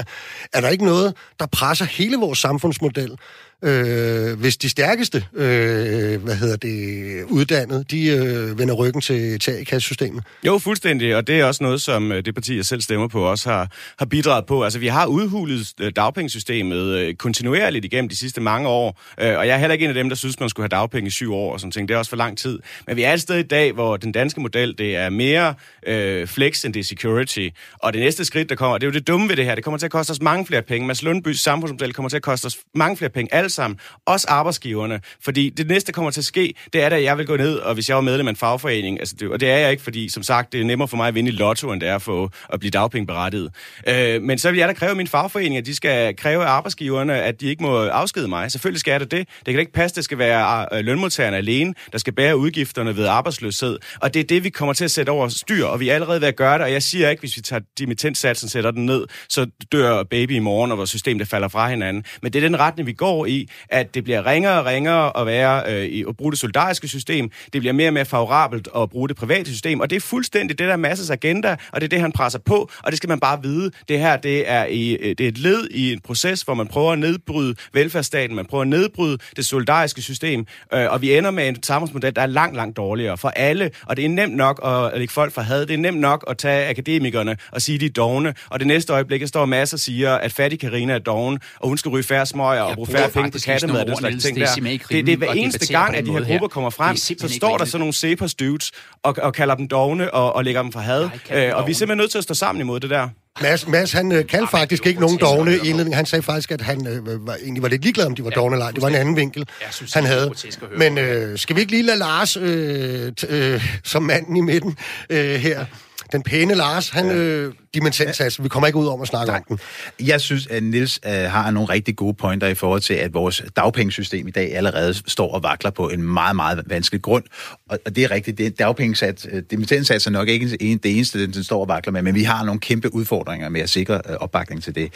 Er 0.52 0.60
der 0.60 0.68
ikke 0.68 0.84
noget, 0.84 1.14
der 1.40 1.46
presser 1.46 1.84
hele 1.84 2.16
vores 2.16 2.38
samfundsmodel? 2.38 3.18
Øh, 3.64 4.40
hvis 4.40 4.56
de 4.56 4.68
stærkeste, 4.68 5.24
øh, 5.34 6.22
hvad 6.22 6.34
hedder 6.34 6.56
det, 6.56 7.24
uddannede, 7.24 7.84
de 7.90 8.06
øh, 8.06 8.58
vender 8.58 8.74
ryggen 8.74 9.00
til, 9.00 9.38
til 9.38 9.50
A-kassesystemet? 9.50 10.24
Jo, 10.46 10.58
fuldstændig, 10.58 11.16
og 11.16 11.26
det 11.26 11.40
er 11.40 11.44
også 11.44 11.64
noget, 11.64 11.82
som 11.82 12.12
øh, 12.12 12.24
det 12.24 12.34
parti, 12.34 12.56
jeg 12.56 12.64
selv 12.64 12.80
stemmer 12.80 13.08
på, 13.08 13.24
også 13.24 13.50
har, 13.50 13.70
har 13.98 14.06
bidraget 14.06 14.46
på. 14.46 14.64
Altså, 14.64 14.78
vi 14.78 14.86
har 14.86 15.06
udhulet 15.06 15.72
øh, 15.80 15.92
dagpengesystemet 15.96 16.86
øh, 16.86 17.14
kontinuerligt 17.14 17.84
igennem 17.84 18.08
de 18.08 18.16
sidste 18.16 18.40
mange 18.40 18.68
år, 18.68 19.00
øh, 19.20 19.38
og 19.38 19.46
jeg 19.46 19.54
er 19.54 19.58
heller 19.58 19.72
ikke 19.72 19.84
en 19.84 19.90
af 19.90 19.94
dem, 19.94 20.08
der 20.08 20.16
synes, 20.16 20.40
man 20.40 20.48
skulle 20.48 20.64
have 20.64 20.80
dagpenge 20.80 21.06
i 21.06 21.10
syv 21.10 21.34
år 21.34 21.52
og 21.52 21.60
sådan 21.60 21.70
ting. 21.70 21.88
Det 21.88 21.94
er 21.94 21.98
også 21.98 22.08
for 22.08 22.16
lang 22.16 22.38
tid. 22.38 22.58
Men 22.86 22.96
vi 22.96 23.02
er 23.02 23.12
et 23.12 23.20
sted 23.20 23.36
i 23.36 23.42
dag, 23.42 23.72
hvor 23.72 23.96
den 23.96 24.12
danske 24.12 24.40
model, 24.40 24.78
det 24.78 24.96
er 24.96 25.10
mere 25.10 25.54
øh, 25.86 26.26
flex 26.26 26.64
end 26.64 26.74
det 26.74 26.86
security. 26.86 27.48
Og 27.78 27.92
det 27.92 28.00
næste 28.00 28.24
skridt, 28.24 28.48
der 28.48 28.54
kommer, 28.54 28.78
det 28.78 28.86
er 28.86 28.88
jo 28.88 28.92
det 28.92 29.06
dumme 29.06 29.28
ved 29.28 29.36
det 29.36 29.44
her. 29.44 29.54
Det 29.54 29.64
kommer 29.64 29.78
til 29.78 29.86
at 29.86 29.92
koste 29.92 30.10
os 30.10 30.22
mange 30.22 30.46
flere 30.46 30.62
penge. 30.62 30.86
Mads 30.86 31.02
Lundbys 31.02 31.40
samfundsmodel 31.40 31.92
kommer 31.92 32.08
til 32.08 32.16
at 32.16 32.22
koste 32.22 32.46
os 32.46 32.58
mange 32.74 32.96
flere 32.96 33.10
penge. 33.10 33.34
Alt 33.34 33.52
sammen. 33.54 33.78
Også 34.06 34.26
arbejdsgiverne. 34.28 35.00
Fordi 35.24 35.50
det 35.50 35.66
næste 35.66 35.92
kommer 35.92 36.10
til 36.10 36.20
at 36.20 36.24
ske, 36.24 36.54
det 36.72 36.82
er, 36.82 36.86
at 36.86 37.02
jeg 37.02 37.18
vil 37.18 37.26
gå 37.26 37.36
ned, 37.36 37.56
og 37.56 37.74
hvis 37.74 37.88
jeg 37.88 37.96
var 37.96 38.02
medlem 38.02 38.26
af 38.26 38.30
en 38.30 38.36
fagforening, 38.36 38.98
altså 38.98 39.14
det, 39.20 39.28
og 39.28 39.40
det 39.40 39.50
er 39.50 39.56
jeg 39.56 39.70
ikke, 39.70 39.82
fordi 39.82 40.08
som 40.08 40.22
sagt, 40.22 40.52
det 40.52 40.60
er 40.60 40.64
nemmere 40.64 40.88
for 40.88 40.96
mig 40.96 41.08
at 41.08 41.14
vinde 41.14 41.30
i 41.30 41.34
lotto, 41.34 41.72
end 41.72 41.80
det 41.80 41.88
er 41.88 41.98
for 41.98 42.32
at 42.52 42.60
blive 42.60 42.70
dagpengeberettiget. 42.70 43.50
Øh, 43.88 44.22
men 44.22 44.38
så 44.38 44.50
vil 44.50 44.58
jeg 44.58 44.68
da 44.68 44.72
kræve 44.72 44.94
min 44.94 45.06
fagforening, 45.06 45.56
at 45.56 45.66
de 45.66 45.74
skal 45.74 46.16
kræve 46.16 46.44
af 46.44 46.48
arbejdsgiverne, 46.48 47.22
at 47.22 47.40
de 47.40 47.46
ikke 47.46 47.62
må 47.62 47.78
afskede 47.78 48.28
mig. 48.28 48.52
Selvfølgelig 48.52 48.80
skal 48.80 49.00
det 49.00 49.10
det. 49.10 49.28
Det 49.46 49.54
kan 49.54 49.60
ikke 49.60 49.72
passe, 49.72 49.96
det 49.96 50.04
skal 50.04 50.18
være 50.18 50.66
øh, 50.72 50.84
lønmodtagerne 50.84 51.36
alene, 51.36 51.74
der 51.92 51.98
skal 51.98 52.12
bære 52.12 52.36
udgifterne 52.36 52.96
ved 52.96 53.06
arbejdsløshed. 53.06 53.78
Og 54.00 54.14
det 54.14 54.20
er 54.20 54.24
det, 54.24 54.44
vi 54.44 54.50
kommer 54.50 54.72
til 54.72 54.84
at 54.84 54.90
sætte 54.90 55.10
over 55.10 55.28
styr, 55.28 55.64
og 55.64 55.80
vi 55.80 55.88
er 55.88 55.94
allerede 55.94 56.20
ved 56.20 56.28
at 56.28 56.36
gøre 56.36 56.54
det. 56.54 56.62
Og 56.62 56.72
jeg 56.72 56.82
siger 56.82 57.10
ikke, 57.10 57.20
hvis 57.20 57.36
vi 57.36 57.42
tager 57.42 57.60
dimittentsatsen 57.78 58.48
sætter 58.48 58.70
den 58.70 58.86
ned, 58.86 59.06
så 59.28 59.46
dør 59.72 60.02
baby 60.02 60.30
i 60.30 60.38
morgen, 60.38 60.72
og 60.72 60.78
vores 60.78 60.90
system 60.90 61.18
det 61.18 61.28
falder 61.28 61.48
fra 61.48 61.68
hinanden. 61.68 62.04
Men 62.22 62.32
det 62.32 62.44
er 62.44 62.48
den 62.48 62.58
retning, 62.58 62.86
vi 62.86 62.92
går 62.92 63.26
i, 63.26 63.33
i, 63.34 63.48
at 63.68 63.94
det 63.94 64.04
bliver 64.04 64.26
ringere 64.26 64.58
og 64.60 64.66
ringere 64.66 65.20
at 65.20 65.26
være 65.26 65.62
øh, 65.72 65.84
i 65.84 66.04
at 66.08 66.16
bruge 66.16 66.32
det 66.32 66.40
solidariske 66.40 66.88
system. 66.88 67.30
Det 67.52 67.60
bliver 67.60 67.72
mere 67.72 67.88
og 67.88 67.94
mere 67.94 68.04
favorabelt 68.04 68.68
at 68.76 68.90
bruge 68.90 69.08
det 69.08 69.16
private 69.16 69.50
system, 69.50 69.80
og 69.80 69.90
det 69.90 69.96
er 69.96 70.00
fuldstændig 70.00 70.58
det 70.58 70.68
der 70.68 70.76
masses 70.76 71.10
agenda, 71.10 71.56
og 71.72 71.80
det 71.80 71.84
er 71.84 71.88
det, 71.88 72.00
han 72.00 72.12
presser 72.12 72.38
på, 72.38 72.70
og 72.82 72.92
det 72.92 72.96
skal 72.96 73.08
man 73.08 73.20
bare 73.20 73.42
vide. 73.42 73.70
Det 73.88 73.98
her, 73.98 74.16
det 74.16 74.50
er, 74.50 74.64
i, 74.64 74.92
øh, 74.92 75.08
det 75.18 75.20
er 75.20 75.28
et 75.28 75.38
led 75.38 75.68
i 75.70 75.92
en 75.92 76.00
proces, 76.00 76.42
hvor 76.42 76.54
man 76.54 76.66
prøver 76.66 76.92
at 76.92 76.98
nedbryde 76.98 77.54
velfærdsstaten, 77.72 78.36
man 78.36 78.46
prøver 78.46 78.62
at 78.62 78.68
nedbryde 78.68 79.18
det 79.36 79.46
solidariske 79.46 80.02
system, 80.02 80.46
øh, 80.74 80.86
og 80.90 81.02
vi 81.02 81.16
ender 81.16 81.30
med 81.30 81.48
en 81.48 81.62
samfundsmodel, 81.62 82.16
der 82.16 82.22
er 82.22 82.26
langt, 82.26 82.56
langt 82.56 82.76
dårligere 82.76 83.18
for 83.18 83.28
alle, 83.28 83.70
og 83.86 83.96
det 83.96 84.04
er 84.04 84.08
nemt 84.08 84.36
nok 84.36 84.60
at 84.64 84.98
lægge 84.98 85.12
folk 85.12 85.32
for 85.32 85.40
had, 85.40 85.66
det 85.66 85.74
er 85.74 85.78
nemt 85.78 86.00
nok 86.00 86.24
at 86.28 86.38
tage 86.38 86.68
akademikerne 86.68 87.36
og 87.52 87.62
sige, 87.62 87.78
de 87.78 87.86
er 87.86 87.90
dogne, 87.90 88.34
og 88.50 88.58
det 88.58 88.66
næste 88.66 88.92
øjeblik, 88.92 89.20
der 89.20 89.26
står 89.26 89.44
masser 89.44 89.76
og 89.76 89.80
siger, 89.80 90.14
at 90.14 90.32
fattig 90.32 90.60
Karina 90.60 90.94
er 90.94 90.98
doven, 90.98 91.38
og 91.60 91.68
hun 91.68 91.78
skal 91.78 91.88
ryge 91.88 92.04
færre 92.04 92.26
smøger 92.26 92.62
og 92.62 92.74
bruge 92.74 92.88
færre 92.88 93.10
penge 93.10 93.23
på 93.32 93.38
kattemad 93.44 93.80
og 93.80 93.86
den 93.86 93.96
slags 93.96 94.24
ting 94.24 94.36
der. 94.40 94.78
Det, 94.88 95.06
det 95.06 95.12
er 95.12 95.16
hver 95.16 95.32
eneste 95.32 95.72
gang, 95.72 95.96
at 95.96 96.06
de 96.06 96.12
her 96.12 96.24
grupper 96.24 96.48
kommer 96.48 96.70
frem, 96.70 96.96
så 96.96 97.28
står 97.36 97.58
der 97.58 97.64
sådan 97.64 97.80
nogle 97.80 97.92
cepos 97.92 98.34
dudes 98.34 98.72
og, 99.02 99.16
og 99.22 99.34
kalder 99.34 99.54
dem 99.54 99.68
dogne 99.68 100.14
og, 100.14 100.36
og 100.36 100.44
lægger 100.44 100.62
dem 100.62 100.72
for 100.72 100.80
had. 100.80 101.02
Øh, 101.02 101.56
og 101.56 101.66
vi 101.66 101.70
er 101.70 101.74
simpelthen 101.74 101.96
nødt 101.96 102.10
til 102.10 102.18
at 102.18 102.24
stå 102.24 102.34
sammen 102.34 102.60
imod 102.60 102.80
det 102.80 102.90
der. 102.90 103.08
Mads, 103.42 103.68
Mads 103.68 103.92
han 103.92 104.12
øh, 104.12 104.26
kaldte 104.26 104.50
faktisk 104.50 104.86
ikke 104.86 105.00
nogen 105.00 105.18
dogne 105.18 105.52
i 105.52 105.54
indledningen. 105.54 105.92
Han 105.92 106.06
sagde 106.06 106.22
faktisk, 106.22 106.50
at 106.50 106.60
han 106.60 106.86
øh, 106.86 107.26
var, 107.26 107.34
egentlig 107.34 107.62
var 107.62 107.68
lidt 107.68 107.82
ligeglad, 107.82 108.06
om 108.06 108.14
de 108.14 108.24
var 108.24 108.30
ja, 108.30 108.40
dogne 108.40 108.54
eller 108.54 108.66
ej. 108.66 108.70
Det 108.70 108.82
var 108.82 108.88
en 108.88 108.94
anden 108.94 109.16
vinkel, 109.16 109.48
synes, 109.70 109.92
han 109.92 110.04
havde. 110.04 110.32
Men 110.76 110.98
øh, 110.98 111.38
skal 111.38 111.56
vi 111.56 111.60
ikke 111.60 111.72
lige 111.72 111.82
lade 111.82 111.98
Lars, 111.98 112.36
øh, 112.36 113.12
øh, 113.28 113.78
som 113.84 114.02
manden 114.02 114.36
i 114.36 114.40
midten 114.40 114.76
øh, 115.10 115.34
her, 115.34 115.64
den 116.12 116.22
pæne 116.22 116.54
Lars, 116.54 116.88
han 116.88 117.06
ja. 117.06 117.14
øh, 117.14 117.54
dimensionssats. 117.74 118.42
Vi 118.42 118.48
kommer 118.48 118.66
ikke 118.66 118.78
ud 118.78 118.86
om 118.86 119.02
at 119.02 119.08
snakke 119.08 119.32
Nej. 119.32 119.42
om 119.50 119.58
den. 119.58 120.06
Jeg 120.06 120.20
synes, 120.20 120.46
at 120.46 120.62
Nils 120.62 121.00
øh, 121.06 121.12
har 121.12 121.50
nogle 121.50 121.68
rigtig 121.68 121.96
gode 121.96 122.14
pointer 122.14 122.46
i 122.46 122.54
forhold 122.54 122.80
til, 122.80 122.94
at 122.94 123.14
vores 123.14 123.42
dagpengesystem 123.56 124.28
i 124.28 124.30
dag 124.30 124.56
allerede 124.56 124.94
står 125.10 125.34
og 125.34 125.42
vakler 125.42 125.70
på 125.70 125.88
en 125.88 126.02
meget, 126.02 126.36
meget 126.36 126.62
vanskelig 126.66 127.02
grund. 127.02 127.24
Og, 127.70 127.78
og 127.86 127.96
det 127.96 128.04
er 128.04 128.10
rigtigt, 128.10 128.38
det 128.38 128.46
er 128.46 128.50
dagpengesats, 128.50 129.26
øh, 129.30 129.42
dimensionssats 129.50 130.06
er 130.06 130.10
nok 130.10 130.28
ikke 130.28 130.48
det 130.48 130.96
eneste, 130.96 131.22
den, 131.22 131.32
den 131.32 131.44
står 131.44 131.60
og 131.60 131.68
vakler 131.68 131.92
med, 131.92 132.02
men 132.02 132.14
vi 132.14 132.22
har 132.22 132.44
nogle 132.44 132.60
kæmpe 132.60 132.94
udfordringer 132.94 133.48
med 133.48 133.60
at 133.60 133.70
sikre 133.70 134.00
øh, 134.08 134.16
opbakning 134.16 134.62
til 134.62 134.74
det. 134.74 134.92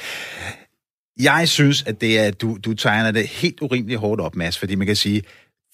Jeg 1.20 1.48
synes, 1.48 1.82
at 1.86 2.00
det 2.00 2.18
er, 2.18 2.30
du, 2.30 2.58
du 2.64 2.74
tegner 2.74 3.10
det 3.10 3.26
helt 3.26 3.60
urimeligt 3.60 4.00
hårdt 4.00 4.20
op, 4.20 4.36
Mads, 4.36 4.58
fordi 4.58 4.74
man 4.74 4.86
kan 4.86 4.96
sige, 4.96 5.22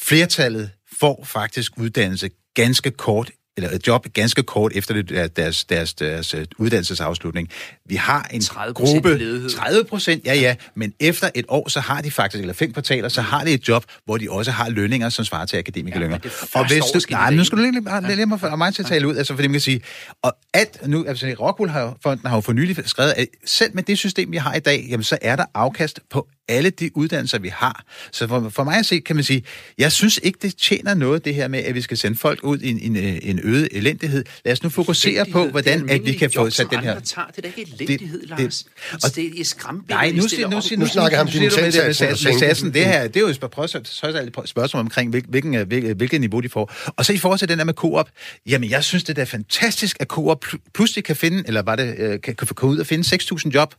flertallet 0.02 0.70
får 1.00 1.24
faktisk 1.24 1.72
uddannelse 1.78 2.30
ganske 2.54 2.90
kort 2.90 3.30
eller 3.56 3.70
et 3.70 3.86
job 3.86 4.06
ganske 4.12 4.42
kort 4.42 4.72
efter 4.74 4.94
det, 4.94 5.36
deres, 5.36 5.64
deres, 5.64 5.94
deres, 5.94 6.34
øh, 6.34 6.46
uddannelsesafslutning. 6.58 7.48
Vi 7.88 7.94
har 7.94 8.28
en 8.30 8.40
30 8.40 8.74
gruppe... 8.74 9.18
Ledighed. 9.18 9.50
30 9.50 9.84
procent, 9.84 10.26
ja 10.26 10.34
ja, 10.34 10.54
men 10.74 10.92
efter 11.00 11.30
et 11.34 11.44
år, 11.48 11.68
så 11.68 11.80
har 11.80 12.00
de 12.00 12.10
faktisk, 12.10 12.40
eller 12.40 12.54
fem 12.54 12.72
kvartaler, 12.72 13.08
så 13.08 13.22
har 13.22 13.44
de 13.44 13.52
et 13.52 13.68
job, 13.68 13.84
hvor 14.04 14.16
de 14.16 14.30
også 14.30 14.50
har 14.50 14.70
lønninger, 14.70 15.08
som 15.08 15.24
svarer 15.24 15.46
til 15.46 15.56
akademikerlønninger. 15.56 16.28
Ja, 16.54 16.60
og 16.60 16.68
hvis 16.68 16.84
du... 16.84 17.00
Nej, 17.10 17.30
nu 17.30 17.44
skal 17.44 17.58
du 17.58 17.62
lige 17.62 17.84
lade 17.84 18.18
ja. 18.18 18.26
mig 18.26 18.40
for 18.40 18.56
mig 18.56 18.74
til 18.74 18.82
at 18.82 18.88
tale 18.88 19.08
ud, 19.08 19.16
altså 19.16 19.34
fordi 19.34 19.48
man 19.48 19.52
kan 19.52 19.60
sige, 19.60 19.80
og 20.22 20.36
at 20.52 20.78
nu, 20.86 21.04
altså 21.08 21.34
Rockwool 21.40 21.68
har, 21.68 21.96
fonden 22.02 22.26
har 22.26 22.36
jo 22.36 22.40
for 22.40 22.52
nylig 22.52 22.88
skrevet, 22.88 23.14
at 23.16 23.26
selv 23.44 23.70
med 23.74 23.82
det 23.82 23.98
system, 23.98 24.32
vi 24.32 24.36
har 24.36 24.54
i 24.54 24.60
dag, 24.60 24.86
jamen 24.90 25.04
så 25.04 25.18
er 25.22 25.36
der 25.36 25.44
afkast 25.54 26.00
på 26.10 26.28
alle 26.48 26.70
de 26.70 26.96
uddannelser, 26.96 27.38
vi 27.38 27.48
har. 27.48 27.84
Så 28.12 28.28
for, 28.28 28.48
for 28.48 28.64
mig 28.64 28.78
at 28.78 28.86
se, 28.86 29.00
kan 29.00 29.16
man 29.16 29.24
sige, 29.24 29.44
jeg 29.78 29.92
synes 29.92 30.20
ikke, 30.22 30.38
det 30.42 30.56
tjener 30.56 30.94
noget, 30.94 31.24
det 31.24 31.34
her 31.34 31.48
med, 31.48 31.58
at 31.58 31.74
vi 31.74 31.80
skal 31.80 31.96
sende 31.96 32.18
folk 32.18 32.40
ud 32.42 32.58
i 32.58 32.70
en, 32.70 32.96
en, 32.96 33.18
en 33.22 33.40
øget 33.42 33.68
elendighed. 33.72 34.24
Lad 34.44 34.52
os 34.52 34.62
nu 34.62 34.68
fokusere 34.68 35.26
på, 35.32 35.46
hvordan 35.46 35.90
at 35.90 36.06
vi 36.06 36.12
kan 36.12 36.30
få 36.34 36.50
sat 36.50 36.66
den 36.70 36.78
her... 36.78 37.00
Tager. 37.00 37.26
Det 37.26 37.38
er 37.38 37.42
da 37.42 37.48
ikke 37.56 37.73
elendighed, 37.80 38.20
det, 38.20 38.28
Lars. 38.28 38.62
Det, 38.62 39.04
og 39.04 39.16
det 39.16 39.40
er 39.40 39.44
skræmmebilleder, 39.44 40.02
Nej, 40.02 40.10
nu, 40.10 40.22
nu, 40.40 40.48
nu, 40.48 40.62
nu, 40.70 40.76
nu 40.76 40.86
snakker 40.86 41.18
han 41.18 41.26
om 41.26 42.38
satsen. 42.38 42.74
Det 42.74 42.84
her, 42.84 43.06
det 43.08 43.16
er 43.16 43.20
jo 43.20 43.26
et 43.26 44.48
spørgsmål 44.48 44.80
omkring, 44.80 45.10
hvilken, 45.10 45.66
hvilken, 45.66 45.96
hvilken 45.96 46.20
niveau 46.20 46.40
de 46.40 46.48
får. 46.48 46.72
Og 46.96 47.04
så 47.04 47.12
i 47.12 47.16
forhold 47.16 47.38
til 47.38 47.48
den 47.48 47.58
der 47.58 47.64
med 47.64 47.74
Coop, 47.74 48.10
jamen 48.46 48.70
jeg 48.70 48.84
synes, 48.84 49.04
det 49.04 49.18
er 49.18 49.24
fantastisk, 49.24 49.96
at 50.00 50.06
Coop 50.06 50.44
pludselig 50.74 51.04
kan 51.04 51.16
finde, 51.16 51.42
eller 51.46 51.62
var 51.62 51.76
det, 51.76 51.94
øh, 51.98 52.20
kan, 52.20 52.34
kan 52.34 52.46
komme 52.46 52.74
ud 52.74 52.78
og 52.78 52.86
finde 52.86 53.16
6.000 53.16 53.50
job 53.54 53.74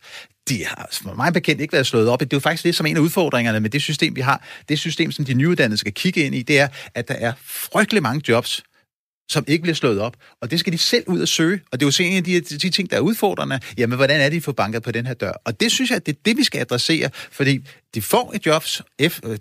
de 0.50 0.66
har 0.66 0.88
for 0.92 1.14
mig 1.14 1.34
bekendt 1.34 1.62
ikke 1.62 1.74
været 1.74 1.88
slået 1.88 2.10
op. 2.10 2.20
Det 2.20 2.34
er 2.34 2.38
jo 2.38 2.40
faktisk 2.40 2.64
det, 2.64 2.76
som 2.76 2.86
en 2.86 2.98
af 2.98 3.02
udfordringerne 3.02 3.60
med 3.60 3.70
det 3.70 3.82
system, 3.82 4.16
vi 4.16 4.22
har. 4.22 4.44
Det 4.70 4.80
system, 4.80 5.12
som 5.12 5.26
de 5.26 5.34
nyuddannede 5.34 5.78
skal 5.78 5.94
kigge 5.94 6.22
ind 6.22 6.36
i, 6.36 6.42
det 6.42 6.60
er, 6.60 6.68
at 6.96 7.08
der 7.08 7.14
er 7.14 7.34
frygtelig 7.46 8.04
mange 8.04 8.22
jobs, 8.30 8.64
som 9.30 9.44
ikke 9.48 9.62
bliver 9.62 9.76
slået 9.76 10.00
op. 10.00 10.16
Og 10.42 10.52
det 10.52 10.60
skal 10.60 10.74
de 10.74 10.78
selv 10.78 11.04
ud 11.08 11.22
og 11.22 11.28
søge. 11.28 11.62
Og 11.72 11.80
det 11.80 11.86
er 11.86 12.04
jo 12.06 12.10
en 12.10 12.18
af 12.18 12.24
de, 12.24 12.42
de 12.42 12.70
ting, 12.70 12.92
der 12.92 12.98
er 12.98 13.02
udfordrende. 13.02 13.60
Jamen, 13.78 13.96
hvordan 13.96 14.22
er 14.22 14.30
de 14.30 14.42
får 14.42 14.52
banket 14.52 14.84
på 14.84 14.92
den 14.92 15.06
her 15.06 15.14
dør? 15.14 15.32
Og 15.46 15.60
det 15.60 15.72
synes 15.72 15.90
jeg, 15.90 15.96
at 15.96 16.06
det 16.06 16.16
er 16.16 16.20
det, 16.26 16.38
vi 16.38 16.44
skal 16.44 16.60
adressere. 16.60 17.10
Fordi 17.32 17.60
de 17.96 18.02
får 18.02 18.32
et 18.36 18.46
job, 18.46 18.64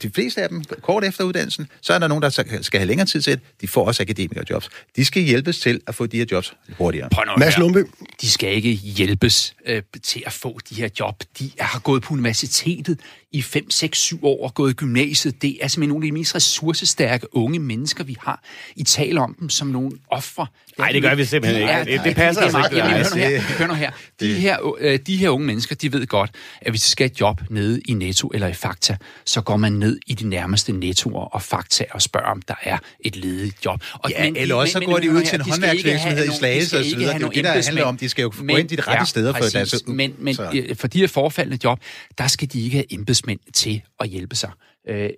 de 0.03 0.11
fleste 0.15 0.43
af 0.43 0.49
dem, 0.49 0.65
kort 0.83 1.05
efter 1.05 1.25
uddannelsen, 1.25 1.69
så 1.81 1.93
er 1.93 1.99
der 1.99 2.09
nogen, 2.09 2.23
der 2.23 2.61
skal 2.63 2.81
have 2.81 2.87
længere 2.87 3.07
tid 3.07 3.23
til 3.23 3.33
det. 3.33 3.41
De 3.61 3.69
får 3.69 3.87
også 3.87 4.03
akademikerjobs. 4.03 4.69
De 4.97 5.05
skal 5.05 5.23
hjælpes 5.23 5.59
til 5.59 5.81
at 5.87 5.95
få 5.95 6.07
de 6.07 6.19
her 6.19 6.27
jobs 6.33 6.55
hurtigere. 6.79 7.09
Mads 7.39 7.59
Lumby. 7.59 7.79
De 8.21 8.31
skal 8.31 8.55
ikke 8.55 8.73
hjælpes 8.73 9.55
øh, 9.67 9.83
til 10.03 10.23
at 10.27 10.33
få 10.33 10.59
de 10.71 10.75
her 10.75 10.89
job. 11.01 11.23
De 11.39 11.51
har 11.59 11.79
gået 11.79 12.03
på 12.03 12.15
universitetet 12.15 13.01
i 13.33 13.43
5, 13.43 13.71
6, 13.71 13.99
7 13.99 14.25
år 14.25 14.45
og 14.45 14.55
gået 14.55 14.71
i 14.71 14.75
gymnasiet. 14.75 15.43
Det 15.43 15.59
er 15.61 15.69
simpelthen 15.69 15.89
nogle 15.89 16.07
af 16.07 16.09
de 16.09 16.13
mest 16.13 16.35
ressourcestærke 16.35 17.37
unge 17.37 17.59
mennesker, 17.59 18.05
vi 18.05 18.17
har. 18.21 18.45
I 18.77 18.85
taler 18.85 19.23
om 19.23 19.37
dem 19.41 19.49
som 19.49 19.67
nogle 19.67 19.91
ofre. 20.11 20.47
Nej, 20.79 20.93
det 20.93 21.03
gør 21.03 21.15
vi 21.15 21.25
simpelthen 21.25 21.63
ikke. 21.63 21.73
Er, 21.73 21.85
det, 21.85 22.01
det 22.05 22.17
passer 22.17 22.43
altså 22.43 22.59
ikke. 22.59 22.77
Jamen, 22.77 22.93
hør 22.97 23.07
nu 23.11 23.17
her. 23.17 23.41
Hør 23.41 23.67
nu 23.67 23.75
her. 23.75 23.91
De, 24.21 24.35
her 24.35 24.75
øh, 24.79 24.99
de 25.07 25.17
her 25.17 25.31
unge 25.31 25.47
mennesker, 25.47 25.75
de 25.75 25.93
ved 25.93 26.07
godt, 26.07 26.31
at 26.61 26.73
hvis 26.73 26.83
de 26.83 26.89
skal 26.89 27.05
have 27.05 27.13
et 27.13 27.21
job 27.21 27.41
nede 27.51 27.81
i 27.81 27.95
Netto 27.95 28.29
eller 28.29 28.44
i 28.47 28.55
Fakta, 28.55 28.97
så 29.25 29.41
går 29.41 29.57
man 29.57 29.73
ned 29.73 29.99
i 30.07 30.15
de 30.15 30.29
nærmeste 30.29 30.73
nettoer 30.73 31.25
og 31.25 31.43
Fakta 31.43 31.85
og 31.91 32.03
spørger, 32.03 32.27
om 32.27 32.43
der 32.43 32.55
er 32.63 32.79
et 33.01 33.17
ledigt 33.17 33.65
job. 33.65 33.83
Og, 33.93 34.11
ja, 34.11 34.25
men, 34.25 34.37
eller 34.37 34.55
også 34.55 34.73
så 34.73 34.81
går 34.81 34.99
de 34.99 35.11
ud 35.11 35.23
til 35.23 35.35
en 35.35 35.51
håndværksvirksomhed 35.51 36.25
i 36.25 36.37
Slagelse 36.39 36.71
så 36.71 36.97
videre. 36.97 37.15
Det 37.15 37.23
er 37.23 37.27
jo 37.27 37.33
det, 37.35 37.45
der 37.45 37.63
handler 37.65 37.85
om. 37.85 37.97
De 37.97 38.09
skal 38.09 38.23
jo 38.23 38.33
gå 38.39 38.57
ind 38.57 38.73
i 38.73 38.77
de 38.77 38.83
rette 38.83 38.99
ja, 38.99 39.05
steder 39.05 39.33
for 39.33 39.45
deres... 39.53 39.87
Men, 39.87 40.15
men 40.19 40.37
for 40.75 40.89
de 40.89 41.01
her 41.01 41.09
forfaldende 41.09 41.59
job, 41.65 41.81
der 42.19 42.27
skal 42.27 42.53
de 42.53 42.63
ikke 42.63 42.77
have 42.77 42.93
embedsmænd 42.93 43.41
til 43.55 43.83
at 44.01 44.09
hjælpe 44.09 44.37
sig. 44.37 44.51
Øh, 44.89 45.11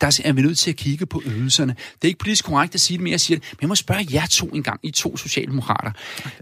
der 0.00 0.20
er 0.24 0.32
vi 0.32 0.42
nødt 0.42 0.58
til 0.58 0.70
at 0.70 0.76
kigge 0.76 1.06
på 1.06 1.22
ydelserne. 1.26 1.76
Det 1.94 2.04
er 2.04 2.08
ikke 2.08 2.18
politisk 2.18 2.44
korrekt 2.44 2.74
at 2.74 2.80
sige 2.80 2.98
det, 2.98 3.02
men 3.02 3.10
jeg 3.10 3.20
siger 3.20 3.38
det. 3.38 3.48
Men 3.52 3.58
jeg 3.60 3.68
må 3.68 3.74
spørge 3.74 4.06
jer 4.12 4.26
to 4.26 4.46
en 4.46 4.62
gang, 4.62 4.80
I 4.82 4.90
to 4.90 5.16
socialdemokrater. 5.16 5.92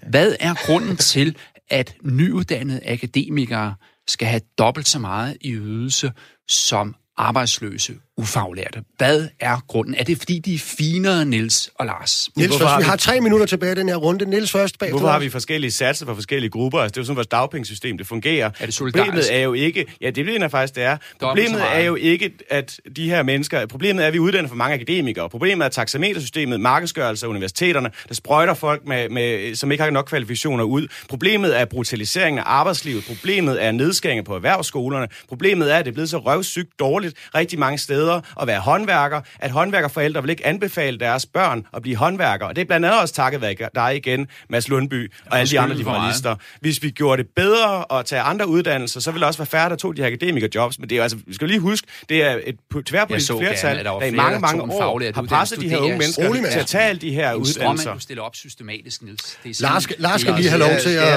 Hvad 0.08 0.36
er 0.40 0.54
grunden 0.54 0.96
til, 0.96 1.36
at 1.70 1.94
nyuddannede 2.02 2.80
akademikere 2.86 3.74
skal 4.08 4.28
have 4.28 4.40
dobbelt 4.58 4.88
så 4.88 4.98
meget 4.98 5.36
i 5.40 5.52
ydelse 5.52 6.12
som 6.48 6.94
arbejdsløse 7.16 7.94
ufaglærte. 8.18 8.82
Hvad 8.96 9.28
er 9.40 9.64
grunden? 9.68 9.94
Er 9.94 10.04
det, 10.04 10.18
fordi 10.18 10.38
de 10.38 10.54
er 10.54 10.58
finere, 10.58 11.24
Nils 11.24 11.70
og 11.74 11.86
Lars? 11.86 12.28
Niels 12.36 12.58
først, 12.58 12.76
vi... 12.76 12.82
vi 12.82 12.88
har 12.88 12.96
tre 12.96 13.20
minutter 13.20 13.46
tilbage 13.46 13.72
i 13.72 13.74
den 13.74 13.88
her 13.88 13.96
runde. 13.96 14.24
Nils 14.24 14.52
først 14.52 14.78
bag. 14.78 14.90
Hvorfor 14.90 15.08
har 15.08 15.18
vi 15.18 15.28
forskellige 15.28 15.70
satser 15.70 16.06
for 16.06 16.14
forskellige 16.14 16.50
grupper? 16.50 16.78
Altså, 16.78 16.92
det 16.92 16.96
er 16.96 17.00
jo 17.00 17.04
sådan, 17.04 17.16
vores 17.16 17.26
dagpengesystem 17.26 17.98
det 17.98 18.06
fungerer. 18.06 18.50
Er 18.60 18.66
det 18.66 18.76
Problemet 18.78 19.34
er 19.34 19.38
jo 19.38 19.52
ikke... 19.52 19.86
Ja, 20.00 20.10
det 20.10 20.26
mener 20.26 20.48
faktisk, 20.48 20.74
det 20.74 20.82
er. 20.84 20.96
Problemet 21.20 21.62
er 21.74 21.80
jo 21.80 21.94
ikke, 21.94 22.32
at 22.50 22.80
de 22.96 23.08
her 23.10 23.22
mennesker... 23.22 23.66
Problemet 23.66 24.02
er, 24.02 24.06
at 24.06 24.12
vi 24.12 24.18
uddanner 24.18 24.48
for 24.48 24.56
mange 24.56 24.74
akademikere. 24.74 25.28
Problemet 25.28 25.64
er 25.64 25.68
taxametersystemet, 25.68 26.60
markedsgørelse 26.60 27.26
af 27.26 27.30
universiteterne, 27.30 27.90
der 28.08 28.14
sprøjter 28.14 28.54
folk, 28.54 28.86
med, 28.86 29.08
med, 29.08 29.54
som 29.54 29.72
ikke 29.72 29.84
har 29.84 29.90
nok 29.90 30.04
kvalifikationer 30.04 30.64
ud. 30.64 30.86
Problemet 31.08 31.60
er 31.60 31.64
brutaliseringen 31.64 32.38
af 32.38 32.44
arbejdslivet. 32.46 33.04
Problemet 33.04 33.64
er 33.64 33.72
nedskæringer 33.72 34.24
på 34.24 34.34
erhvervsskolerne. 34.34 35.08
Problemet 35.28 35.72
er, 35.72 35.76
at 35.76 35.84
det 35.84 35.90
er 35.90 35.94
blevet 35.94 36.10
så 36.10 36.18
røvsygt 36.18 36.68
dårligt 36.78 37.05
rigtig 37.34 37.58
mange 37.58 37.78
steder 37.78 38.20
at 38.40 38.46
være 38.46 38.60
håndværker, 38.60 39.20
at 39.38 39.50
håndværkerforældre 39.50 40.22
vil 40.22 40.30
ikke 40.30 40.46
anbefale 40.46 40.98
deres 40.98 41.26
børn 41.26 41.66
at 41.74 41.82
blive 41.82 41.96
håndværkere. 41.96 42.48
Og 42.48 42.56
det 42.56 42.62
er 42.62 42.66
blandt 42.66 42.86
andet 42.86 43.00
også 43.00 43.14
takket 43.14 43.40
være 43.40 43.54
dig 43.74 43.96
igen, 43.96 44.26
Mads 44.50 44.68
Lundby 44.68 45.12
og 45.30 45.38
alle 45.38 45.50
de 45.50 45.60
andre 45.60 45.76
liberalister. 45.76 46.36
Hvis 46.60 46.82
vi 46.82 46.90
gjorde 46.90 47.22
det 47.22 47.30
bedre 47.36 47.98
at 47.98 48.06
tage 48.06 48.22
andre 48.22 48.48
uddannelser, 48.48 49.00
så 49.00 49.10
ville 49.10 49.20
der 49.20 49.26
også 49.26 49.38
være 49.38 49.46
færre, 49.46 49.70
der 49.70 49.76
tog 49.76 49.96
de 49.96 50.02
her 50.02 50.08
akademikerjobs. 50.08 50.78
Men 50.78 50.90
det 50.90 50.98
er 50.98 51.02
altså, 51.02 51.18
vi 51.26 51.34
skal 51.34 51.48
lige 51.48 51.60
huske, 51.60 51.86
det 52.08 52.22
er 52.22 52.38
et 52.44 52.56
tværpolitisk 52.86 53.32
flertal, 53.32 53.84
der, 53.84 53.98
der 53.98 54.06
i 54.06 54.10
mange, 54.10 54.40
mange 54.40 54.62
år 54.62 55.12
har 55.14 55.22
presset 55.22 55.60
de 55.60 55.68
her 55.68 55.78
unge 55.78 55.98
mennesker 55.98 56.50
til 56.50 56.58
at 56.58 56.66
tage 56.66 56.84
alle 56.84 57.00
de 57.00 57.12
her 57.12 57.34
uddannelser. 57.34 57.94
du 57.94 58.00
stiller 58.00 58.22
op 58.22 58.36
systematisk, 58.36 59.02
Niels. 59.02 59.60
Lars, 59.60 59.86
Lars 59.98 60.20
skal 60.20 60.34
lige 60.34 60.48
have 60.48 60.60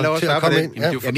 lov 0.04 0.20
til 0.20 0.28
at 0.28 0.42
komme 0.42 0.64
ind. 0.64 1.18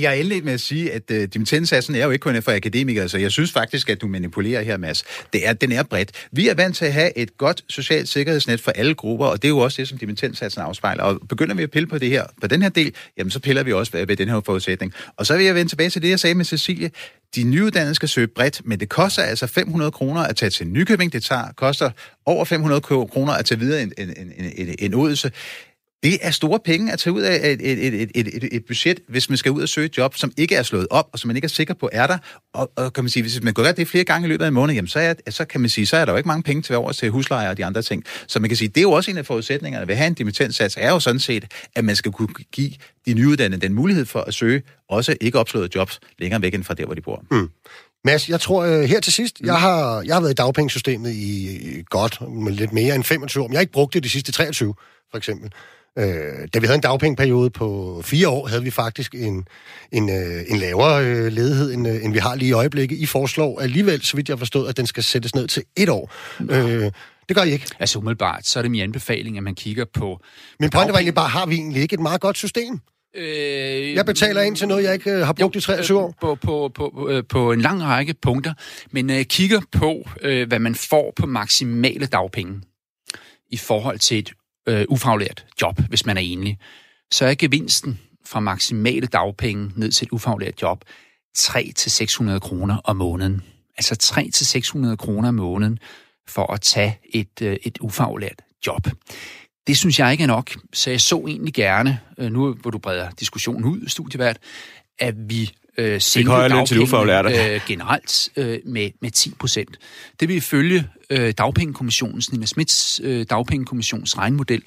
Jeg 0.00 0.10
er 0.10 0.12
endelig 0.12 0.44
med 0.44 0.52
at 0.52 0.60
sige, 0.60 0.92
at 0.92 1.02
uh, 1.10 1.16
dimittendsatsen 1.16 1.94
er 1.94 2.04
jo 2.04 2.10
ikke 2.10 2.22
kun 2.22 2.42
for 2.42 2.52
akademikere, 2.52 3.08
så 3.08 3.18
jeg 3.18 3.30
synes 3.30 3.52
faktisk, 3.52 3.90
skal 3.94 4.08
du 4.08 4.12
manipulerer 4.12 4.62
her, 4.62 4.76
Mads. 4.76 5.04
Det 5.32 5.48
er, 5.48 5.52
den 5.52 5.72
er 5.72 5.82
bredt. 5.82 6.28
Vi 6.32 6.48
er 6.48 6.54
vant 6.54 6.76
til 6.76 6.84
at 6.84 6.92
have 6.92 7.18
et 7.18 7.38
godt 7.38 7.64
socialt 7.68 8.08
sikkerhedsnet 8.08 8.60
for 8.60 8.70
alle 8.70 8.94
grupper, 8.94 9.26
og 9.26 9.42
det 9.42 9.48
er 9.48 9.50
jo 9.50 9.58
også 9.58 9.82
det, 9.82 9.88
som 9.88 9.98
dimittentsatsen 9.98 10.62
afspejler. 10.62 11.02
Og 11.02 11.20
begynder 11.28 11.54
vi 11.54 11.62
at 11.62 11.70
pille 11.70 11.86
på 11.86 11.98
det 11.98 12.10
her, 12.10 12.24
på 12.40 12.46
den 12.46 12.62
her 12.62 12.68
del, 12.68 12.94
jamen 13.18 13.30
så 13.30 13.40
piller 13.40 13.62
vi 13.62 13.72
også 13.72 13.92
ved, 13.92 14.06
ved 14.06 14.16
den 14.16 14.28
her 14.28 14.40
forudsætning. 14.46 14.92
Og 15.16 15.26
så 15.26 15.36
vil 15.36 15.46
jeg 15.46 15.54
vende 15.54 15.70
tilbage 15.70 15.90
til 15.90 16.02
det, 16.02 16.10
jeg 16.10 16.20
sagde 16.20 16.34
med 16.34 16.44
Cecilie. 16.44 16.90
De 17.34 17.42
nyuddannede 17.42 17.94
skal 17.94 18.08
søge 18.08 18.26
bredt, 18.26 18.60
men 18.64 18.80
det 18.80 18.88
koster 18.88 19.22
altså 19.22 19.46
500 19.46 19.90
kroner 19.90 20.20
at 20.22 20.36
tage 20.36 20.50
til 20.50 20.66
Nykøbing. 20.66 21.12
Det 21.12 21.22
tager, 21.22 21.52
koster 21.56 21.90
over 22.26 22.44
500 22.44 22.80
kroner 22.80 23.32
at 23.32 23.44
tage 23.44 23.58
videre 23.58 23.82
en, 23.82 23.92
en, 23.98 24.14
en, 24.16 24.52
en, 24.56 24.74
en 24.78 24.94
Odense 24.94 25.30
det 26.04 26.18
er 26.22 26.30
store 26.30 26.60
penge 26.64 26.92
at 26.92 26.98
tage 26.98 27.14
ud 27.14 27.22
af 27.22 27.36
et, 27.36 27.72
et, 27.72 27.86
et, 27.86 28.10
et, 28.14 28.26
et, 28.36 28.48
et 28.52 28.64
budget, 28.66 29.00
hvis 29.08 29.28
man 29.28 29.38
skal 29.38 29.52
ud 29.52 29.62
og 29.62 29.68
søge 29.68 29.84
et 29.84 29.98
job, 29.98 30.16
som 30.16 30.32
ikke 30.36 30.54
er 30.54 30.62
slået 30.62 30.86
op, 30.90 31.08
og 31.12 31.18
som 31.18 31.28
man 31.28 31.36
ikke 31.36 31.46
er 31.46 31.48
sikker 31.48 31.74
på 31.74 31.88
er 31.92 32.06
der. 32.06 32.18
Og, 32.54 32.70
og 32.76 32.92
kan 32.92 33.04
man 33.04 33.08
sige, 33.08 33.22
hvis 33.22 33.42
man 33.42 33.54
gør 33.54 33.72
det 33.72 33.88
flere 33.88 34.04
gange 34.04 34.26
i 34.26 34.28
løbet 34.28 34.44
af 34.44 34.48
en 34.48 34.54
måned, 34.54 34.74
jamen 34.74 34.88
så, 34.88 34.98
er, 34.98 35.14
så 35.30 35.44
kan 35.44 35.60
man 35.60 35.70
sige, 35.70 35.86
så 35.86 35.96
er 35.96 36.04
der 36.04 36.12
jo 36.12 36.16
ikke 36.16 36.26
mange 36.26 36.42
penge 36.42 36.62
til 36.62 36.76
over 36.76 36.92
til 36.92 37.10
husleje 37.10 37.50
og 37.50 37.56
de 37.56 37.64
andre 37.64 37.82
ting. 37.82 38.04
Så 38.26 38.40
man 38.40 38.50
kan 38.50 38.56
sige, 38.56 38.68
det 38.68 38.76
er 38.76 38.82
jo 38.82 38.92
også 38.92 39.10
en 39.10 39.18
af 39.18 39.26
forudsætningerne 39.26 39.86
ved 39.86 39.94
at 39.94 39.98
have 39.98 40.06
en 40.06 40.14
dimittentsats, 40.14 40.76
er 40.80 40.90
jo 40.90 41.00
sådan 41.00 41.20
set, 41.20 41.44
at 41.76 41.84
man 41.84 41.96
skal 41.96 42.12
kunne 42.12 42.28
give 42.52 42.70
de 43.06 43.14
nyuddannede 43.14 43.60
den 43.60 43.74
mulighed 43.74 44.06
for 44.06 44.20
at 44.20 44.34
søge 44.34 44.62
også 44.88 45.16
ikke 45.20 45.38
opslåede 45.38 45.68
jobs 45.74 46.00
længere 46.18 46.42
væk 46.42 46.54
end 46.54 46.64
fra 46.64 46.74
der, 46.74 46.84
hvor 46.84 46.94
de 46.94 47.00
bor. 47.00 47.24
Mm. 47.30 47.50
Mads, 48.04 48.28
jeg 48.28 48.40
tror 48.40 48.66
uh, 48.66 48.82
her 48.82 49.00
til 49.00 49.12
sidst, 49.12 49.40
mm. 49.40 49.46
jeg, 49.46 49.60
har, 49.60 50.02
jeg 50.02 50.14
har 50.14 50.20
været 50.20 50.32
i 50.32 50.34
dagpengesystemet 50.34 51.12
i 51.12 51.58
godt 51.90 52.18
med 52.30 52.52
lidt 52.52 52.72
mere 52.72 52.94
end 52.94 53.04
25 53.04 53.44
år, 53.44 53.48
men 53.48 53.52
jeg 53.52 53.58
har 53.58 53.62
ikke 53.62 53.72
brugt 53.72 53.94
det 53.94 54.04
de 54.04 54.08
sidste 54.08 54.32
23, 54.32 54.74
for 55.10 55.18
eksempel. 55.18 55.52
Øh, 55.98 56.48
da 56.54 56.58
vi 56.58 56.66
havde 56.66 56.74
en 56.74 56.80
dagpengeperiode 56.80 57.50
på 57.50 58.00
fire 58.04 58.28
år, 58.28 58.46
havde 58.46 58.62
vi 58.62 58.70
faktisk 58.70 59.14
en, 59.14 59.46
en, 59.92 60.10
øh, 60.10 60.42
en 60.48 60.56
lavere 60.56 61.04
øh, 61.04 61.32
ledighed, 61.32 61.72
end, 61.74 61.88
øh, 61.88 62.04
end 62.04 62.12
vi 62.12 62.18
har 62.18 62.34
lige 62.34 62.48
i 62.48 62.52
øjeblikket. 62.52 62.96
I 62.96 63.06
foreslår 63.06 63.60
alligevel, 63.60 64.02
så 64.02 64.16
vidt 64.16 64.28
jeg 64.28 64.38
forstået, 64.38 64.68
at 64.68 64.76
den 64.76 64.86
skal 64.86 65.02
sættes 65.02 65.34
ned 65.34 65.48
til 65.48 65.62
et 65.76 65.88
år. 65.88 66.12
Øh, 66.50 66.90
det 67.28 67.36
gør 67.36 67.42
I 67.42 67.50
ikke. 67.50 67.66
Altså 67.78 67.98
umiddelbart, 67.98 68.46
så 68.46 68.58
er 68.58 68.62
det 68.62 68.70
min 68.70 68.82
anbefaling, 68.82 69.36
at 69.36 69.42
man 69.42 69.54
kigger 69.54 69.84
på... 69.84 70.20
Min 70.60 70.70
pointe 70.70 70.92
var 70.92 70.98
egentlig 70.98 71.14
bare, 71.14 71.28
har 71.28 71.46
vi 71.46 71.54
egentlig 71.54 71.82
ikke 71.82 71.94
et 71.94 72.00
meget 72.00 72.20
godt 72.20 72.36
system? 72.36 72.80
Øh, 73.16 73.94
jeg 73.94 74.06
betaler 74.06 74.42
ind 74.42 74.56
til 74.56 74.68
noget, 74.68 74.84
jeg 74.84 74.94
ikke 74.94 75.10
øh, 75.10 75.26
har 75.26 75.32
brugt 75.32 75.54
jo, 75.54 75.58
i 75.58 75.62
23 75.62 76.00
år. 76.00 76.14
På, 76.20 76.34
på, 76.34 76.70
på, 76.74 77.08
øh, 77.10 77.24
på 77.28 77.52
en 77.52 77.60
lang 77.60 77.82
række 77.82 78.14
punkter, 78.22 78.54
men 78.90 79.10
øh, 79.10 79.24
kigger 79.24 79.60
på, 79.72 80.08
øh, 80.22 80.48
hvad 80.48 80.58
man 80.58 80.74
får 80.74 81.12
på 81.16 81.26
maksimale 81.26 82.06
dagpenge 82.06 82.60
i 83.50 83.56
forhold 83.56 83.98
til 83.98 84.18
et 84.18 84.32
øh, 84.66 84.84
ufaglært 84.88 85.46
job, 85.62 85.80
hvis 85.88 86.06
man 86.06 86.16
er 86.16 86.20
enlig, 86.20 86.58
så 87.10 87.26
er 87.26 87.34
gevinsten 87.34 88.00
fra 88.26 88.40
maksimale 88.40 89.06
dagpenge 89.06 89.72
ned 89.76 89.90
til 89.90 90.06
et 90.06 90.12
ufaglært 90.12 90.62
job 90.62 90.84
300-600 91.38 92.38
kroner 92.38 92.76
om 92.84 92.96
måneden. 92.96 93.42
Altså 93.76 94.14
300-600 94.90 94.96
kroner 94.96 95.28
om 95.28 95.34
måneden 95.34 95.78
for 96.28 96.52
at 96.52 96.60
tage 96.60 96.98
et, 97.12 97.42
øh, 97.42 97.56
et 97.62 97.78
ufaglært 97.80 98.42
job. 98.66 98.86
Det 99.66 99.76
synes 99.76 99.98
jeg 99.98 100.12
ikke 100.12 100.24
er 100.24 100.28
nok, 100.28 100.50
så 100.72 100.90
jeg 100.90 101.00
så 101.00 101.24
egentlig 101.28 101.54
gerne, 101.54 102.00
øh, 102.18 102.32
nu 102.32 102.54
hvor 102.54 102.70
du 102.70 102.78
breder 102.78 103.10
diskussionen 103.10 103.64
ud, 103.64 103.88
studievært, 103.88 104.38
at 104.98 105.14
vi 105.30 105.52
øh, 105.78 106.00
sænke 106.00 106.30
dagpengene 106.30 107.54
øh, 107.54 107.60
generelt 107.66 108.28
øh, 108.36 108.58
med, 108.64 108.90
med 109.00 109.10
10 109.10 109.34
procent. 109.38 109.78
Det 110.20 110.28
vil 110.28 110.36
ifølge 110.36 110.86
øh, 111.10 111.34
dagpengekommissionens, 111.38 112.32
Nina 112.32 112.46
Smits 112.46 113.00
øh, 113.04 113.26
dagpengekommissions 113.30 114.18
regnmodel, 114.18 114.62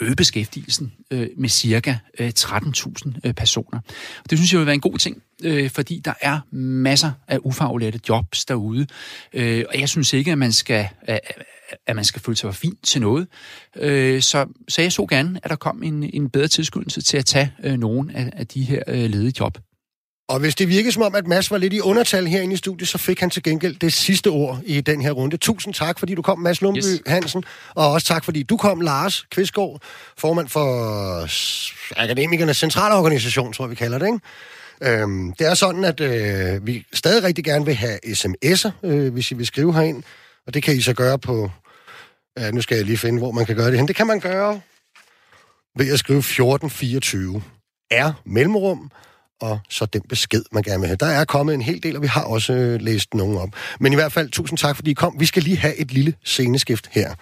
øge 0.00 0.16
beskæftigelsen 0.16 0.92
øh, 1.10 1.28
med 1.36 1.48
cirka 1.48 1.94
øh, 2.18 2.32
13.000 2.38 3.12
øh, 3.24 3.34
personer. 3.34 3.80
Og 4.24 4.30
det 4.30 4.38
synes 4.38 4.52
jeg 4.52 4.58
vil 4.58 4.66
være 4.66 4.74
en 4.74 4.80
god 4.80 4.98
ting, 4.98 5.22
øh, 5.44 5.70
fordi 5.70 6.00
der 6.04 6.14
er 6.20 6.40
masser 6.56 7.12
af 7.28 7.38
ufaglærte 7.42 8.00
jobs 8.08 8.44
derude, 8.44 8.86
øh, 9.32 9.64
og 9.68 9.80
jeg 9.80 9.88
synes 9.88 10.12
ikke, 10.12 10.32
at 10.32 10.38
man 10.38 10.52
skal... 10.52 10.88
Øh, 11.08 11.16
at 11.86 11.96
man 11.96 12.04
skal 12.04 12.22
føle 12.22 12.36
sig 12.36 12.54
for 12.54 12.60
fint 12.60 12.84
til 12.84 13.00
noget. 13.00 13.26
Øh, 13.76 14.22
så, 14.22 14.46
så 14.68 14.82
jeg 14.82 14.92
så 14.92 15.06
gerne, 15.06 15.40
at 15.42 15.50
der 15.50 15.56
kom 15.56 15.82
en, 15.82 16.10
en 16.14 16.30
bedre 16.30 16.48
tilskyndelse 16.48 17.00
til 17.00 17.16
at 17.16 17.26
tage 17.26 17.52
øh, 17.64 17.76
nogle 17.76 18.16
af, 18.16 18.30
af 18.32 18.46
de 18.46 18.62
her 18.62 18.82
øh, 18.86 19.10
ledige 19.10 19.32
job. 19.40 19.58
Og 20.28 20.40
hvis 20.40 20.54
det 20.54 20.68
virker 20.68 20.90
som 20.90 21.02
om, 21.02 21.14
at 21.14 21.26
Mads 21.26 21.50
var 21.50 21.58
lidt 21.58 21.72
i 21.72 21.80
undertal 21.80 22.26
herinde 22.26 22.54
i 22.54 22.56
studiet, 22.56 22.88
så 22.88 22.98
fik 22.98 23.20
han 23.20 23.30
til 23.30 23.42
gengæld 23.42 23.76
det 23.76 23.92
sidste 23.92 24.28
ord 24.28 24.60
i 24.64 24.80
den 24.80 25.00
her 25.00 25.12
runde. 25.12 25.36
Tusind 25.36 25.74
tak, 25.74 25.98
fordi 25.98 26.14
du 26.14 26.22
kom, 26.22 26.38
Mads 26.38 26.60
Lundby 26.60 26.78
yes. 26.78 27.02
Hansen. 27.06 27.44
Og 27.74 27.92
også 27.92 28.06
tak, 28.06 28.24
fordi 28.24 28.42
du 28.42 28.56
kom, 28.56 28.80
Lars 28.80 29.26
Kvistgaard, 29.30 29.82
formand 30.18 30.48
for 30.48 31.22
Akademikernes 31.96 32.56
Centralorganisation, 32.56 33.52
tror 33.52 33.64
jeg, 33.64 33.70
vi 33.70 33.74
kalder 33.74 33.98
det, 33.98 34.06
ikke? 34.06 35.00
Øhm, 35.00 35.32
det 35.32 35.46
er 35.46 35.54
sådan, 35.54 35.84
at 35.84 36.00
øh, 36.00 36.66
vi 36.66 36.86
stadig 36.92 37.22
rigtig 37.22 37.44
gerne 37.44 37.64
vil 37.64 37.74
have 37.74 37.98
sms'er, 38.06 38.70
øh, 38.82 39.12
hvis 39.12 39.30
I 39.30 39.34
vil 39.34 39.46
skrive 39.46 39.74
herind. 39.74 40.02
Og 40.46 40.54
det 40.54 40.62
kan 40.62 40.76
I 40.76 40.80
så 40.80 40.94
gøre 40.94 41.18
på... 41.18 41.50
Øh, 42.38 42.52
nu 42.52 42.60
skal 42.60 42.76
jeg 42.76 42.84
lige 42.84 42.98
finde, 42.98 43.18
hvor 43.18 43.32
man 43.32 43.46
kan 43.46 43.56
gøre 43.56 43.70
det 43.70 43.78
hen. 43.78 43.88
Det 43.88 43.96
kan 43.96 44.06
man 44.06 44.20
gøre 44.20 44.60
ved 45.78 45.92
at 45.92 45.98
skrive 45.98 46.18
1424. 46.18 47.42
Er 47.90 48.12
mellemrum 48.24 48.90
og 49.40 49.58
så 49.68 49.86
den 49.86 50.02
besked, 50.08 50.42
man 50.52 50.62
gerne 50.62 50.80
vil 50.80 50.86
have. 50.86 50.96
Der 50.96 51.06
er 51.06 51.24
kommet 51.24 51.54
en 51.54 51.62
hel 51.62 51.82
del, 51.82 51.96
og 51.96 52.02
vi 52.02 52.06
har 52.06 52.22
også 52.22 52.52
øh, 52.52 52.80
læst 52.80 53.14
nogen 53.14 53.38
op. 53.38 53.48
Men 53.80 53.92
i 53.92 53.96
hvert 53.96 54.12
fald, 54.12 54.30
tusind 54.30 54.58
tak, 54.58 54.76
fordi 54.76 54.90
I 54.90 54.94
kom. 54.94 55.16
Vi 55.18 55.26
skal 55.26 55.42
lige 55.42 55.56
have 55.56 55.76
et 55.76 55.92
lille 55.92 56.14
sceneskift 56.24 56.88
her. 56.92 57.14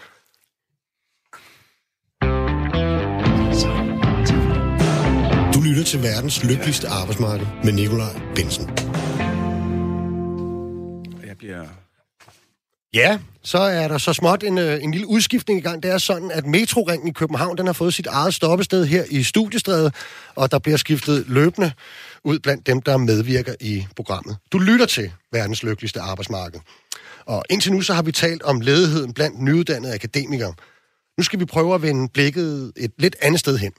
Du 5.55 5.61
lytter 5.61 5.85
til 5.87 6.03
verdens 6.03 6.45
lykkeligste 6.45 6.89
arbejdsmarked 6.89 7.47
med 7.65 7.73
Nikolaj 7.73 8.21
Bensen. 8.35 8.71
Ja, 12.95 13.19
så 13.43 13.59
er 13.59 13.89
der 13.89 13.99
så 13.99 14.13
småt 14.13 14.43
en, 14.43 14.59
øh, 14.59 14.83
en 14.83 14.91
lille 14.91 15.07
udskiftning 15.07 15.59
i 15.61 15.63
gang. 15.63 15.83
Det 15.83 15.91
er 15.91 15.99
sådan, 15.99 16.31
at 16.31 16.47
metroringen 16.47 17.09
i 17.09 17.13
København, 17.13 17.59
den 17.59 17.67
har 17.67 17.73
fået 17.73 17.95
sit 17.95 18.07
eget 18.07 18.35
stoppested 18.35 18.87
her 18.87 19.05
i 19.11 19.23
Studiestræde, 19.23 19.93
og 20.35 20.51
der 20.51 20.59
bliver 20.59 20.77
skiftet 20.77 21.25
løbende 21.29 21.73
ud 22.25 22.39
blandt 22.39 22.67
dem, 22.67 22.83
der 22.83 22.97
medvirker 22.97 23.55
i 23.61 23.87
programmet. 23.97 24.37
Du 24.53 24.59
lytter 24.59 24.87
til 24.87 25.13
verdens 25.33 25.63
lykkeligste 25.63 26.01
arbejdsmarked. 26.01 26.61
Og 27.27 27.45
indtil 27.51 27.73
nu 27.73 27.81
så 27.81 27.95
har 27.95 28.03
vi 28.03 28.13
talt 28.13 28.43
om 28.43 28.61
ledigheden 28.61 29.13
blandt 29.13 29.43
nyuddannede 29.43 29.95
akademikere. 29.95 30.55
Nu 31.19 31.23
skal 31.23 31.41
vi 31.41 31.45
prøve 31.45 31.75
at 31.75 31.83
vende 31.83 32.09
blikket 32.09 32.73
et 32.77 32.93
lidt 32.99 33.17
andet 33.23 33.41
sted 33.41 33.59
hen, 33.59 33.73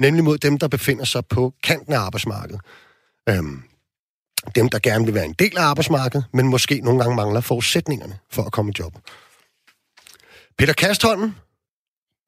nemlig 0.00 0.24
mod 0.24 0.38
dem, 0.38 0.58
der 0.58 0.68
befinder 0.68 1.04
sig 1.04 1.26
på 1.26 1.54
kanten 1.62 1.92
af 1.92 1.98
arbejdsmarkedet. 1.98 2.60
Øhm, 3.28 3.62
dem, 4.54 4.68
der 4.68 4.78
gerne 4.78 5.04
vil 5.04 5.14
være 5.14 5.24
en 5.24 5.34
del 5.38 5.58
af 5.58 5.62
arbejdsmarkedet, 5.62 6.24
men 6.32 6.46
måske 6.46 6.80
nogle 6.80 7.00
gange 7.00 7.16
mangler 7.16 7.40
forudsætningerne 7.40 8.18
for 8.30 8.42
at 8.42 8.52
komme 8.52 8.70
i 8.70 8.74
job. 8.78 8.94
Peter 10.58 10.72
Kastholm, 10.72 11.34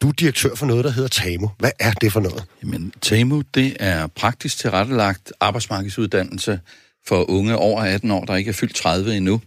du 0.03 0.09
er 0.09 0.13
direktør 0.13 0.55
for 0.55 0.67
noget, 0.67 0.85
der 0.85 0.91
hedder 0.91 1.09
TAMU. 1.09 1.51
Hvad 1.59 1.71
er 1.81 1.93
det 1.93 2.13
for 2.13 2.21
noget? 2.21 2.45
Jamen, 2.63 2.93
TAMU, 3.01 3.43
det 3.55 3.77
er 3.81 4.07
praktisk 4.07 4.59
tilrettelagt 4.59 5.33
arbejdsmarkedsuddannelse 5.41 6.61
for 7.07 7.31
unge 7.31 7.57
over 7.57 7.83
18 7.83 8.11
år, 8.11 8.25
der 8.25 8.37
ikke 8.37 8.49
er 8.49 8.53
fyldt 8.53 8.75
30 8.75 9.17
endnu. 9.17 9.41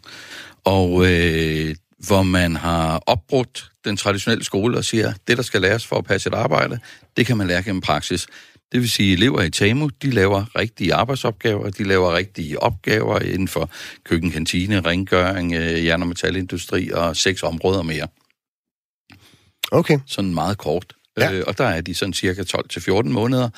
Og 0.63 1.05
øh, 1.05 1.75
hvor 2.07 2.23
man 2.23 2.55
har 2.55 2.97
opbrudt 3.05 3.71
den 3.85 3.97
traditionelle 3.97 4.45
skole 4.45 4.77
og 4.77 4.85
siger, 4.85 5.13
det, 5.27 5.37
der 5.37 5.43
skal 5.43 5.61
læres 5.61 5.87
for 5.87 5.95
at 5.95 6.05
passe 6.05 6.29
et 6.29 6.33
arbejde, 6.33 6.79
det 7.17 7.25
kan 7.25 7.37
man 7.37 7.47
lære 7.47 7.63
gennem 7.63 7.81
praksis. 7.81 8.27
Det 8.75 8.81
vil 8.81 8.91
sige, 8.91 9.11
at 9.11 9.17
elever 9.17 9.41
i 9.41 9.49
TAMU, 9.49 9.87
de 10.01 10.11
laver 10.11 10.57
rigtige 10.59 10.93
arbejdsopgaver, 10.93 11.69
de 11.69 11.83
laver 11.83 12.15
rigtige 12.15 12.63
opgaver 12.63 13.19
inden 13.19 13.47
for 13.47 13.69
køkken, 14.03 14.31
kantine, 14.31 14.81
rengøring, 14.81 15.53
øh, 15.53 15.85
jern- 15.85 16.01
og 16.01 16.07
metalindustri 16.07 16.89
og 16.89 17.15
seks 17.15 17.43
områder 17.43 17.81
mere. 17.81 18.07
Okay. 19.71 19.99
Sådan 20.05 20.33
meget 20.33 20.57
kort. 20.57 20.93
Ja. 21.17 21.33
Øh, 21.33 21.43
og 21.47 21.57
der 21.57 21.65
er 21.65 21.81
de 21.81 21.93
sådan 21.93 22.13
cirka 22.13 22.43
12-14 22.43 23.09
måneder. 23.09 23.49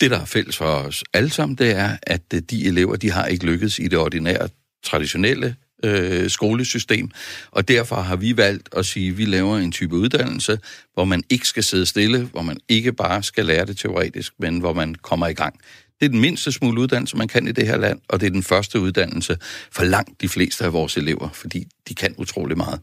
Det, 0.00 0.10
der 0.10 0.20
er 0.20 0.24
fælles 0.24 0.56
for 0.56 0.64
os 0.64 1.04
alle 1.14 1.30
sammen, 1.30 1.58
det 1.58 1.70
er, 1.70 1.96
at 2.02 2.22
øh, 2.34 2.42
de 2.50 2.66
elever, 2.66 2.96
de 2.96 3.10
har 3.10 3.26
ikke 3.26 3.46
lykkedes 3.46 3.78
i 3.78 3.88
det 3.88 3.98
ordinære, 3.98 4.48
traditionelle 4.84 5.56
øh, 5.84 6.30
skolesystem, 6.30 7.10
og 7.50 7.68
derfor 7.68 7.96
har 7.96 8.16
vi 8.16 8.36
valgt 8.36 8.68
at 8.76 8.86
sige, 8.86 9.08
at 9.08 9.18
vi 9.18 9.24
laver 9.24 9.58
en 9.58 9.72
type 9.72 9.94
uddannelse, 9.96 10.58
hvor 10.94 11.04
man 11.04 11.22
ikke 11.30 11.48
skal 11.48 11.64
sidde 11.64 11.86
stille, 11.86 12.24
hvor 12.24 12.42
man 12.42 12.58
ikke 12.68 12.92
bare 12.92 13.22
skal 13.22 13.46
lære 13.46 13.66
det 13.66 13.78
teoretisk, 13.78 14.32
men 14.38 14.60
hvor 14.60 14.72
man 14.72 14.94
kommer 14.94 15.26
i 15.26 15.32
gang. 15.34 15.54
Det 16.00 16.06
er 16.06 16.10
den 16.10 16.20
mindste 16.20 16.52
smule 16.52 16.80
uddannelse, 16.80 17.16
man 17.16 17.28
kan 17.28 17.48
i 17.48 17.52
det 17.52 17.66
her 17.66 17.76
land, 17.76 18.00
og 18.08 18.20
det 18.20 18.26
er 18.26 18.30
den 18.30 18.42
første 18.42 18.80
uddannelse 18.80 19.36
for 19.72 19.84
langt 19.84 20.20
de 20.20 20.28
fleste 20.28 20.64
af 20.64 20.72
vores 20.72 20.96
elever, 20.96 21.28
fordi 21.32 21.66
de 21.88 21.94
kan 21.94 22.14
utrolig 22.18 22.56
meget. 22.56 22.80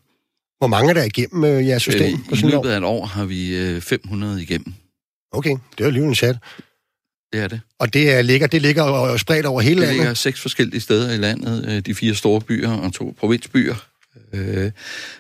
Hvor 0.58 0.68
mange 0.68 0.90
er 0.90 0.94
der 0.94 1.04
igennem 1.04 1.44
øh, 1.44 1.68
jeres 1.68 1.82
system? 1.82 2.20
Øh, 2.32 2.38
I 2.38 2.42
løbet 2.42 2.70
af 2.70 2.78
et 2.78 2.84
år 2.84 3.06
har 3.06 3.26
vi 3.26 3.58
øh, 3.58 3.82
500 3.82 4.42
igennem. 4.42 4.74
Okay, 5.32 5.58
det 5.78 5.86
er 5.86 5.90
lige 5.90 6.06
en 6.06 6.16
chat. 6.16 6.38
Det 7.36 7.44
er 7.44 7.48
det. 7.48 7.62
Og 7.80 7.94
det 7.94 8.14
er, 8.14 8.22
ligger, 8.22 8.48
det 8.48 8.62
ligger 8.62 8.84
og 8.84 9.20
spredt 9.20 9.46
over 9.46 9.62
hele 9.62 9.76
det 9.76 9.80
landet? 9.82 9.94
Det 9.94 10.02
ligger 10.02 10.14
seks 10.14 10.42
forskellige 10.42 10.82
steder 10.82 11.14
i 11.14 11.18
landet. 11.18 11.66
Øh, 11.70 11.80
de 11.80 11.96
fire 11.96 12.16
store 12.16 12.42
byer 12.42 12.72
og 12.72 12.94
to 12.94 13.16
provinsbyer. 13.20 13.76
Øh, 14.34 14.72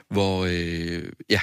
hvor, 0.09 0.45
øh, 0.45 1.03
ja, 1.29 1.39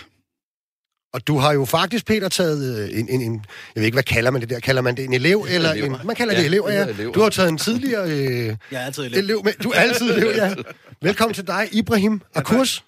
og 1.14 1.26
du 1.26 1.38
har 1.38 1.52
jo 1.52 1.64
faktisk, 1.64 2.06
Peter, 2.06 2.28
taget 2.28 2.78
øh, 2.78 2.98
en, 2.98 3.08
en, 3.08 3.20
en... 3.22 3.44
Jeg 3.74 3.80
ved 3.80 3.84
ikke, 3.84 3.94
hvad 3.94 4.02
kalder 4.02 4.30
man 4.30 4.40
det 4.40 4.50
der? 4.50 4.60
Kalder 4.60 4.82
man 4.82 4.96
det 4.96 5.04
en 5.04 5.14
elev? 5.14 5.46
Eller 5.48 5.72
en, 5.72 5.96
man 6.04 6.16
kalder 6.16 6.34
ja, 6.34 6.38
det 6.38 6.46
elever, 6.46 6.72
ja. 6.72 6.86
Du 7.14 7.20
har 7.20 7.28
taget 7.28 7.48
en 7.48 7.58
tidligere... 7.58 8.10
Øh, 8.10 8.46
jeg 8.46 8.56
er 8.70 8.78
altid 8.78 9.04
elev. 9.04 9.18
elev 9.18 9.44
med, 9.44 9.52
du 9.62 9.70
er 9.70 9.74
altid 9.74 10.10
elev, 10.10 10.30
ja. 10.36 10.54
Velkommen 11.02 11.34
til 11.34 11.46
dig, 11.46 11.68
Ibrahim 11.72 12.20
Akurs. 12.34 12.84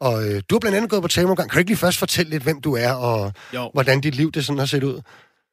Og 0.00 0.28
øh, 0.28 0.42
du 0.50 0.54
har 0.54 0.60
blandt 0.60 0.76
andet 0.76 0.90
gået 0.90 1.02
på 1.02 1.08
Tamergang. 1.08 1.50
Kan 1.50 1.56
du 1.56 1.58
ikke 1.58 1.70
lige 1.70 1.78
først 1.78 1.98
fortælle 1.98 2.30
lidt, 2.30 2.42
hvem 2.42 2.60
du 2.60 2.74
er, 2.74 2.92
og 2.92 3.32
jo. 3.54 3.70
hvordan 3.72 4.00
dit 4.00 4.14
liv 4.14 4.32
det 4.32 4.44
sådan 4.44 4.58
har 4.58 4.66
set 4.66 4.82
ud? 4.84 5.00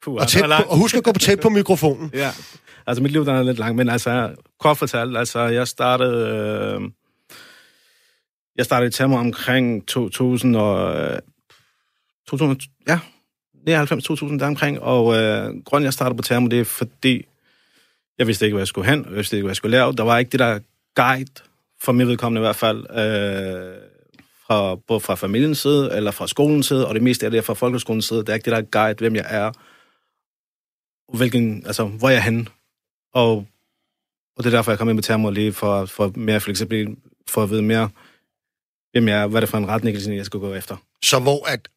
Puh, 0.03 0.13
og, 0.13 0.27
tæt 0.27 0.43
på, 0.43 0.63
og 0.69 0.77
husk 0.77 0.95
at 0.95 1.03
gå 1.03 1.11
på 1.11 1.19
tæt 1.19 1.39
på 1.39 1.49
mikrofonen. 1.49 2.11
ja, 2.23 2.31
altså 2.87 3.03
mit 3.03 3.11
liv 3.11 3.25
der 3.25 3.33
er 3.33 3.43
lidt 3.43 3.57
langt, 3.57 3.75
men 3.75 3.89
altså 3.89 4.35
kort 4.59 4.77
fortalt, 4.77 5.17
altså 5.17 5.39
jeg 5.39 5.67
startede... 5.67 6.27
Øh, 6.79 6.81
jeg 8.55 8.65
startede 8.65 8.87
i 8.87 8.91
Tamer 8.91 9.19
omkring 9.19 9.87
2000 9.87 10.55
og... 10.55 10.97
Øh, 10.97 11.19
2000, 12.27 12.61
ja, 12.87 12.99
99-2000 13.69 14.43
omkring, 14.43 14.81
og 14.81 15.15
øh, 15.15 15.53
grunden 15.65 15.85
jeg 15.85 15.93
startede 15.93 16.17
på 16.17 16.23
Thermo, 16.23 16.47
det 16.47 16.59
er 16.59 16.65
fordi, 16.65 17.25
jeg 18.17 18.27
vidste 18.27 18.45
ikke, 18.45 18.55
hvad 18.55 18.61
jeg 18.61 18.67
skulle 18.67 18.89
hen, 18.89 19.05
jeg 19.09 19.15
vidste 19.15 19.35
ikke, 19.35 19.43
hvad 19.43 19.51
jeg 19.51 19.55
skulle 19.55 19.77
lave. 19.77 19.93
Der 19.93 20.03
var 20.03 20.17
ikke 20.17 20.31
det 20.31 20.39
der 20.39 20.59
guide, 20.95 21.31
for 21.81 21.91
mit 21.91 22.07
vedkommende 22.07 22.39
i 22.39 22.45
hvert 22.45 22.55
fald, 22.55 22.79
øh, 22.79 23.75
fra, 24.47 24.75
både 24.75 24.99
fra 24.99 25.15
familiens 25.15 25.57
side, 25.57 25.95
eller 25.95 26.11
fra 26.11 26.27
skolens 26.27 26.65
side, 26.65 26.87
og 26.87 26.95
det 26.95 27.03
meste 27.03 27.25
af 27.25 27.31
det 27.31 27.37
er 27.37 27.41
fra 27.41 27.53
folkeskolens 27.53 28.05
side. 28.05 28.23
Der 28.23 28.31
er 28.31 28.35
ikke 28.35 28.51
det 28.51 28.57
der 28.57 28.61
guide, 28.61 28.99
hvem 28.99 29.15
jeg 29.15 29.25
er, 29.29 29.51
hvilken, 31.13 31.63
altså, 31.65 31.85
hvor 31.85 32.09
jeg 32.09 32.17
er 32.17 32.21
henne. 32.21 32.45
Og, 33.13 33.31
og 34.37 34.43
det 34.43 34.45
er 34.45 34.57
derfor, 34.57 34.71
jeg 34.71 34.79
kom 34.79 34.89
ind 34.89 34.95
med 34.95 35.03
Thermo 35.03 35.29
lige 35.29 35.53
for, 35.53 35.85
for 35.85 36.11
mere 36.15 36.39
fleksibilitet, 36.39 36.97
for 37.29 37.43
at 37.43 37.49
vide 37.49 37.61
mere, 37.61 37.89
hvem 38.91 39.07
jeg 39.07 39.21
er, 39.21 39.27
hvad 39.27 39.41
det 39.41 39.47
er 39.47 39.51
for 39.51 39.57
en 39.57 39.67
retning, 39.67 40.15
jeg 40.17 40.25
skal 40.25 40.39
gå 40.39 40.53
efter. 40.53 40.75
Så 41.03 41.19
hvor 41.19 41.49
at 41.49 41.67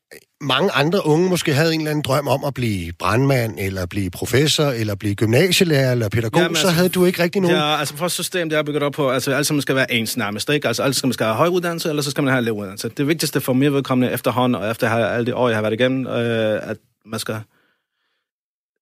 mange 0.41 0.71
andre 0.71 1.07
unge 1.07 1.29
måske 1.29 1.55
havde 1.55 1.75
en 1.75 1.81
eller 1.81 1.91
anden 1.91 2.03
drøm 2.03 2.29
om 2.29 2.45
at 2.45 2.55
blive 2.55 2.93
brandmand, 2.99 3.59
eller 3.59 3.87
blive 3.87 4.11
professor, 4.11 4.65
eller 4.65 4.95
blive 4.95 5.15
gymnasielærer, 5.15 5.93
eller 5.93 6.09
pædagog, 6.09 6.43
Jamen, 6.43 6.57
så 6.57 6.61
altså, 6.61 6.77
havde 6.77 6.89
du 6.89 7.05
ikke 7.05 7.23
rigtig 7.23 7.43
nogen... 7.43 7.57
Ja, 7.57 7.79
altså 7.79 7.97
for 7.97 8.09
system, 8.09 8.49
det 8.49 8.59
er 8.59 8.63
bygget 8.63 8.83
op 8.83 8.93
på, 8.93 9.11
altså 9.11 9.35
alt 9.35 9.47
sammen 9.47 9.63
skal 9.63 9.75
være 9.75 9.93
ens 9.93 10.17
nærmest, 10.17 10.49
ikke? 10.49 10.69
Altså 10.69 10.83
alt 10.83 10.97
skal 10.97 11.07
man 11.07 11.13
skal 11.13 11.27
have 11.27 11.37
høj 11.37 11.49
uddannelse, 11.49 11.89
eller 11.89 12.03
så 12.03 12.11
skal 12.11 12.25
man 12.25 12.33
have 12.33 12.45
lav 12.45 12.55
uddannelse. 12.55 12.89
Det 12.89 13.07
vigtigste 13.07 13.41
for 13.41 13.53
mig 13.53 13.73
vedkommende 13.73 14.13
efterhånden, 14.13 14.63
og 14.63 14.71
efter 14.71 14.91
alle 14.91 15.27
de 15.27 15.35
år, 15.35 15.49
jeg 15.49 15.57
har 15.57 15.63
været 15.63 15.75
igennem, 15.75 16.07
øh, 16.07 16.71
at 16.71 16.77
man 17.07 17.21
skal 17.21 17.41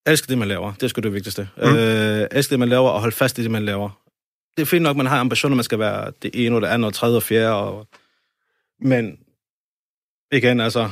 elske 0.05 0.27
det, 0.27 0.37
man 0.37 0.47
laver. 0.47 0.73
Det 0.73 0.83
er 0.83 0.87
sgu 0.87 1.01
det 1.01 1.13
vigtigste. 1.13 1.49
Mm. 1.57 1.63
Øh, 1.63 2.27
elske 2.31 2.51
det, 2.51 2.59
man 2.59 2.69
laver, 2.69 2.89
og 2.89 2.99
holde 2.99 3.15
fast 3.15 3.37
i 3.39 3.43
det, 3.43 3.51
man 3.51 3.65
laver. 3.65 3.89
Det 4.57 4.61
er 4.61 4.65
fint 4.65 4.83
nok, 4.83 4.97
man 4.97 5.05
har 5.05 5.19
ambitioner, 5.19 5.55
man 5.55 5.63
skal 5.63 5.79
være 5.79 6.11
det 6.21 6.31
ene, 6.33 6.55
og 6.55 6.61
det 6.61 6.67
andet, 6.67 6.87
og 6.87 6.93
tredje 6.93 7.15
og 7.15 7.23
fjerde, 7.23 7.53
og... 7.53 7.87
men 8.81 9.17
igen, 10.31 10.59
altså, 10.59 10.89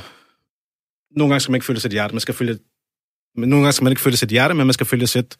nogle 1.10 1.32
gange 1.32 1.40
skal 1.40 1.50
man 1.52 1.56
ikke 1.56 1.66
følge 1.66 1.80
sit 1.80 1.92
hjerte, 1.92 2.14
man 2.14 2.20
skal 2.20 2.34
følge... 2.34 2.58
Men 3.34 3.48
nogle 3.48 3.64
gange 3.64 3.72
skal 3.72 3.84
man 3.84 3.92
ikke 3.92 4.02
følge 4.02 4.16
sit 4.16 4.28
hjerte, 4.28 4.54
men 4.54 4.66
man 4.66 4.74
skal 4.74 4.86
følge 4.86 5.06
sit 5.06 5.36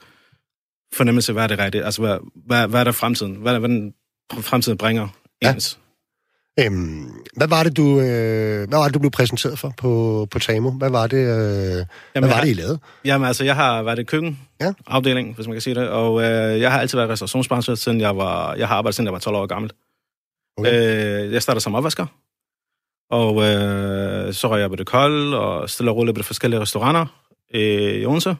fornemmelse, 0.92 1.32
hvad 1.32 1.42
er 1.42 1.46
det 1.46 1.58
rigtigt? 1.58 1.84
Altså, 1.84 2.02
hvad, 2.02 2.18
hvad, 2.46 2.68
hvad 2.68 2.80
er 2.80 2.84
der 2.84 2.92
fremtiden? 2.92 3.34
Hvad, 3.34 3.58
hvad 3.58 3.68
den 3.68 3.94
fremtiden 4.40 4.78
bringer 4.78 5.08
ens? 5.40 5.78
Øhm, 6.60 7.10
hvad 7.36 7.48
var 7.48 7.62
det, 7.62 7.76
du, 7.76 8.00
øh, 8.00 8.68
hvad 8.68 8.78
var 8.78 8.84
det, 8.84 8.94
du 8.94 8.98
blev 8.98 9.10
præsenteret 9.10 9.58
for 9.58 9.74
på, 9.76 10.26
på 10.30 10.38
TAMO? 10.38 10.70
Hvad 10.70 10.90
var 10.90 11.06
det, 11.06 11.16
øh, 11.16 11.86
jamen, 12.14 12.28
hvad 12.28 12.28
var 12.28 12.40
det, 12.40 12.50
I 12.50 12.52
lavede? 12.52 12.78
Jamen, 13.04 13.26
altså, 13.26 13.44
jeg 13.44 13.54
har 13.54 13.82
været 13.82 13.98
i 13.98 14.04
køkkenafdeling, 14.04 15.28
ja. 15.28 15.34
hvis 15.34 15.46
man 15.46 15.54
kan 15.54 15.60
sige 15.60 15.74
det, 15.74 15.88
og 15.88 16.22
øh, 16.22 16.60
jeg 16.60 16.72
har 16.72 16.80
altid 16.80 16.98
været 16.98 17.10
restaurationsbranche, 17.10 17.76
siden 17.76 18.00
jeg 18.00 18.16
var, 18.16 18.54
jeg 18.54 18.68
har 18.68 18.76
arbejdet, 18.76 18.94
siden 18.94 19.06
jeg 19.06 19.12
var 19.12 19.18
12 19.18 19.36
år 19.36 19.46
gammel. 19.46 19.70
Okay. 20.56 21.26
Øh, 21.26 21.32
jeg 21.32 21.42
startede 21.42 21.62
som 21.62 21.74
opvasker, 21.74 22.06
og 23.10 23.42
øh, 23.42 24.32
så 24.34 24.48
røg 24.48 24.60
jeg 24.60 24.70
på 24.70 24.76
det 24.76 24.86
kold, 24.86 25.34
og 25.34 25.70
stille 25.70 25.90
og 25.90 25.96
roligt 25.96 26.14
på 26.14 26.18
de 26.18 26.24
forskellige 26.24 26.60
restauranter 26.60 27.06
øh, 27.54 27.94
i 27.94 28.06
Odense. 28.06 28.36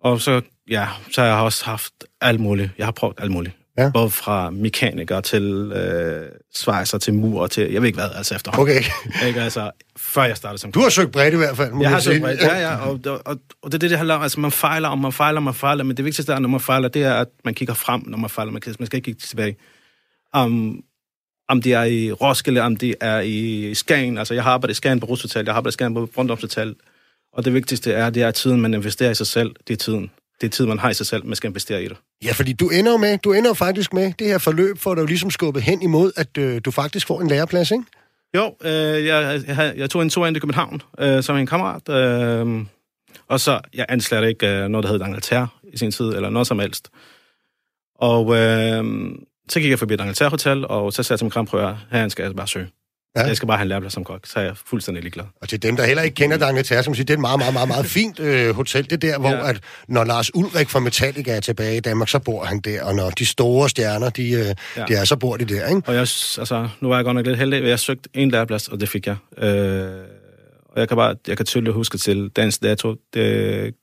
Og 0.00 0.20
så, 0.20 0.40
ja, 0.70 0.88
så 1.12 1.20
har 1.20 1.28
jeg 1.28 1.36
også 1.36 1.64
haft 1.64 1.92
alt 2.20 2.40
muligt. 2.40 2.70
Jeg 2.78 2.86
har 2.86 2.92
prøvet 2.92 3.14
alt 3.18 3.30
muligt. 3.30 3.56
Ja. 3.78 3.90
Både 3.94 4.10
fra 4.10 4.50
mekaniker 4.50 5.20
til 5.20 5.72
øh, 5.74 6.28
svejser 6.54 6.98
til 6.98 7.14
mur 7.14 7.46
til, 7.46 7.72
jeg 7.72 7.82
ved 7.82 7.86
ikke 7.86 7.98
hvad, 7.98 8.10
altså 8.14 8.34
efter. 8.34 8.58
Okay. 8.58 8.82
Ikke, 9.26 9.40
altså, 9.40 9.70
før 9.96 10.24
jeg 10.24 10.36
startede 10.36 10.60
som 10.60 10.72
Du 10.72 10.80
har 10.80 10.88
søgt 10.88 11.12
bredt 11.12 11.34
i 11.34 11.36
hvert 11.36 11.56
fald, 11.56 11.72
Jeg 11.80 11.90
har 11.90 12.00
søgt 12.00 12.22
bredt, 12.22 12.40
ja, 12.40 12.58
ja. 12.58 12.76
Og, 12.76 13.00
og, 13.06 13.20
og, 13.24 13.38
og, 13.62 13.72
det 13.72 13.74
er 13.74 13.78
det, 13.78 13.90
det 13.90 13.98
handler 13.98 14.14
om. 14.14 14.22
Altså, 14.22 14.40
man 14.40 14.50
fejler, 14.50 14.88
og 14.88 14.98
man 14.98 15.12
fejler, 15.12 15.38
og 15.38 15.42
man 15.42 15.54
fejler. 15.54 15.84
Men 15.84 15.96
det 15.96 16.04
vigtigste 16.04 16.32
er, 16.32 16.38
når 16.38 16.48
man 16.48 16.60
fejler, 16.60 16.88
det 16.88 17.02
er, 17.02 17.14
at 17.14 17.28
man 17.44 17.54
kigger 17.54 17.74
frem, 17.74 18.02
når 18.06 18.18
man 18.18 18.30
fejler. 18.30 18.52
Man, 18.52 18.60
kan, 18.60 18.74
man 18.78 18.86
skal 18.86 18.96
ikke 18.96 19.04
kigge 19.04 19.20
tilbage. 19.20 19.56
Um, 20.36 20.82
om 21.48 21.62
det 21.62 21.72
er 21.72 21.82
i 21.82 22.12
Roskilde, 22.12 22.60
om 22.60 22.76
det 22.76 22.94
er 23.00 23.20
i 23.20 23.74
Skagen. 23.74 24.18
Altså, 24.18 24.34
jeg 24.34 24.42
har 24.42 24.50
arbejdet 24.50 24.74
i 24.74 24.76
Skagen 24.76 25.00
på 25.00 25.06
Rushotel, 25.06 25.44
jeg 25.44 25.52
har 25.52 25.56
arbejdet 25.56 25.72
i 25.72 25.76
Skagen 25.76 25.94
på 25.94 26.06
Brøndumshotel. 26.06 26.74
Og 27.32 27.44
det 27.44 27.54
vigtigste 27.54 27.92
er, 27.92 28.10
det 28.10 28.22
er 28.22 28.30
tiden, 28.30 28.60
man 28.60 28.74
investerer 28.74 29.10
i 29.10 29.14
sig 29.14 29.26
selv. 29.26 29.54
Det 29.68 29.74
er 29.74 29.78
tiden. 29.78 30.10
Det 30.40 30.46
er 30.46 30.50
tid, 30.50 30.66
man 30.66 30.78
har 30.78 30.90
i 30.90 30.94
sig 30.94 31.06
selv, 31.06 31.26
man 31.26 31.36
skal 31.36 31.48
investere 31.48 31.84
i 31.84 31.88
det. 31.88 31.96
Ja, 32.24 32.32
fordi 32.32 32.52
du 32.52 32.68
ender 32.68 32.96
med, 32.96 33.18
du 33.18 33.32
ender 33.32 33.54
faktisk 33.54 33.92
med 33.92 34.12
det 34.18 34.26
her 34.26 34.38
forløb, 34.38 34.78
for 34.78 34.92
at 34.92 34.98
du 34.98 35.06
ligesom 35.06 35.30
skubbet 35.30 35.62
hen 35.62 35.82
imod, 35.82 36.12
at 36.16 36.38
øh, 36.38 36.60
du 36.64 36.70
faktisk 36.70 37.06
får 37.06 37.20
en 37.20 37.28
læreplads, 37.28 37.70
ikke? 37.70 37.84
Jo, 38.36 38.56
øh, 38.64 39.06
jeg, 39.06 39.42
jeg, 39.46 39.74
jeg 39.76 39.90
tog 39.90 40.02
en 40.02 40.10
tur 40.10 40.26
ind 40.26 40.36
i 40.36 40.40
København 40.40 40.82
øh, 40.98 41.22
som 41.22 41.36
en 41.36 41.46
kammerat, 41.46 41.88
øh, 41.88 42.66
og 43.28 43.40
så, 43.40 43.60
jeg 43.74 43.86
anslår 43.88 44.20
ikke 44.22 44.48
øh, 44.48 44.68
noget, 44.68 44.84
der 44.84 44.90
hedder 44.90 45.04
Angleterre 45.04 45.48
i 45.72 45.78
sin 45.78 45.90
tid, 45.90 46.06
eller 46.06 46.30
noget 46.30 46.46
som 46.46 46.58
helst. 46.58 46.88
Og 47.94 48.36
øh, 48.36 48.84
så 49.48 49.60
gik 49.60 49.70
jeg 49.70 49.78
forbi 49.78 49.94
et 49.94 50.00
Angleterre 50.00 50.30
Hotel, 50.30 50.66
og 50.66 50.92
så 50.92 51.02
sagde 51.02 51.14
jeg 51.14 51.18
til 51.18 51.24
min 51.24 51.30
kramprøver, 51.30 51.76
her 51.90 52.08
skal 52.08 52.24
jeg 52.24 52.36
bare 52.36 52.48
søge. 52.48 52.68
Ja. 53.16 53.22
Jeg 53.26 53.36
skal 53.36 53.46
bare 53.46 53.56
have 53.56 53.62
en 53.62 53.68
læreplads 53.68 53.92
som 53.92 54.04
kok, 54.04 54.26
så 54.26 54.38
er 54.38 54.44
jeg 54.44 54.56
fuldstændig 54.66 55.02
ligeglad. 55.02 55.24
Og 55.40 55.48
til 55.48 55.62
dem, 55.62 55.76
der 55.76 55.86
heller 55.86 56.02
ikke 56.02 56.14
kender 56.14 56.46
Angleterre, 56.46 56.82
som 56.82 56.94
siger, 56.94 57.04
det 57.04 57.12
er 57.12 57.16
et 57.16 57.20
meget, 57.20 57.38
meget, 57.38 57.52
meget, 57.52 57.68
meget 57.68 57.86
fint 57.86 58.20
øh, 58.20 58.54
hotel. 58.54 58.84
Det 58.84 58.92
er 58.92 58.96
der, 58.96 59.18
hvor 59.18 59.30
ja. 59.30 59.48
at, 59.48 59.60
når 59.88 60.04
Lars 60.04 60.34
Ulrik 60.34 60.68
fra 60.68 60.80
Metallica 60.80 61.36
er 61.36 61.40
tilbage 61.40 61.76
i 61.76 61.80
Danmark, 61.80 62.08
så 62.08 62.18
bor 62.18 62.44
han 62.44 62.60
der. 62.60 62.84
Og 62.84 62.94
når 62.94 63.10
de 63.10 63.26
store 63.26 63.68
stjerner, 63.68 64.10
de, 64.10 64.32
øh, 64.32 64.54
ja. 64.76 64.84
de 64.88 64.94
er, 64.94 65.04
så 65.04 65.16
bor 65.16 65.36
de 65.36 65.44
der, 65.44 65.68
ikke? 65.68 65.82
Og 65.86 65.94
jeg, 65.94 66.00
altså, 66.00 66.68
nu 66.80 66.88
var 66.88 66.96
jeg 66.96 67.04
godt 67.04 67.14
nok 67.14 67.26
lidt 67.26 67.38
heldig, 67.38 67.64
jeg 67.64 67.78
søgte 67.78 68.08
en 68.14 68.30
læreplads, 68.30 68.68
og 68.68 68.80
det 68.80 68.88
fik 68.88 69.06
jeg. 69.06 69.16
Øh, 69.38 70.04
og 70.68 70.80
jeg 70.80 70.88
kan 70.88 70.96
bare, 70.96 71.16
jeg 71.28 71.36
kan 71.36 71.46
tydeligt 71.46 71.74
huske 71.74 71.98
til 71.98 72.28
dagens 72.28 72.58
dato, 72.58 72.94
det 73.14 73.74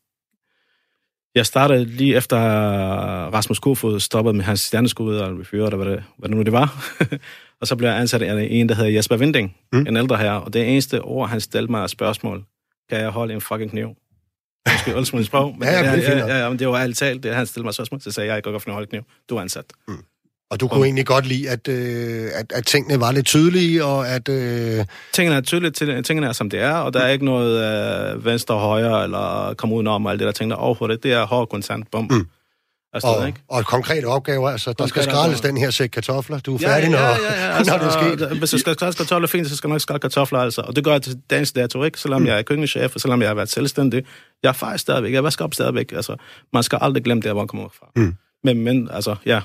jeg 1.36 1.46
startede 1.46 1.86
lige 1.86 2.16
efter 2.16 2.38
Rasmus 3.34 3.60
Kofod 3.60 4.00
stoppede 4.00 4.34
med 4.34 4.44
hans 4.46 4.60
stjerneskud 4.60 5.16
og 5.16 5.28
reviewer, 5.28 5.68
eller 5.68 5.84
hvad 5.84 5.96
det, 5.96 6.04
hvad 6.18 6.30
det 6.30 6.38
nu 6.38 6.44
det 6.44 6.54
var. 6.54 6.96
og 7.62 7.68
så 7.68 7.76
blev 7.76 7.90
jeg 7.90 7.98
ansat 7.98 8.22
af 8.22 8.48
en, 8.52 8.70
der 8.70 8.76
hedder 8.76 8.92
Jesper 8.92 9.18
Vinding, 9.18 9.56
mm. 9.74 9.80
en 9.88 9.98
ældre 9.98 10.18
her. 10.18 10.32
Og 10.32 10.54
det 10.54 10.70
eneste 10.70 11.02
ord, 11.02 11.30
han 11.30 11.42
stillede 11.42 11.72
mig 11.72 11.90
spørgsmål, 11.90 12.44
kan 12.90 13.00
jeg 13.00 13.10
holde 13.10 13.34
en 13.34 13.42
fucking 13.42 13.72
kniv? 13.72 13.90
Måske 14.72 14.96
oldsmule 14.96 15.26
sprog, 15.26 15.56
men, 15.60 15.68
ja, 15.68 15.82
ja, 15.82 15.96
ja, 15.96 16.18
ja, 16.18 16.44
ja, 16.44 16.50
men 16.50 16.60
det 16.60 16.68
var 16.68 16.80
alt 16.80 16.98
talt, 16.98 17.24
det 17.24 17.36
han 17.36 17.46
stillede 17.46 17.66
mig 17.66 17.74
spørgsmål, 17.74 18.02
så 18.02 18.12
sagde 18.12 18.28
jeg, 18.28 18.36
jeg 18.36 18.44
kan 18.44 18.52
godt 18.52 18.64
finde 18.64 18.74
holde 18.74 18.88
kniv. 18.88 19.02
Du 19.30 19.36
er 19.36 19.42
ansat. 19.42 19.66
Mm. 19.88 19.98
Og 20.52 20.60
du 20.60 20.68
kunne 20.68 20.86
egentlig 20.86 21.06
godt 21.06 21.28
lide, 21.28 21.50
at, 21.50 21.68
øh, 21.68 22.30
at, 22.36 22.52
at 22.56 22.66
tingene 22.66 23.00
var 23.00 23.12
lidt 23.12 23.26
tydelige, 23.26 23.86
og 23.86 24.10
at... 24.10 24.30
Øh... 24.30 24.86
Tingene 25.14 25.36
er 25.36 25.42
tydelige, 25.42 26.02
tingene 26.02 26.28
er 26.28 26.32
som 26.32 26.50
det 26.50 26.60
er, 26.60 26.74
og 26.74 26.94
der 26.94 27.00
er 27.00 27.10
ikke 27.10 27.26
noget 27.26 27.54
øh, 28.14 28.26
venstre 28.26 28.56
og 28.56 28.62
højre, 28.62 29.04
eller 29.04 29.54
komme 29.58 29.76
udenom, 29.76 30.06
og 30.06 30.12
alt 30.12 30.20
det 30.20 30.26
der 30.26 30.32
ting, 30.32 30.52
der 30.52 30.58
overhovedet. 30.58 31.04
Det 31.04 31.14
er 31.14 31.26
hård 31.26 31.50
konstant, 31.50 31.92
bum. 31.92 32.08
Mm. 32.12 32.28
Altså, 32.94 33.08
og, 33.08 33.28
ikke? 33.28 33.40
og 33.48 33.66
konkrete 33.66 34.06
opgaver, 34.06 34.50
altså, 34.50 34.74
der 34.74 34.86
skal 34.86 35.04
skraldes 35.04 35.42
den 35.42 35.58
her 35.58 35.70
sæk 35.70 35.90
kartofler. 35.90 36.40
Du 36.40 36.56
er 36.56 36.60
færdig, 36.60 36.92
ja, 36.92 37.02
ja, 37.02 37.10
ja, 37.16 37.34
ja, 37.34 37.46
ja. 37.46 37.58
Altså, 37.58 37.78
når 37.78 37.80
det 37.80 37.96
er 37.96 38.18
sket. 38.28 38.38
Hvis 38.38 38.50
der 38.50 38.58
skal 38.58 38.74
skraldes 38.74 38.96
kartofler 38.96 39.28
fint, 39.28 39.48
så 39.48 39.58
skal 39.58 39.68
man 39.68 39.74
nok 39.74 39.82
skrælle 39.82 40.00
kartofler, 40.00 40.40
altså. 40.40 40.62
Og 40.62 40.76
det 40.76 40.84
gør 40.84 40.92
jeg 40.92 41.02
til 41.02 41.20
dagens 41.30 41.52
dato, 41.52 41.84
ikke? 41.84 42.00
Selvom 42.00 42.22
mm. 42.22 42.28
jeg 42.28 42.38
er 42.38 42.42
køkkenchef, 42.42 42.96
og 42.96 43.02
selvom 43.02 43.22
jeg 43.22 43.30
har 43.30 43.36
været 43.36 43.50
selvstændig. 43.50 44.04
Jeg 44.44 44.50
er 44.50 44.54
faktisk 44.54 44.82
stadigvæk, 44.82 45.14
jeg 45.14 45.24
vasker 45.24 45.46
op 45.46 45.54
stadigvæk. 45.54 45.92
Altså, 45.92 46.16
man 46.54 46.64
skal 46.64 46.78
aldrig 46.82 47.04
glemme 47.04 47.22
det, 47.22 47.32
hvor 47.32 47.42
man 47.42 47.48
kommer 47.48 47.70
fra. 47.80 47.88
Mm. 47.96 48.16
Men, 48.44 48.62
men, 48.64 48.90
altså, 48.92 49.16
ja. 49.26 49.42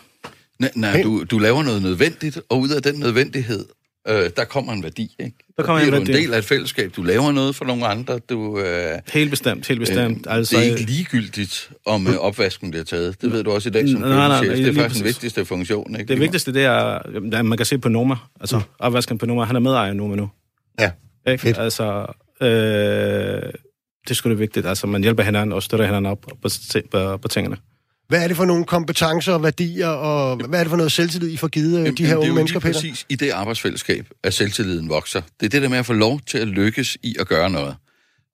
Nej, 0.58 0.70
nej 0.74 1.02
du, 1.02 1.24
du 1.24 1.38
laver 1.38 1.62
noget 1.62 1.82
nødvendigt, 1.82 2.40
og 2.48 2.60
ud 2.60 2.68
af 2.68 2.82
den 2.82 3.00
nødvendighed, 3.00 3.64
øh, 4.08 4.30
der 4.36 4.44
kommer 4.44 4.72
en 4.72 4.82
værdi, 4.82 5.16
ikke? 5.18 5.36
Der 5.56 5.62
kommer 5.62 5.82
en 5.82 5.92
værdi. 5.92 6.04
du 6.04 6.12
en 6.12 6.16
del 6.16 6.34
af 6.34 6.38
et 6.38 6.44
fællesskab. 6.44 6.96
Du 6.96 7.02
laver 7.02 7.32
noget 7.32 7.56
for 7.56 7.64
nogle 7.64 7.86
andre. 7.86 8.18
Du, 8.18 8.58
øh, 8.58 8.98
helt 9.12 9.30
bestemt, 9.30 9.68
helt 9.68 9.80
bestemt. 9.80 10.26
Øh, 10.26 10.36
altså, 10.36 10.56
det 10.56 10.66
er 10.66 10.70
ikke 10.70 10.82
ligegyldigt, 10.82 11.70
om 11.86 12.06
øh, 12.06 12.16
opvasken 12.16 12.70
bliver 12.70 12.84
taget. 12.84 13.22
Det 13.22 13.32
ved 13.32 13.44
du 13.44 13.50
også 13.50 13.68
i 13.68 13.72
dag 13.72 13.88
som 13.88 14.00
nej, 14.00 14.10
nej, 14.10 14.28
nej, 14.28 14.54
Det 14.54 14.68
er 14.68 14.72
faktisk 14.74 14.98
den 14.98 15.08
vigtigste 15.08 15.44
funktion, 15.44 15.96
ikke? 15.96 16.08
Det 16.08 16.20
vigtigste, 16.20 16.52
det 16.52 16.64
er, 16.64 16.98
at 17.32 17.44
man 17.44 17.56
kan 17.56 17.66
se 17.66 17.78
på 17.78 17.88
Noma. 17.88 18.14
Altså, 18.40 18.58
mm. 18.58 18.64
opvasken 18.78 19.18
på 19.18 19.26
Noma. 19.26 19.44
Han 19.44 19.56
er 19.56 19.60
medejer 19.60 19.90
af 19.90 19.96
Noma 19.96 20.16
nu. 20.16 20.30
Ja, 20.80 20.90
ikke? 21.28 21.42
Fedt. 21.42 21.58
Altså, 21.58 22.06
øh, 22.42 22.48
det 24.04 24.10
er 24.10 24.14
sgu 24.14 24.30
det 24.30 24.38
vigtigt. 24.38 24.66
Altså, 24.66 24.86
man 24.86 25.02
hjælper 25.02 25.22
hinanden 25.22 25.52
og 25.52 25.62
støtter 25.62 25.86
hinanden 25.86 26.12
op 26.12 26.20
på, 26.20 26.50
på, 26.90 27.16
på 27.16 27.28
tingene. 27.28 27.56
Hvad 28.08 28.22
er 28.22 28.28
det 28.28 28.36
for 28.36 28.44
nogle 28.44 28.64
kompetencer 28.64 29.32
og 29.32 29.42
værdier, 29.42 29.88
og 29.88 30.36
hvad 30.36 30.58
er 30.58 30.64
det 30.64 30.70
for 30.70 30.76
noget 30.76 30.92
selvtillid, 30.92 31.30
I 31.30 31.36
får 31.36 31.48
givet 31.48 31.78
øh, 31.78 31.84
Jamen, 31.84 31.96
de 31.96 32.06
her 32.06 32.16
unge 32.16 32.34
mennesker, 32.34 32.60
Peter? 32.60 32.72
Det 32.72 32.78
er 32.78 32.90
præcis 32.90 33.06
i 33.08 33.16
det 33.16 33.30
arbejdsfællesskab, 33.30 34.08
at 34.22 34.34
selvtilliden 34.34 34.88
vokser. 34.88 35.22
Det 35.40 35.46
er 35.46 35.50
det 35.50 35.62
der 35.62 35.68
med 35.68 35.78
at 35.78 35.86
få 35.86 35.92
lov 35.92 36.20
til 36.26 36.38
at 36.38 36.48
lykkes 36.48 36.96
i 37.02 37.16
at 37.20 37.28
gøre 37.28 37.50
noget. 37.50 37.76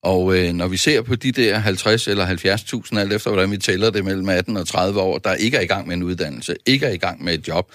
Og 0.02 0.38
øh, 0.38 0.52
når 0.52 0.68
vi 0.68 0.76
ser 0.76 1.02
på 1.02 1.14
de 1.14 1.32
der 1.32 1.58
50 1.58 2.08
eller 2.08 2.26
70.000, 2.26 2.98
alt 2.98 3.12
efter 3.12 3.30
hvordan 3.30 3.50
vi 3.50 3.56
tæller 3.56 3.90
det 3.90 4.04
mellem 4.04 4.28
18 4.28 4.56
og 4.56 4.66
30 4.66 5.00
år, 5.00 5.18
der 5.18 5.34
ikke 5.34 5.56
er 5.56 5.60
i 5.60 5.66
gang 5.66 5.86
med 5.86 5.96
en 5.96 6.02
uddannelse, 6.02 6.56
ikke 6.66 6.86
er 6.86 6.90
i 6.90 6.96
gang 6.96 7.24
med 7.24 7.34
et 7.34 7.48
job, 7.48 7.72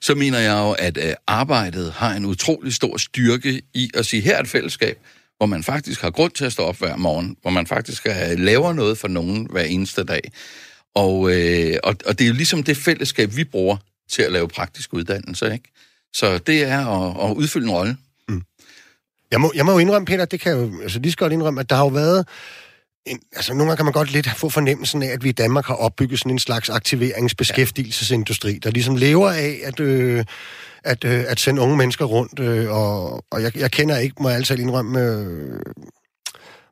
så 0.00 0.14
mener 0.14 0.38
jeg 0.38 0.52
jo, 0.52 0.70
at 0.70 0.98
øh, 0.98 1.12
arbejdet 1.26 1.92
har 1.92 2.14
en 2.14 2.24
utrolig 2.24 2.74
stor 2.74 2.96
styrke 2.96 3.62
i 3.74 3.90
at 3.94 4.06
sige, 4.06 4.22
her 4.22 4.36
er 4.36 4.40
et 4.40 4.48
fællesskab, 4.48 4.98
hvor 5.36 5.46
man 5.46 5.62
faktisk 5.62 6.00
har 6.00 6.10
grund 6.10 6.32
til 6.32 6.44
at 6.44 6.52
stå 6.52 6.62
op 6.62 6.78
hver 6.78 6.96
morgen, 6.96 7.36
hvor 7.42 7.50
man 7.50 7.66
faktisk 7.66 8.06
laver 8.36 8.72
noget 8.72 8.98
for 8.98 9.08
nogen 9.08 9.46
hver 9.50 9.62
eneste 9.62 10.04
dag. 10.04 10.32
Og, 11.04 11.30
øh, 11.32 11.76
og, 11.84 11.94
og 12.06 12.18
det 12.18 12.24
er 12.24 12.28
jo 12.28 12.34
ligesom 12.34 12.62
det 12.62 12.76
fællesskab, 12.76 13.36
vi 13.36 13.44
bruger 13.44 13.76
til 14.10 14.22
at 14.22 14.32
lave 14.32 14.48
praktisk 14.48 14.94
uddannelse, 14.94 15.52
ikke? 15.52 15.72
Så 16.12 16.38
det 16.38 16.62
er 16.62 16.86
at, 16.86 17.30
at 17.30 17.36
udfylde 17.36 17.66
en 17.66 17.72
rolle. 17.72 17.96
Mm. 18.28 18.42
Jeg, 19.30 19.40
må, 19.40 19.52
jeg 19.54 19.64
må 19.64 19.72
jo 19.72 19.78
indrømme, 19.78 20.06
Peter, 20.06 20.24
det 20.24 20.40
kan 20.40 20.52
jeg 20.52 20.58
jo 20.58 20.82
altså 20.82 20.98
lige 20.98 21.12
så 21.12 21.18
godt 21.18 21.32
indrømme, 21.32 21.60
at 21.60 21.70
der 21.70 21.76
har 21.76 21.84
jo 21.84 21.88
været... 21.88 22.28
En, 23.06 23.20
altså 23.36 23.52
nogle 23.52 23.64
gange 23.64 23.76
kan 23.76 23.84
man 23.84 23.92
godt 23.92 24.12
lidt 24.12 24.30
få 24.36 24.48
fornemmelsen 24.48 25.02
af, 25.02 25.06
at 25.06 25.24
vi 25.24 25.28
i 25.28 25.32
Danmark 25.32 25.66
har 25.66 25.74
opbygget 25.74 26.18
sådan 26.18 26.32
en 26.32 26.38
slags 26.38 26.70
aktiveringsbeskæftigelsesindustri, 26.70 28.58
der 28.58 28.70
ligesom 28.70 28.96
lever 28.96 29.30
af 29.30 29.60
at, 29.64 29.80
øh, 29.80 30.24
at, 30.84 31.04
øh, 31.04 31.24
at 31.28 31.40
sende 31.40 31.62
unge 31.62 31.76
mennesker 31.76 32.04
rundt. 32.04 32.40
Øh, 32.40 32.70
og 32.70 33.24
og 33.30 33.42
jeg, 33.42 33.56
jeg 33.56 33.70
kender 33.70 33.96
ikke, 33.98 34.16
må 34.20 34.28
jeg 34.28 34.36
altid 34.36 34.58
indrømme, 34.58 35.00
øh, 35.00 35.60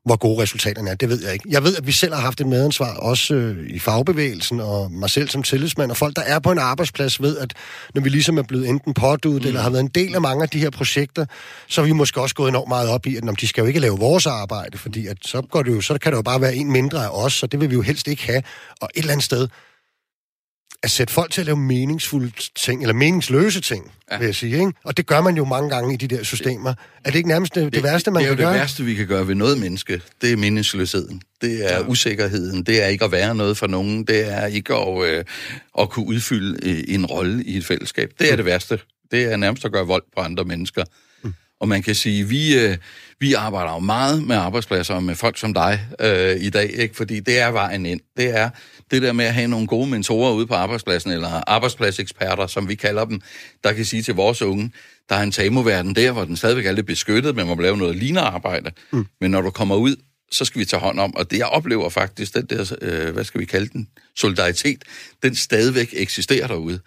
hvor 0.06 0.16
gode 0.16 0.42
resultaterne 0.42 0.90
er, 0.90 0.94
det 0.94 1.08
ved 1.08 1.24
jeg 1.24 1.32
ikke. 1.32 1.44
Jeg 1.48 1.64
ved, 1.64 1.76
at 1.76 1.86
vi 1.86 1.92
selv 1.92 2.14
har 2.14 2.20
haft 2.20 2.40
et 2.40 2.46
medansvar, 2.46 2.94
også 2.94 3.34
øh, 3.34 3.70
i 3.70 3.78
fagbevægelsen, 3.78 4.60
og 4.60 4.92
mig 4.92 5.10
selv 5.10 5.28
som 5.28 5.42
tillidsmand, 5.42 5.90
og 5.90 5.96
folk, 5.96 6.16
der 6.16 6.22
er 6.22 6.38
på 6.38 6.52
en 6.52 6.58
arbejdsplads, 6.58 7.22
ved, 7.22 7.38
at 7.38 7.52
når 7.94 8.02
vi 8.02 8.08
ligesom 8.08 8.38
er 8.38 8.42
blevet 8.42 8.68
enten 8.68 8.94
pådudet, 8.94 9.42
mm. 9.42 9.48
eller 9.48 9.60
har 9.60 9.70
været 9.70 9.82
en 9.82 9.90
del 9.94 10.14
af 10.14 10.20
mange 10.20 10.42
af 10.42 10.48
de 10.48 10.58
her 10.58 10.70
projekter, 10.70 11.26
så 11.68 11.80
har 11.80 11.86
vi 11.86 11.92
måske 11.92 12.20
også 12.20 12.34
gået 12.34 12.48
enormt 12.48 12.68
meget 12.68 12.88
op 12.88 13.06
i, 13.06 13.16
at 13.16 13.24
når 13.24 13.32
de 13.32 13.48
skal 13.48 13.62
jo 13.62 13.66
ikke 13.66 13.80
lave 13.80 13.98
vores 13.98 14.26
arbejde, 14.26 14.78
fordi 14.78 15.06
at 15.06 15.16
så, 15.22 15.40
går 15.40 15.62
det 15.62 15.72
jo, 15.72 15.80
så 15.80 15.98
kan 15.98 16.12
det 16.12 16.16
jo 16.16 16.22
bare 16.22 16.40
være 16.40 16.54
en 16.54 16.72
mindre 16.72 17.04
af 17.04 17.08
os, 17.24 17.32
så 17.32 17.46
det 17.46 17.60
vil 17.60 17.70
vi 17.70 17.74
jo 17.74 17.82
helst 17.82 18.08
ikke 18.08 18.26
have. 18.26 18.42
Og 18.80 18.90
et 18.94 19.00
eller 19.00 19.12
andet 19.12 19.24
sted, 19.24 19.48
at 20.86 20.90
sætte 20.90 21.12
folk 21.12 21.30
til 21.30 21.40
at 21.40 21.46
lave 21.46 21.56
meningsfulde 21.56 22.32
ting, 22.56 22.82
eller 22.82 22.94
meningsløse 22.94 23.60
ting, 23.60 23.92
ja. 24.12 24.18
vil 24.18 24.24
jeg 24.24 24.34
sige. 24.34 24.58
Ikke? 24.58 24.72
Og 24.84 24.96
det 24.96 25.06
gør 25.06 25.20
man 25.20 25.36
jo 25.36 25.44
mange 25.44 25.70
gange 25.70 25.94
i 25.94 25.96
de 25.96 26.16
der 26.16 26.22
systemer. 26.22 26.74
Er 27.04 27.10
det 27.10 27.14
ikke 27.14 27.28
nærmest 27.28 27.54
det, 27.54 27.64
det, 27.64 27.74
det 27.74 27.82
værste, 27.82 28.10
man 28.10 28.22
kan 28.22 28.28
gøre? 28.28 28.36
Det 28.36 28.42
er 28.42 28.48
jo 28.48 28.52
det 28.52 28.60
værste, 28.60 28.84
vi 28.84 28.94
kan 28.94 29.06
gøre 29.06 29.28
ved 29.28 29.34
noget 29.34 29.58
menneske. 29.58 30.00
Det 30.20 30.32
er 30.32 30.36
meningsløsheden. 30.36 31.22
Det 31.40 31.72
er 31.72 31.78
ja. 31.78 31.86
usikkerheden. 31.86 32.62
Det 32.62 32.82
er 32.82 32.86
ikke 32.86 33.04
at 33.04 33.12
være 33.12 33.34
noget 33.34 33.56
for 33.56 33.66
nogen. 33.66 34.04
Det 34.04 34.32
er 34.32 34.46
ikke 34.46 34.74
at, 34.74 35.04
øh, 35.04 35.24
at 35.78 35.90
kunne 35.90 36.06
udfylde 36.06 36.68
øh, 36.68 36.84
en 36.88 37.06
rolle 37.06 37.44
i 37.44 37.56
et 37.56 37.64
fællesskab. 37.64 38.10
Det 38.18 38.28
er 38.28 38.32
mm. 38.32 38.36
det 38.36 38.46
værste. 38.46 38.78
Det 39.10 39.32
er 39.32 39.36
nærmest 39.36 39.64
at 39.64 39.72
gøre 39.72 39.86
vold 39.86 40.02
på 40.16 40.20
andre 40.20 40.44
mennesker. 40.44 40.84
Mm. 41.22 41.34
Og 41.60 41.68
man 41.68 41.82
kan 41.82 41.94
sige, 41.94 42.28
vi, 42.28 42.58
øh, 42.58 42.76
vi 43.20 43.32
arbejder 43.32 43.72
jo 43.72 43.78
meget 43.78 44.22
med 44.22 44.36
arbejdspladser 44.36 44.94
og 44.94 45.02
med 45.02 45.14
folk 45.14 45.38
som 45.38 45.54
dig 45.54 45.80
øh, 46.00 46.36
i 46.40 46.50
dag, 46.50 46.70
ikke? 46.70 46.96
fordi 46.96 47.20
det 47.20 47.38
er 47.38 47.48
vejen 47.48 47.86
ind. 47.86 48.00
Det 48.16 48.36
er 48.38 48.50
det 48.90 49.02
der 49.02 49.12
med 49.12 49.24
at 49.24 49.34
have 49.34 49.48
nogle 49.48 49.66
gode 49.66 49.90
mentorer 49.90 50.32
ude 50.32 50.46
på 50.46 50.54
arbejdspladsen, 50.54 51.10
eller 51.10 51.28
arbejdspladseksperter, 51.46 52.46
som 52.46 52.68
vi 52.68 52.74
kalder 52.74 53.04
dem, 53.04 53.20
der 53.64 53.72
kan 53.72 53.84
sige 53.84 54.02
til 54.02 54.14
vores 54.14 54.42
unge, 54.42 54.72
der 55.08 55.16
er 55.16 55.22
en 55.22 55.32
tamoverden 55.32 55.94
der, 55.94 56.12
hvor 56.12 56.24
den 56.24 56.36
stadigvæk 56.36 56.66
er 56.66 56.72
lidt 56.72 56.86
beskyttet, 56.86 57.36
men 57.36 57.46
man 57.46 57.56
må 57.56 57.62
lave 57.62 57.76
noget 57.76 57.96
lignende 57.96 58.20
arbejde. 58.20 58.70
Mm. 58.92 59.06
Men 59.20 59.30
når 59.30 59.40
du 59.40 59.50
kommer 59.50 59.76
ud, 59.76 59.96
så 60.32 60.44
skal 60.44 60.58
vi 60.58 60.64
tage 60.64 60.80
hånd 60.80 61.00
om, 61.00 61.16
og 61.16 61.30
det 61.30 61.38
jeg 61.38 61.46
oplever 61.46 61.88
faktisk, 61.88 62.34
den 62.34 62.46
der, 62.46 62.76
øh, 62.82 63.12
hvad 63.12 63.24
skal 63.24 63.40
vi 63.40 63.44
kalde 63.44 63.68
den, 63.68 63.88
solidaritet, 64.16 64.84
den 65.22 65.34
stadigvæk 65.34 65.94
eksisterer 65.96 66.46
derude. 66.46 66.80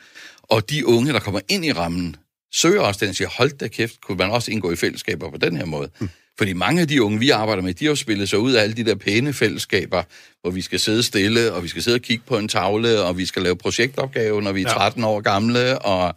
Og 0.43 0.69
de 0.69 0.88
unge, 0.88 1.13
der 1.13 1.19
kommer 1.19 1.39
ind 1.49 1.65
i 1.65 1.71
rammen, 1.71 2.15
søger 2.54 2.82
også 2.82 3.00
den 3.00 3.10
og 3.10 3.16
siger, 3.16 3.28
hold 3.28 3.52
da 3.52 3.68
kæft, 3.68 4.02
kunne 4.02 4.18
man 4.18 4.32
også 4.32 4.52
indgå 4.52 4.72
i 4.72 4.76
fællesskaber 4.76 5.32
på 5.32 5.38
den 5.38 5.58
her 5.58 5.66
måde. 5.66 5.89
Mm. 6.00 6.10
Fordi 6.39 6.54
mange 6.54 6.82
af 6.82 6.88
de 6.88 7.04
unge, 7.04 7.20
vi 7.20 7.30
arbejder 7.30 7.64
med, 7.64 7.74
de 7.74 7.86
har 7.86 7.89
jo 7.89 7.95
spillet 7.95 8.30
sig 8.30 8.39
ud 8.39 8.54
af 8.54 8.64
alle 8.64 8.76
de 8.76 8.84
der 8.86 8.95
pæne 8.95 9.34
fællesskaber, 9.34 10.04
hvor 10.41 10.52
vi 10.52 10.62
skal 10.62 10.80
sidde 10.80 11.04
stille, 11.04 11.54
og 11.54 11.64
vi 11.64 11.68
skal 11.68 11.84
sidde 11.84 11.95
og 11.95 12.02
kigge 12.02 12.24
på 12.28 12.38
en 12.38 12.47
tavle, 12.47 13.02
og 13.02 13.18
vi 13.18 13.26
skal 13.26 13.41
lave 13.41 13.56
projektopgave, 13.56 14.41
når 14.41 14.52
vi 14.52 14.62
er 14.62 14.68
13 14.68 15.04
år 15.04 15.22
gamle, 15.22 15.80
og 15.80 16.16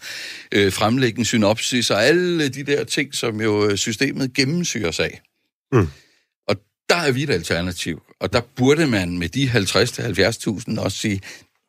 øh, 0.52 0.72
fremlægge 0.72 1.18
en 1.18 1.24
synopsis, 1.24 1.90
og 1.90 2.04
alle 2.04 2.48
de 2.48 2.62
der 2.62 2.84
ting, 2.84 3.14
som 3.14 3.40
jo 3.40 3.68
øh, 3.68 3.76
systemet 3.76 4.34
gennemsyrer 4.34 4.90
sig 4.90 5.04
af. 5.04 5.20
Mm. 5.72 5.88
Og 6.48 6.56
der 6.88 6.96
er 6.96 7.12
vi 7.12 7.22
et 7.22 7.30
alternativ, 7.30 8.02
og 8.20 8.32
der 8.32 8.40
burde 8.56 8.86
man 8.86 9.18
med 9.18 9.28
de 9.28 9.50
50-70.000 10.78 10.80
også 10.80 10.98
sige, 10.98 11.20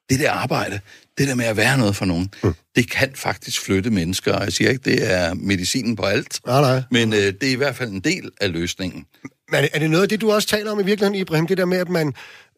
det 0.10 0.20
der 0.20 0.32
arbejde, 0.32 0.80
det 1.18 1.28
der 1.28 1.36
med 1.36 1.46
at 1.46 1.58
være 1.58 1.78
noget 1.78 1.96
for 1.96 2.06
nogen, 2.06 2.32
mm. 2.44 2.54
det 2.76 2.92
kan 2.92 3.12
faktisk 3.16 3.62
flytte 3.62 3.90
mennesker. 3.90 4.40
Jeg 4.44 4.54
siger 4.54 4.70
ikke, 4.70 4.92
det 4.92 5.14
er 5.14 5.34
medicinen 5.34 5.96
på 5.96 6.04
alt, 6.04 6.40
nej, 6.46 6.62
nej. 6.62 6.84
men 6.92 7.14
øh, 7.14 7.20
det 7.20 7.44
er 7.44 7.52
i 7.52 7.56
hvert 7.56 7.76
fald 7.76 7.90
en 7.90 8.00
del 8.00 8.30
af 8.42 8.52
løsningen. 8.52 9.06
Men 9.52 9.68
er 9.74 9.80
det 9.80 9.90
noget 9.90 10.04
af 10.04 10.10
det, 10.10 10.22
du 10.22 10.32
også 10.32 10.48
taler 10.48 10.72
om 10.72 10.80
i 10.80 10.84
virkeligheden, 10.84 11.16
Ibrahim, 11.16 11.48
det 11.48 11.58
der 11.58 11.66
med, 11.66 11.78
at 11.78 11.90
man... 11.90 12.14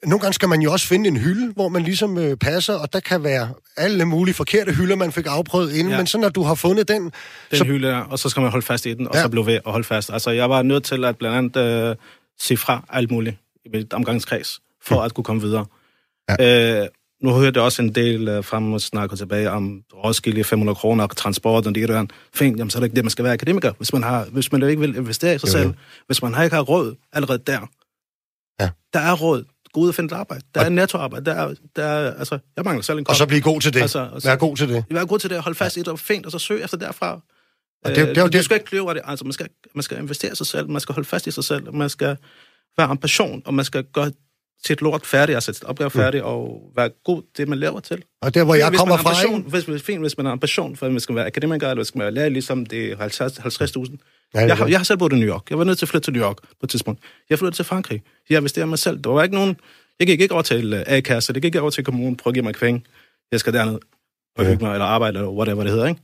Nogle 0.06 0.20
gange 0.20 0.34
skal 0.34 0.50
man 0.50 0.62
jo 0.62 0.72
også 0.72 0.88
finde 0.88 1.08
en 1.08 1.18
hylde, 1.18 1.54
hvor 1.54 1.70
man 1.70 1.84
ligesom 1.84 2.18
øh, 2.18 2.38
passer, 2.38 2.74
og 2.74 2.94
der 2.94 3.00
kan 3.00 3.24
være 3.24 3.54
alle 3.78 4.06
mulige 4.06 4.36
forkerte 4.36 4.74
hylder, 4.74 4.96
man 4.96 5.12
fik 5.12 5.26
afprøvet 5.30 5.74
inden, 5.74 5.92
ja. 5.92 5.98
men 5.98 6.08
så 6.08 6.18
når 6.18 6.30
du 6.30 6.44
har 6.44 6.56
fundet 6.56 6.88
den... 6.88 7.02
Den 7.02 7.12
så... 7.54 7.64
hylde 7.64 7.88
der, 7.88 7.98
og 7.98 8.20
så 8.20 8.30
skal 8.30 8.42
man 8.42 8.52
holde 8.52 8.66
fast 8.66 8.86
i 8.86 8.94
den, 8.94 9.08
og 9.08 9.16
ja. 9.16 9.22
så 9.22 9.30
blive 9.30 9.46
ved 9.46 9.54
at 9.54 9.62
holde 9.66 9.84
fast. 9.84 10.10
Altså, 10.14 10.32
jeg 10.32 10.50
var 10.50 10.62
nødt 10.62 10.84
til 10.84 11.06
at 11.06 11.18
blandt 11.18 11.58
andet 11.58 11.90
øh, 11.90 11.96
se 12.40 12.58
fra 12.58 12.86
alt 12.90 13.12
muligt 13.12 13.36
i 13.66 13.70
mit 13.74 13.94
omgangskreds, 13.94 14.60
for 14.84 14.96
mm. 14.96 15.06
at 15.06 15.14
kunne 15.14 15.24
komme 15.24 15.42
videre. 15.42 15.66
Ja. 16.40 16.82
Øh, 16.82 16.88
nu 17.24 17.34
hørte 17.34 17.58
jeg 17.58 17.66
også 17.66 17.82
en 17.82 17.96
del 17.96 18.38
uh, 18.38 18.44
frem 18.44 18.74
og 18.74 18.82
snakke 18.82 19.16
tilbage 19.16 19.52
om 19.52 19.82
Roskilde 19.94 20.44
500 20.44 20.76
kroner, 20.76 21.08
transport 21.08 21.68
og 21.68 21.76
det 21.76 21.90
der. 21.90 22.06
Fint, 22.34 22.58
jamen, 22.58 22.70
så 22.70 22.78
er 22.78 22.80
det 22.80 22.86
ikke 22.86 22.96
det, 22.96 23.04
man 23.04 23.10
skal 23.10 23.24
være 23.24 23.34
akademiker. 23.34 23.74
Hvis 23.78 23.94
man, 23.94 24.04
har, 24.04 24.26
hvis 24.26 24.52
man 24.52 24.70
ikke 24.70 24.80
vil 24.80 24.96
investere 24.96 25.36
i 25.36 25.38
sig 25.38 25.48
jo, 25.48 25.52
selv, 25.52 25.68
jo. 25.68 25.74
hvis 26.06 26.22
man 26.22 26.34
har 26.34 26.44
ikke 26.44 26.56
har 26.56 26.64
råd 26.64 26.96
allerede 27.14 27.40
der, 27.48 27.60
ja. 28.60 28.70
der 28.94 29.00
er 29.00 29.14
råd. 29.14 29.44
Gå 29.74 29.82
ud 29.82 29.88
og 29.88 29.96
finde 29.96 30.16
et 30.16 30.20
arbejde. 30.20 30.44
Der 30.56 30.60
og... 30.62 30.66
er 30.66 30.70
nettoarbejde. 30.70 31.26
Der 31.26 31.34
er, 31.34 31.54
der 31.76 31.84
er, 31.84 32.14
altså, 32.14 32.40
jeg 32.56 32.64
mangler 32.66 32.84
selv 32.84 32.98
en 32.98 33.06
kop. 33.06 33.14
Og 33.14 33.18
så 33.18 33.26
blive 33.26 33.42
god 33.42 33.62
til 33.62 33.74
det. 33.74 33.82
Altså, 33.82 34.10
altså, 34.14 34.30
Vær 34.30 34.36
god 34.36 34.58
til 34.58 34.70
det. 34.70 34.86
Vær 34.92 35.06
god 35.06 35.20
til 35.20 35.30
det. 35.30 35.42
Hold 35.42 35.56
fast 35.56 35.78
ja. 35.78 35.80
i 35.80 35.84
det 35.84 35.92
og 35.92 36.00
fint, 36.00 36.26
og 36.26 36.32
så 36.32 36.40
søg 36.40 36.64
efter 36.64 36.78
derfra. 36.78 37.22
Og 37.86 37.92
det, 37.96 38.08
det, 38.08 38.16
det, 38.16 38.34
det, 38.34 38.46
skal 38.46 38.56
ikke 38.56 38.66
kløve 38.66 38.94
det. 38.94 39.02
Altså, 39.06 39.26
man 39.26 39.34
skal, 39.34 39.48
man 39.76 39.84
skal 39.84 39.98
investere 39.98 40.32
i 40.32 40.36
sig 40.36 40.48
selv, 40.48 40.70
man 40.70 40.82
skal 40.82 40.96
holde 40.96 41.08
fast 41.08 41.28
i 41.28 41.32
sig 41.32 41.44
selv, 41.44 41.74
man 41.74 41.90
skal 41.90 42.18
være 42.78 42.92
en 42.92 42.98
passion, 42.98 43.42
og 43.46 43.54
man 43.54 43.66
skal 43.66 43.84
gøre 43.84 44.12
et 44.70 44.82
lort 44.82 45.06
færdigt, 45.06 45.36
altså 45.36 45.52
et 45.52 45.64
opgave 45.64 45.88
mm. 45.88 46.00
færdigt, 46.00 46.24
mm. 46.24 46.30
og 46.30 46.72
være 46.76 46.90
god 47.04 47.22
det, 47.38 47.48
man 47.48 47.58
laver 47.58 47.80
til. 47.80 48.04
Og 48.22 48.34
der, 48.34 48.44
hvor 48.44 48.56
jeg 48.56 48.70
hvis 48.70 48.80
kommer 48.80 48.98
fra... 48.98 49.10
Passion, 49.10 49.50
hvis, 49.50 49.64
hvis, 49.64 49.82
fint, 49.82 50.02
hvis 50.02 50.18
man 50.18 50.26
har 50.26 50.36
passion 50.36 50.76
for, 50.76 50.86
at 50.86 50.92
man 50.92 51.00
skal 51.00 51.16
være 51.16 51.26
akademiker, 51.26 51.70
eller 51.70 51.84
skal 51.84 52.02
være 52.02 52.12
lærer, 52.12 52.30
ligesom 52.30 52.66
det 52.66 52.92
er 52.92 52.96
50.000. 52.96 53.98
Ja, 54.34 54.40
jeg, 54.40 54.58
har, 54.58 54.68
jeg 54.68 54.80
har 54.80 54.84
selv 54.84 54.98
boet 55.00 55.14
i 55.14 55.16
New 55.16 55.30
York. 55.30 55.50
Jeg 55.50 55.58
var 55.58 55.64
nødt 55.64 55.78
til 55.78 55.86
at 55.86 55.90
flytte 55.90 56.06
til 56.06 56.14
New 56.14 56.24
York 56.24 56.38
på 56.42 56.64
et 56.64 56.70
tidspunkt. 56.70 57.02
Jeg 57.30 57.40
flyttede 57.40 57.56
til 57.56 57.66
Frankrig. 57.66 58.02
Jeg 58.30 58.38
investerer 58.38 58.66
mig 58.66 58.80
selv. 58.80 59.04
Der 59.04 59.10
var 59.10 59.24
ikke 59.24 59.36
nogen... 59.36 59.56
Jeg 60.00 60.08
gik 60.08 60.22
ikke 60.22 60.34
over 60.34 60.44
til 60.44 60.74
øh, 60.74 60.84
A-kasse, 60.88 61.34
det 61.34 61.42
gik 61.42 61.48
ikke 61.48 61.62
over 61.62 61.70
til 61.70 61.84
kommunen, 61.84 62.18
prøv 62.18 62.32
at 62.32 62.34
give 62.34 62.44
mig 62.44 62.54
penge. 62.54 62.84
Jeg 63.32 63.40
skal 63.40 63.54
derned 63.54 63.80
og 64.38 64.46
hygge 64.46 64.66
mig, 64.66 64.74
eller 64.74 64.86
arbejde, 64.86 65.20
eller 65.20 65.32
whatever 65.32 65.64
det 65.64 65.72
hedder, 65.72 65.88
ikke? 65.88 66.02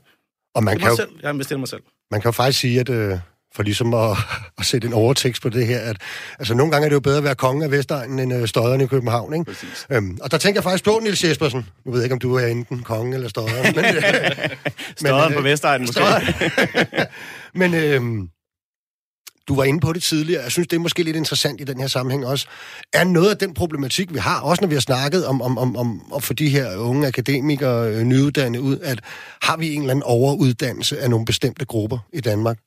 Og 0.56 0.64
man 0.64 0.80
kan 0.80 0.90
jo, 0.90 0.96
selv. 0.96 1.10
Jeg 1.22 1.32
investerer 1.32 1.60
mig 1.60 1.68
selv. 1.68 1.82
Man 2.12 2.22
kan 2.22 2.28
jo 2.28 2.32
faktisk 2.32 2.60
sige, 2.60 2.80
at 2.80 2.90
øh, 2.90 3.18
for 3.56 3.64
ligesom 3.64 3.94
at, 3.94 4.18
at 4.60 4.66
sætte 4.66 4.88
en 4.88 4.94
overtekst 4.94 5.42
på 5.42 5.50
det 5.50 5.68
her, 5.68 5.80
at 5.80 5.98
altså, 6.40 6.54
nogle 6.54 6.72
gange 6.72 6.86
er 6.86 6.90
det 6.90 6.96
jo 6.96 7.00
bedre 7.00 7.18
at 7.18 7.24
være 7.24 7.36
konge 7.36 7.64
af 7.66 7.72
Vestegnen 7.72 8.20
end 8.20 8.34
øh, 8.34 8.48
støderne 8.48 8.84
i 8.84 8.88
København, 8.88 9.34
ikke? 9.34 9.56
Øhm, 9.90 10.18
og 10.22 10.32
der 10.32 10.38
tænker 10.38 10.58
jeg 10.58 10.64
faktisk 10.64 10.84
på, 10.84 11.00
Nils 11.04 11.24
Jespersen, 11.24 11.66
nu 11.86 11.92
ved 11.92 12.00
jeg 12.00 12.06
ikke, 12.06 12.14
om 12.14 12.20
du 12.20 12.36
er 12.36 12.48
enten 12.48 12.84
konge 12.84 13.16
eller 13.16 13.30
støderen, 13.30 13.76
men... 13.76 13.86
støderen 14.98 15.32
øh, 15.34 15.38
på 15.38 15.42
Vestegnen, 15.44 15.88
måske. 15.88 16.04
men 17.62 17.74
øh, 17.74 18.02
du 19.48 19.56
var 19.56 19.64
inde 19.64 19.80
på 19.80 19.94
det 19.94 20.04
tidligere, 20.04 20.44
jeg 20.44 20.52
synes, 20.52 20.68
det 20.68 20.76
er 20.76 20.80
måske 20.80 21.04
lidt 21.04 21.16
interessant 21.16 21.62
i 21.62 21.64
den 21.64 21.80
her 21.80 21.88
sammenhæng 21.88 22.26
også, 22.26 22.48
er 22.94 23.04
noget 23.04 23.30
af 23.30 23.38
den 23.38 23.54
problematik, 23.54 24.14
vi 24.14 24.20
har, 24.20 24.40
også 24.40 24.62
når 24.62 24.68
vi 24.68 24.76
har 24.76 24.82
snakket 24.82 25.26
om, 25.26 25.42
om, 25.42 25.58
om, 25.58 25.76
om 25.76 26.02
at 26.16 26.24
få 26.24 26.34
de 26.34 26.50
her 26.50 26.78
unge 26.78 27.08
akademikere 27.08 27.88
øh, 27.88 28.04
nyuddannede 28.04 28.64
ud, 28.64 28.80
at 28.80 29.00
har 29.42 29.58
vi 29.58 29.74
en 29.74 29.82
eller 29.82 29.92
anden 29.92 30.04
overuddannelse 30.04 31.00
af 31.00 31.10
nogle 31.10 31.26
bestemte 31.26 31.66
grupper 31.66 31.98
i 32.14 32.22
Danmark? 32.22 32.58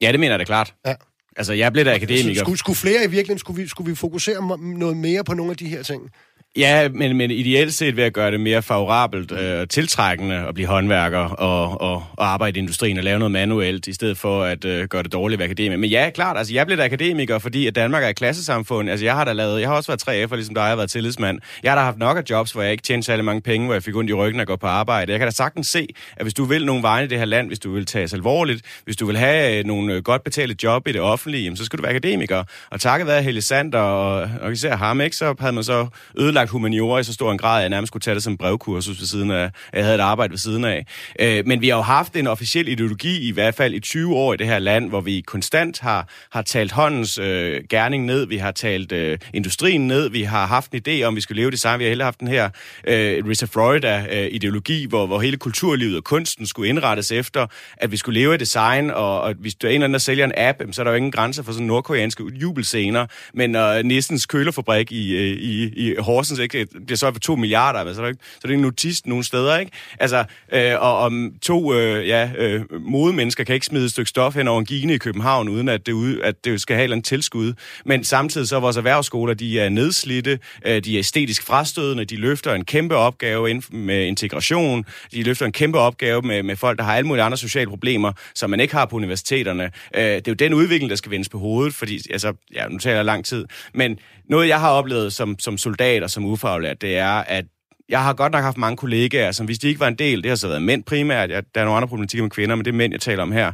Ja, 0.00 0.12
det 0.12 0.20
mener 0.20 0.32
jeg 0.32 0.38
da 0.38 0.44
klart. 0.44 0.74
Ja. 0.86 0.94
Altså, 1.36 1.52
jeg 1.52 1.72
blev 1.72 1.84
da 1.84 1.94
akademiker. 1.94 2.40
Skulle, 2.40 2.58
skulle 2.58 2.76
flere 2.76 3.04
i 3.04 3.06
virkeligheden, 3.06 3.38
skulle 3.38 3.62
vi, 3.62 3.68
skulle 3.68 3.90
vi 3.90 3.96
fokusere 3.96 4.58
noget 4.58 4.96
mere 4.96 5.24
på 5.24 5.34
nogle 5.34 5.50
af 5.50 5.56
de 5.56 5.68
her 5.68 5.82
ting? 5.82 6.10
Ja, 6.56 6.88
men, 6.88 7.16
men 7.16 7.30
ideelt 7.30 7.74
set 7.74 7.96
ved 7.96 8.04
at 8.04 8.12
gøre 8.12 8.30
det 8.30 8.40
mere 8.40 8.62
favorabelt 8.62 9.32
øh, 9.32 9.68
tiltrækkende 9.68 10.34
at 10.34 10.54
blive 10.54 10.66
håndværker 10.66 11.18
og, 11.18 11.80
og, 11.80 12.04
og 12.16 12.32
arbejde 12.32 12.58
i 12.58 12.62
industrien 12.62 12.98
og 12.98 13.04
lave 13.04 13.18
noget 13.18 13.32
manuelt, 13.32 13.86
i 13.86 13.92
stedet 13.92 14.18
for 14.18 14.44
at 14.44 14.64
øh, 14.64 14.88
gøre 14.88 15.02
det 15.02 15.12
dårligt 15.12 15.38
ved 15.38 15.44
akademiker. 15.44 15.78
Men 15.78 15.90
ja, 15.90 16.10
klart, 16.14 16.38
altså 16.38 16.54
jeg 16.54 16.66
blev 16.66 16.78
da 16.78 16.84
akademiker, 16.84 17.38
fordi 17.38 17.66
at 17.66 17.74
Danmark 17.74 18.04
er 18.04 18.08
et 18.08 18.16
klassesamfund. 18.16 18.90
Altså 18.90 19.06
jeg 19.06 19.14
har 19.14 19.24
da 19.24 19.32
lavet, 19.32 19.60
jeg 19.60 19.68
har 19.68 19.76
også 19.76 19.96
været 19.96 20.28
3F'er, 20.28 20.34
ligesom 20.34 20.54
dig, 20.54 20.62
jeg 20.62 20.68
har 20.68 20.76
været 20.76 20.90
tillidsmand. 20.90 21.38
Jeg 21.62 21.70
har 21.70 21.78
da 21.78 21.84
haft 21.84 21.98
nok 21.98 22.16
af 22.16 22.22
jobs, 22.30 22.52
hvor 22.52 22.62
jeg 22.62 22.72
ikke 22.72 22.82
tjente 22.82 23.06
særlig 23.06 23.24
mange 23.24 23.40
penge, 23.40 23.66
hvor 23.66 23.74
jeg 23.74 23.82
fik 23.82 23.96
ondt 23.96 24.10
i 24.10 24.14
ryggen 24.14 24.40
og 24.40 24.46
gå 24.46 24.56
på 24.56 24.66
arbejde. 24.66 25.12
Jeg 25.12 25.18
kan 25.18 25.26
da 25.26 25.32
sagtens 25.32 25.66
se, 25.66 25.88
at 26.16 26.24
hvis 26.24 26.34
du 26.34 26.44
vil 26.44 26.66
nogle 26.66 26.82
vegne 26.82 27.04
i 27.04 27.08
det 27.08 27.18
her 27.18 27.24
land, 27.24 27.48
hvis 27.48 27.58
du 27.58 27.72
vil 27.72 27.86
tages 27.86 28.14
alvorligt, 28.14 28.62
hvis 28.84 28.96
du 28.96 29.06
vil 29.06 29.16
have 29.16 29.58
øh, 29.58 29.64
nogle 29.64 29.94
øh, 29.94 30.02
godt 30.02 30.24
betalte 30.24 30.56
job 30.62 30.88
i 30.88 30.92
det 30.92 31.00
offentlige, 31.00 31.42
jamen, 31.44 31.56
så 31.56 31.64
skal 31.64 31.78
du 31.78 31.82
være 31.82 31.90
akademiker. 31.90 32.44
Og 32.70 32.80
takket 32.80 33.06
være 33.06 33.22
Helle 33.22 33.42
Sander 33.42 33.78
og, 33.78 34.30
og 34.40 34.52
især 34.52 34.76
ham, 34.76 35.00
ikke, 35.00 35.16
så 35.16 35.34
havde 35.40 35.52
man 35.52 35.64
så 35.64 35.86
ødelagt 36.18 36.39
ødelagt 36.40 36.50
humaniora 36.50 36.98
i 36.98 37.04
så 37.04 37.12
stor 37.12 37.32
en 37.32 37.38
grad, 37.38 37.56
at 37.56 37.62
jeg 37.62 37.68
nærmest 37.68 37.90
skulle 37.90 38.00
tage 38.00 38.14
det 38.14 38.22
som 38.22 38.36
brevkursus 38.36 39.00
ved 39.00 39.06
siden 39.06 39.30
af, 39.30 39.44
at 39.44 39.52
jeg 39.72 39.84
havde 39.84 39.94
et 39.94 40.00
arbejde 40.00 40.30
ved 40.30 40.38
siden 40.38 40.64
af. 40.64 40.86
Øh, 41.20 41.46
men 41.46 41.60
vi 41.60 41.68
har 41.68 41.76
jo 41.76 41.82
haft 41.82 42.16
en 42.16 42.26
officiel 42.26 42.68
ideologi 42.68 43.28
i 43.28 43.30
hvert 43.30 43.54
fald 43.54 43.74
i 43.74 43.80
20 43.80 44.14
år 44.14 44.34
i 44.34 44.36
det 44.36 44.46
her 44.46 44.58
land, 44.58 44.88
hvor 44.88 45.00
vi 45.00 45.20
konstant 45.20 45.80
har, 45.80 46.08
har 46.30 46.42
talt 46.42 46.72
håndens 46.72 47.18
øh, 47.18 47.60
gerning 47.68 48.04
ned, 48.04 48.26
vi 48.26 48.36
har 48.36 48.50
talt 48.50 48.92
øh, 48.92 49.18
industrien 49.34 49.86
ned, 49.86 50.10
vi 50.10 50.22
har 50.22 50.46
haft 50.46 50.72
en 50.72 50.82
idé 50.88 51.02
om, 51.02 51.16
vi 51.16 51.20
skulle 51.20 51.40
leve 51.40 51.50
det 51.50 51.60
samme. 51.60 51.78
Vi 51.78 51.84
har 51.84 51.88
heller 51.88 52.04
haft 52.04 52.20
den 52.20 52.28
her 52.28 52.50
øh, 52.86 53.24
Rita 53.28 53.46
Florida-ideologi, 53.46 54.82
øh, 54.82 54.88
hvor, 54.88 55.06
hvor 55.06 55.20
hele 55.20 55.36
kulturlivet 55.36 55.96
og 55.96 56.04
kunsten 56.04 56.46
skulle 56.46 56.68
indrettes 56.68 57.12
efter, 57.12 57.46
at 57.76 57.92
vi 57.92 57.96
skulle 57.96 58.20
leve 58.20 58.32
af 58.32 58.38
design, 58.38 58.90
og, 58.90 59.20
og 59.20 59.34
hvis 59.38 59.54
du 59.54 59.66
er 59.66 59.70
en 59.70 59.74
eller 59.74 59.84
anden, 59.84 59.92
der 59.92 59.98
sælger 59.98 60.24
en 60.24 60.32
app, 60.36 60.62
så 60.72 60.82
er 60.82 60.84
der 60.84 60.90
jo 60.90 60.96
ingen 60.96 61.12
grænser 61.12 61.42
for 61.42 61.52
sådan 61.52 61.66
nordkoreanske 61.66 62.24
jubelscener, 62.42 63.06
men 63.34 63.56
øh, 63.56 63.84
Nissens 63.84 64.26
kølerfabrik 64.26 64.92
i, 64.92 65.16
øh, 65.16 65.36
i, 65.36 65.88
i 65.88 65.94
Horsens 65.98 66.29
ikke 66.38 66.66
bliver 66.86 66.96
så 66.96 67.12
for 67.12 67.20
2 67.20 67.36
milliarder, 67.36 67.78
altså, 67.78 67.94
så 67.94 68.00
er 68.00 68.06
det 68.06 68.12
ikke, 68.12 68.24
så 68.24 68.38
er 68.42 68.46
det 68.46 68.50
ikke 68.50 68.62
notist 68.62 69.06
nogen 69.06 69.24
steder, 69.24 69.58
ikke? 69.58 69.72
Altså, 70.00 70.24
øh, 70.52 70.72
og 70.80 70.98
om 70.98 71.32
to 71.42 71.74
øh, 71.74 72.08
ja, 72.08 72.30
øh, 72.38 72.64
modemennesker 72.80 73.44
kan 73.44 73.54
ikke 73.54 73.66
smide 73.66 73.84
et 73.84 73.90
stykke 73.90 74.08
stof 74.08 74.34
hen 74.34 74.48
over 74.48 74.60
en 74.60 74.66
gine 74.66 74.94
i 74.94 74.98
København, 74.98 75.48
uden 75.48 75.68
at 75.68 75.86
det, 75.86 75.92
ude, 75.92 76.24
at 76.24 76.44
det 76.44 76.60
skal 76.60 76.76
have 76.76 76.92
en 76.92 77.02
tilskud. 77.02 77.52
Men 77.84 78.04
samtidig 78.04 78.48
så 78.48 78.56
er 78.56 78.60
vores 78.60 78.76
erhvervsskoler, 78.76 79.34
de 79.34 79.60
er 79.60 79.68
nedslidte, 79.68 80.38
øh, 80.66 80.84
de 80.84 80.94
er 80.94 80.98
æstetisk 80.98 81.46
frastødende, 81.46 82.04
de 82.04 82.16
løfter 82.16 82.54
en 82.54 82.64
kæmpe 82.64 82.96
opgave 82.96 83.62
med 83.70 84.06
integration, 84.06 84.84
de 85.12 85.22
løfter 85.22 85.46
en 85.46 85.52
kæmpe 85.52 85.78
opgave 85.78 86.22
med, 86.22 86.42
med 86.42 86.56
folk, 86.56 86.78
der 86.78 86.84
har 86.84 86.96
alle 86.96 87.06
mulige 87.06 87.22
andre 87.22 87.38
sociale 87.38 87.70
problemer, 87.70 88.12
som 88.34 88.50
man 88.50 88.60
ikke 88.60 88.74
har 88.74 88.86
på 88.86 88.96
universiteterne. 88.96 89.64
Øh, 89.94 90.02
det 90.02 90.16
er 90.16 90.22
jo 90.28 90.34
den 90.34 90.54
udvikling, 90.54 90.90
der 90.90 90.96
skal 90.96 91.10
vendes 91.10 91.28
på 91.28 91.38
hovedet, 91.38 91.74
fordi, 91.74 92.00
altså, 92.10 92.32
ja, 92.54 92.68
nu 92.68 92.78
taler 92.78 92.96
jeg 92.96 93.04
lang 93.04 93.24
tid, 93.24 93.46
men 93.74 93.98
noget, 94.30 94.48
jeg 94.48 94.60
har 94.60 94.70
oplevet 94.70 95.12
som, 95.12 95.38
som 95.38 95.58
soldat 95.58 96.02
og 96.02 96.10
som 96.10 96.24
ufaglært, 96.24 96.82
det 96.82 96.98
er, 96.98 97.10
at 97.10 97.44
jeg 97.88 98.04
har 98.04 98.12
godt 98.14 98.32
nok 98.32 98.42
haft 98.42 98.56
mange 98.56 98.76
kollegaer, 98.76 99.32
som 99.32 99.46
hvis 99.46 99.58
de 99.58 99.68
ikke 99.68 99.80
var 99.80 99.88
en 99.88 99.94
del, 99.98 100.22
det 100.22 100.28
har 100.28 100.36
så 100.36 100.48
været 100.48 100.62
mænd 100.62 100.84
primært, 100.84 101.30
der 101.30 101.60
er 101.60 101.64
nogle 101.64 101.76
andre 101.76 101.88
problematikker 101.88 102.22
med 102.22 102.30
kvinder, 102.30 102.56
men 102.56 102.64
det 102.64 102.70
er 102.70 102.76
mænd, 102.76 102.92
jeg 102.92 103.00
taler 103.00 103.22
om 103.22 103.32
her, 103.32 103.52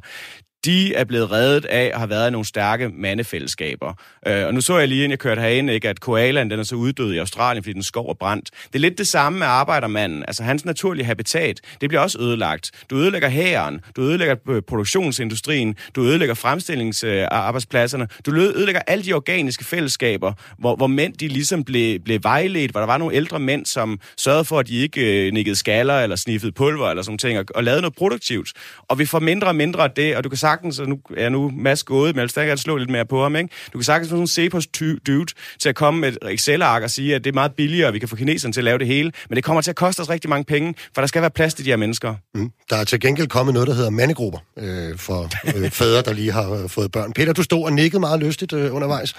de 0.67 0.95
er 0.95 1.05
blevet 1.05 1.33
reddet 1.33 1.65
af 1.65 1.91
og 1.95 2.01
har 2.01 2.07
været 2.07 2.29
i 2.29 2.31
nogle 2.31 2.47
stærke 2.47 2.89
mandefællesskaber. 2.89 3.95
Øh, 4.27 4.47
og 4.47 4.55
nu 4.55 4.61
så 4.61 4.79
jeg 4.79 4.89
lige, 4.89 4.99
inden 4.99 5.11
jeg 5.11 5.19
kørte 5.19 5.41
herind, 5.41 5.71
ikke, 5.71 5.89
at 5.89 6.01
koalaen 6.01 6.51
den 6.51 6.61
er 6.61 6.65
så 6.65 6.77
uddød 6.77 7.13
i 7.13 7.19
Australien, 7.19 7.65
fordi 7.65 7.73
den 7.73 7.83
skov 7.83 8.11
er 8.11 8.15
brændt. 8.15 8.51
Det 8.67 8.75
er 8.75 8.79
lidt 8.79 8.99
det 8.99 9.09
samme 9.09 9.39
med 9.39 9.47
arbejdermanden. 9.47 10.25
Altså 10.29 10.43
hans 10.43 10.65
naturlige 10.65 11.07
habitat, 11.07 11.61
det 11.81 11.89
bliver 11.89 12.01
også 12.01 12.19
ødelagt. 12.21 12.71
Du 12.91 12.97
ødelægger 12.97 13.29
hæren, 13.29 13.81
du 13.97 14.03
ødelægger 14.03 14.37
øh, 14.49 14.63
produktionsindustrien, 14.63 15.77
du 15.95 16.05
ødelægger 16.05 16.35
fremstillingsarbejdspladserne, 16.35 18.09
du 18.27 18.35
ødelægger 18.35 18.81
alle 18.87 19.05
de 19.05 19.13
organiske 19.13 19.65
fællesskaber, 19.65 20.33
hvor, 20.59 20.77
hvor 20.77 20.87
mænd 20.87 21.15
de 21.15 21.29
ligesom 21.29 21.65
blev, 21.65 22.01
blev 22.01 22.21
vejledt, 22.23 22.71
hvor 22.71 22.81
der 22.81 22.87
var 22.87 22.99
nogle 22.99 23.15
ældre 23.15 23.39
mænd, 23.39 23.67
som 23.67 24.01
sørgede 24.17 24.45
for, 24.45 24.59
at 24.59 24.69
de 24.69 24.77
ikke 24.77 25.27
øh, 25.27 25.33
nikkede 25.33 25.57
skaller 25.57 26.01
eller 26.01 26.17
sniffede 26.17 26.53
pulver 26.53 26.91
eller 26.91 27.03
sådan 27.03 27.19
ting, 27.19 27.39
og, 27.39 27.45
og 27.55 27.65
lavede 27.65 27.81
noget 27.81 27.95
produktivt. 27.95 28.53
Og 28.89 28.99
vi 28.99 29.07
får 29.07 29.19
mindre 29.19 29.49
og 29.49 29.57
mindre 29.57 29.85
af 29.85 29.91
det, 29.91 30.17
og 30.17 30.25
du 30.25 30.29
kan 30.29 30.39
sagtens, 30.57 30.79
og 30.79 30.89
nu 30.89 30.99
er 31.17 31.29
nu 31.29 31.53
Mads 31.57 31.85
gået, 31.85 32.15
men 32.15 32.17
jeg 32.17 32.23
vil 32.23 32.31
stadig 32.31 32.59
slå 32.59 32.77
lidt 32.77 32.91
mere 32.91 33.07
på 33.07 33.23
ham, 33.23 33.37
ikke? 33.37 33.49
Du 33.73 33.79
kan 33.79 33.85
sagtens 33.85 34.09
få 34.09 34.11
sådan 34.11 34.23
en 34.23 34.27
Cepos 34.27 34.67
dude 35.07 35.33
til 35.59 35.69
at 35.69 35.75
komme 35.75 36.01
med 36.01 36.09
et 36.09 36.19
Excel-ark 36.31 36.83
og 36.83 36.91
sige, 36.91 37.15
at 37.15 37.25
det 37.25 37.31
er 37.31 37.35
meget 37.35 37.53
billigere, 37.55 37.89
og 37.89 37.95
vi 37.95 37.99
kan 37.99 38.09
få 38.09 38.17
kineserne 38.17 38.53
til 38.53 38.61
at 38.61 38.65
lave 38.65 38.79
det 38.79 38.87
hele, 38.87 39.13
men 39.29 39.37
det 39.37 39.45
kommer 39.45 39.63
til 39.63 39.71
at 39.71 39.77
koste 39.77 40.01
os 40.01 40.11
rigtig 40.11 40.31
mange 40.31 40.45
penge, 40.45 40.75
for 40.95 41.03
der 41.03 41.07
skal 41.07 41.23
være 41.23 41.31
plads 41.31 41.55
til 41.55 41.65
de 41.65 41.71
her 41.71 41.77
mennesker. 41.77 42.15
Mm. 42.35 42.51
Der 42.71 42.77
er 42.77 42.85
til 42.85 43.01
gengæld 43.01 43.29
kommet 43.29 43.53
noget, 43.53 43.69
der 43.69 43.75
hedder 43.75 43.91
mandegrupper 43.91 44.39
øh, 44.59 44.99
for 44.99 45.31
øh, 45.57 45.71
fædre, 45.81 46.03
der 46.03 46.13
lige 46.13 46.33
har 46.33 46.51
øh, 46.51 46.69
fået 46.69 46.93
børn. 46.93 47.13
Peter, 47.13 47.33
du 47.33 47.43
stod 47.43 47.65
og 47.65 47.73
nikkede 47.73 48.01
meget 48.01 48.21
lystigt 48.21 48.53
øh, 48.53 48.75
undervejs. 48.75 49.15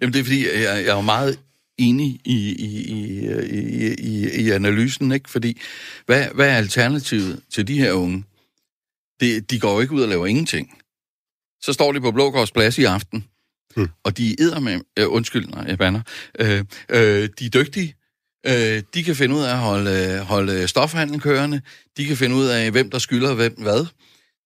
Jamen 0.00 0.12
det 0.12 0.20
er 0.20 0.24
fordi, 0.24 0.46
jeg, 0.46 0.84
jeg 0.86 0.98
er 0.98 1.00
meget 1.00 1.38
enig 1.78 2.20
i, 2.24 2.36
i, 2.58 2.84
i, 2.88 3.28
i, 3.50 3.94
i, 3.94 4.44
i 4.46 4.50
analysen, 4.50 5.12
ikke? 5.12 5.30
Fordi, 5.30 5.60
hvad, 6.06 6.26
hvad 6.34 6.48
er 6.48 6.54
alternativet 6.56 7.40
til 7.50 7.68
de 7.68 7.78
her 7.78 7.92
unge? 7.92 8.24
Det, 9.20 9.50
de 9.50 9.60
går 9.60 9.74
jo 9.74 9.80
ikke 9.80 9.94
ud 9.94 10.02
og 10.02 10.08
laver 10.08 10.26
ingenting. 10.26 10.78
Så 11.60 11.72
står 11.72 11.92
de 11.92 12.00
på 12.00 12.10
Blågårds 12.10 12.52
plads 12.52 12.78
i 12.78 12.84
aften, 12.84 13.24
hmm. 13.76 13.88
og 14.04 14.16
de 14.18 14.36
er 14.40 14.60
med, 14.60 14.80
øh, 14.98 15.08
undskyld, 15.08 15.46
nej, 15.48 15.64
jeg 15.68 15.78
banner, 15.78 16.00
øh, 16.38 16.64
øh, 16.88 17.28
de 17.38 17.46
er 17.46 17.50
dygtige, 17.54 17.94
øh, 18.46 18.82
de 18.94 19.04
kan 19.04 19.16
finde 19.16 19.34
ud 19.34 19.42
af 19.42 19.52
at 19.52 19.58
holde, 19.58 20.20
holde 20.20 20.68
stofhandlen 20.68 21.20
kørende, 21.20 21.60
de 21.96 22.04
kan 22.06 22.16
finde 22.16 22.36
ud 22.36 22.46
af, 22.46 22.70
hvem 22.70 22.90
der 22.90 22.98
skylder 22.98 23.34
hvem 23.34 23.54
hvad, 23.62 23.86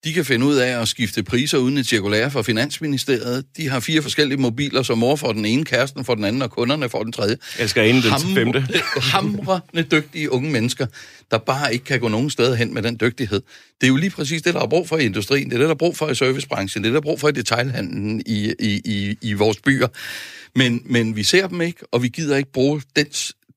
de 0.05 0.13
kan 0.13 0.25
finde 0.25 0.47
ud 0.47 0.57
af 0.57 0.81
at 0.81 0.89
skifte 0.89 1.23
priser 1.23 1.59
uden 1.59 1.79
et 1.79 1.87
cirkulære 1.87 2.31
fra 2.31 2.43
Finansministeriet. 2.43 3.45
De 3.57 3.69
har 3.69 3.81
fire 3.81 4.03
forskellige 4.03 4.39
mobiler, 4.39 4.83
så 4.83 4.95
mor 4.95 5.17
får 5.17 5.33
den 5.33 5.45
ene, 5.45 5.65
kæresten 5.65 6.05
for 6.05 6.15
den 6.15 6.25
anden, 6.25 6.43
og 6.43 6.51
kunderne 6.51 6.89
får 6.89 7.03
den 7.03 7.13
tredje. 7.13 7.37
Jeg 7.59 7.71
skal 7.71 7.89
ind 7.89 8.03
den 8.03 8.35
femte. 8.37 8.67
Hamrende 9.13 9.83
dygtige 9.83 10.33
unge 10.33 10.51
mennesker, 10.51 10.87
der 11.31 11.39
bare 11.39 11.73
ikke 11.73 11.85
kan 11.85 12.01
gå 12.01 12.09
nogen 12.09 12.31
steder 12.31 12.55
hen 12.55 12.75
med 12.75 12.83
den 12.83 12.99
dygtighed. 13.01 13.43
Det 13.81 13.87
er 13.87 13.89
jo 13.89 13.97
lige 13.97 14.11
præcis 14.11 14.43
det, 14.43 14.55
der 14.55 14.61
er 14.61 14.69
brug 14.69 14.89
for 14.89 14.99
i 14.99 15.05
industrien. 15.05 15.51
Det 15.51 15.55
er 15.55 15.59
det, 15.59 15.69
der 15.69 15.75
er 15.75 15.79
brug 15.79 15.97
for 15.97 16.09
i 16.09 16.15
servicebranchen. 16.15 16.85
Det 16.85 16.89
er 16.89 16.93
det, 16.93 17.03
der 17.03 17.11
er 17.11 17.13
brug 17.13 17.21
for 17.21 17.29
i 17.29 17.33
detailhandlen 17.33 18.23
i, 18.27 18.55
i, 18.61 18.81
i, 18.85 19.17
i 19.23 19.33
vores 19.33 19.61
byer. 19.61 19.89
Men, 20.59 20.83
men 20.85 21.17
vi 21.17 21.23
ser 21.23 21.49
dem 21.49 21.61
ikke, 21.61 21.81
og 21.93 22.03
vi 22.03 22.09
gider 22.09 22.37
ikke 22.37 22.53
bruge 22.53 22.83
den, 22.97 23.07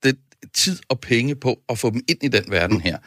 den 0.04 0.18
tid 0.54 0.80
og 0.90 1.00
penge 1.00 1.36
på 1.36 1.60
at 1.70 1.80
få 1.80 1.90
dem 1.90 2.02
ind 2.10 2.24
i 2.24 2.28
den 2.28 2.44
verden 2.48 2.82
her. 2.82 2.98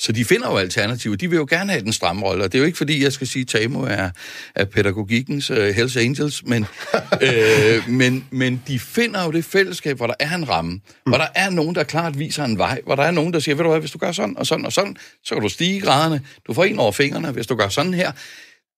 Så 0.00 0.12
de 0.12 0.24
finder 0.24 0.50
jo 0.50 0.56
alternativer. 0.56 1.16
De 1.16 1.30
vil 1.30 1.36
jo 1.36 1.46
gerne 1.50 1.72
have 1.72 1.84
den 1.84 1.92
stramme 1.92 2.26
rolle, 2.26 2.44
og 2.44 2.52
det 2.52 2.58
er 2.58 2.60
jo 2.60 2.66
ikke 2.66 2.78
fordi, 2.78 3.02
jeg 3.02 3.12
skal 3.12 3.26
sige, 3.26 3.42
at 3.42 3.48
Tamo 3.48 3.80
er, 3.80 4.10
er 4.54 4.64
pædagogikkens 4.64 5.50
uh, 5.50 5.56
Hells 5.56 5.96
Angels, 5.96 6.42
men, 6.46 6.66
øh, 7.26 7.88
men, 7.88 8.26
men 8.30 8.62
de 8.66 8.78
finder 8.78 9.24
jo 9.24 9.30
det 9.30 9.44
fællesskab, 9.44 9.96
hvor 9.96 10.06
der 10.06 10.14
er 10.20 10.34
en 10.34 10.48
ramme, 10.48 10.72
mm. 10.72 10.80
hvor 11.06 11.18
der 11.18 11.26
er 11.34 11.50
nogen, 11.50 11.74
der 11.74 11.82
klart 11.82 12.18
viser 12.18 12.44
en 12.44 12.58
vej, 12.58 12.80
hvor 12.84 12.94
der 12.94 13.02
er 13.02 13.10
nogen, 13.10 13.32
der 13.32 13.38
siger, 13.38 13.54
ved 13.54 13.64
du 13.64 13.70
hvad, 13.70 13.80
hvis 13.80 13.90
du 13.90 13.98
gør 13.98 14.12
sådan 14.12 14.38
og 14.38 14.46
sådan 14.46 14.66
og 14.66 14.72
sådan, 14.72 14.96
så 15.24 15.34
kan 15.34 15.42
du 15.42 15.48
stige 15.48 15.80
graderne, 15.80 16.20
du 16.46 16.54
får 16.54 16.64
en 16.64 16.78
over 16.78 16.92
fingrene, 16.92 17.30
hvis 17.30 17.46
du 17.46 17.56
gør 17.56 17.68
sådan 17.68 17.94
her. 17.94 18.12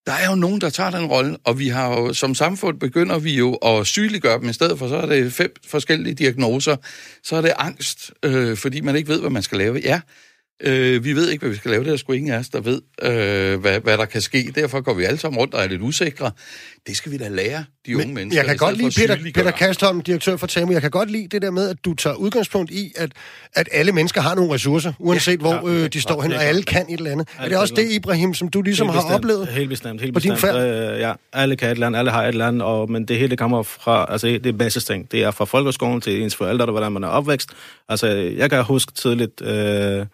Der 0.06 0.12
er 0.12 0.30
jo 0.30 0.34
nogen, 0.34 0.60
der 0.60 0.70
tager 0.70 0.90
den 0.90 1.06
rolle, 1.06 1.36
og 1.44 1.58
vi 1.58 1.68
har 1.68 1.88
jo, 1.88 2.12
som 2.12 2.34
samfund 2.34 2.80
begynder 2.80 3.18
vi 3.18 3.36
jo 3.36 3.54
at 3.54 3.86
sygeliggøre 3.86 4.40
dem 4.40 4.48
i 4.48 4.52
stedet 4.52 4.78
for, 4.78 4.88
så 4.88 4.96
er 4.96 5.06
det 5.06 5.32
fem 5.32 5.54
forskellige 5.68 6.14
diagnoser. 6.14 6.76
Så 7.24 7.36
er 7.36 7.40
det 7.40 7.52
angst, 7.56 8.10
øh, 8.22 8.56
fordi 8.56 8.80
man 8.80 8.96
ikke 8.96 9.08
ved, 9.08 9.20
hvad 9.20 9.30
man 9.30 9.42
skal 9.42 9.58
lave. 9.58 9.80
Ja, 9.84 10.00
Øh, 10.62 11.04
vi 11.04 11.12
ved 11.12 11.28
ikke, 11.30 11.42
hvad 11.42 11.50
vi 11.50 11.56
skal 11.56 11.70
lave. 11.70 11.84
Det 11.84 11.92
er 11.92 11.96
sgu 11.96 12.12
ingen 12.12 12.32
af 12.32 12.38
os, 12.38 12.48
der 12.48 12.60
ved, 12.60 12.82
øh, 13.02 13.60
hvad, 13.60 13.80
hvad 13.80 13.98
der 13.98 14.04
kan 14.04 14.20
ske. 14.20 14.52
Derfor 14.54 14.80
går 14.80 14.94
vi 14.94 15.04
alle 15.04 15.18
sammen 15.18 15.38
rundt 15.38 15.54
og 15.54 15.62
er 15.62 15.68
lidt 15.68 15.82
usikre. 15.82 16.30
Det 16.86 16.96
skal 16.96 17.12
vi 17.12 17.16
da 17.16 17.28
lære, 17.28 17.64
de 17.86 17.96
unge 17.96 18.06
Men, 18.06 18.14
mennesker. 18.14 18.42
Jeg 18.42 18.48
kan 18.48 18.56
godt 18.56 18.76
lide, 18.76 18.90
Peter, 19.00 19.32
Peter 19.34 19.50
Kastholm, 19.50 20.00
direktør 20.00 20.36
for 20.36 20.46
TAMU, 20.46 20.72
jeg 20.72 20.80
kan 20.80 20.90
godt 20.90 21.10
lide 21.10 21.28
det 21.28 21.42
der 21.42 21.50
med, 21.50 21.68
at 21.68 21.76
du 21.84 21.94
tager 21.94 22.16
udgangspunkt 22.16 22.70
i, 22.70 22.92
at, 22.96 23.12
at 23.54 23.68
alle 23.72 23.92
mennesker 23.92 24.20
har 24.20 24.34
nogle 24.34 24.54
ressourcer, 24.54 24.92
uanset 24.98 25.32
ja, 25.32 25.36
hvor 25.36 25.68
ja, 25.68 25.74
øh, 25.74 25.88
de 25.92 26.00
står 26.00 26.22
hen, 26.22 26.32
og 26.32 26.44
alle 26.44 26.62
kan 26.62 26.86
et 26.88 26.98
eller 26.98 27.10
andet. 27.10 27.28
Er 27.38 27.48
det 27.48 27.58
også 27.58 27.74
det, 27.74 27.92
Ibrahim, 27.92 28.34
som 28.34 28.48
du 28.48 28.62
ligesom 28.62 28.88
har 28.88 29.14
oplevet? 29.14 29.48
Helt 29.48 29.68
bestemt, 29.68 30.00
helt 30.00 30.14
bestemt. 30.14 30.44
Øh, 30.44 31.00
ja, 31.00 31.12
alle 31.32 31.56
kan 31.56 31.68
et 31.68 31.72
eller 31.72 31.86
andet, 31.86 31.98
alle 31.98 32.10
har 32.10 32.22
et 32.22 32.28
eller 32.28 32.48
andet, 32.48 32.62
og, 32.62 32.90
men 32.90 33.04
det 33.04 33.18
hele 33.18 33.36
kommer 33.36 33.62
fra, 33.62 34.06
altså 34.08 34.26
det 34.26 34.46
er 34.46 34.52
basisting. 34.52 35.12
Det 35.12 35.22
er 35.22 35.30
fra 35.30 35.44
folkeskolen 35.44 36.00
til 36.00 36.22
ens 36.22 36.36
forældre, 36.36 36.66
der 36.66 36.72
hvordan 36.72 36.92
man 36.92 37.04
er 37.04 37.08
opvækst. 37.08 37.50
Altså, 37.88 38.06
jeg 38.06 38.50
kan 38.50 38.64
huske 38.64 38.92
tidligt... 38.92 39.42
Øh, 39.42 40.06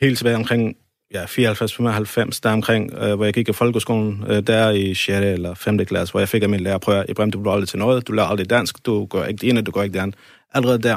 helt 0.00 0.18
tilbage 0.18 0.36
omkring 0.36 0.76
ja, 1.14 1.24
94-95, 1.24 2.40
der 2.42 2.50
omkring, 2.52 2.94
øh, 2.94 3.14
hvor 3.14 3.24
jeg 3.24 3.34
gik 3.34 3.48
i 3.48 3.52
folkeskolen, 3.52 4.24
øh, 4.28 4.42
der 4.46 4.70
i 4.70 4.94
6. 4.94 5.08
eller 5.08 5.54
5. 5.54 5.78
klasse, 5.86 6.12
hvor 6.12 6.20
jeg 6.20 6.28
fik 6.28 6.42
af 6.42 6.48
min 6.48 6.60
lærer, 6.60 6.78
prøv 6.78 7.04
Ibrahim, 7.08 7.30
du 7.30 7.40
bliver 7.40 7.52
aldrig 7.52 7.68
til 7.68 7.78
noget, 7.78 8.08
du 8.08 8.12
lærer 8.12 8.26
aldrig 8.26 8.50
dansk, 8.50 8.86
du 8.86 9.06
gør 9.06 9.24
ikke 9.24 9.40
det 9.40 9.48
ene, 9.48 9.62
du 9.62 9.70
gør 9.70 9.82
ikke 9.82 9.94
det 9.94 10.00
andet. 10.00 10.16
Allerede 10.54 10.82
der. 10.82 10.96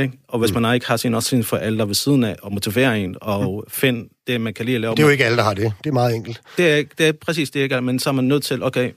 Ikke? 0.00 0.18
Og 0.28 0.38
hvis 0.38 0.54
mm. 0.54 0.62
man 0.62 0.74
ikke 0.74 0.86
har 0.86 0.96
sin, 0.96 1.14
også 1.14 1.28
sine 1.28 1.44
forældre 1.44 1.86
ved 1.88 1.94
siden 1.94 2.24
af, 2.24 2.36
og 2.42 2.52
motiverer 2.52 2.94
en, 2.94 3.16
og 3.20 3.64
mm. 3.66 3.70
find 3.70 4.10
det, 4.26 4.40
man 4.40 4.54
kan 4.54 4.66
lide 4.66 4.74
at 4.74 4.80
lave. 4.80 4.94
Det 4.94 5.02
er 5.02 5.06
jo 5.06 5.10
ikke 5.10 5.24
alle, 5.24 5.36
der 5.36 5.42
har 5.42 5.54
det. 5.54 5.72
Det 5.84 5.90
er 5.90 5.94
meget 5.94 6.14
enkelt. 6.14 6.40
Det 6.56 6.78
er, 6.78 6.82
det 6.98 7.08
er 7.08 7.12
præcis 7.12 7.50
det, 7.50 7.60
er 7.60 7.62
ikke 7.62 7.80
men 7.80 7.98
så 7.98 8.10
er 8.10 8.14
man 8.14 8.24
nødt 8.24 8.42
til, 8.44 8.62
okay, 8.62 8.92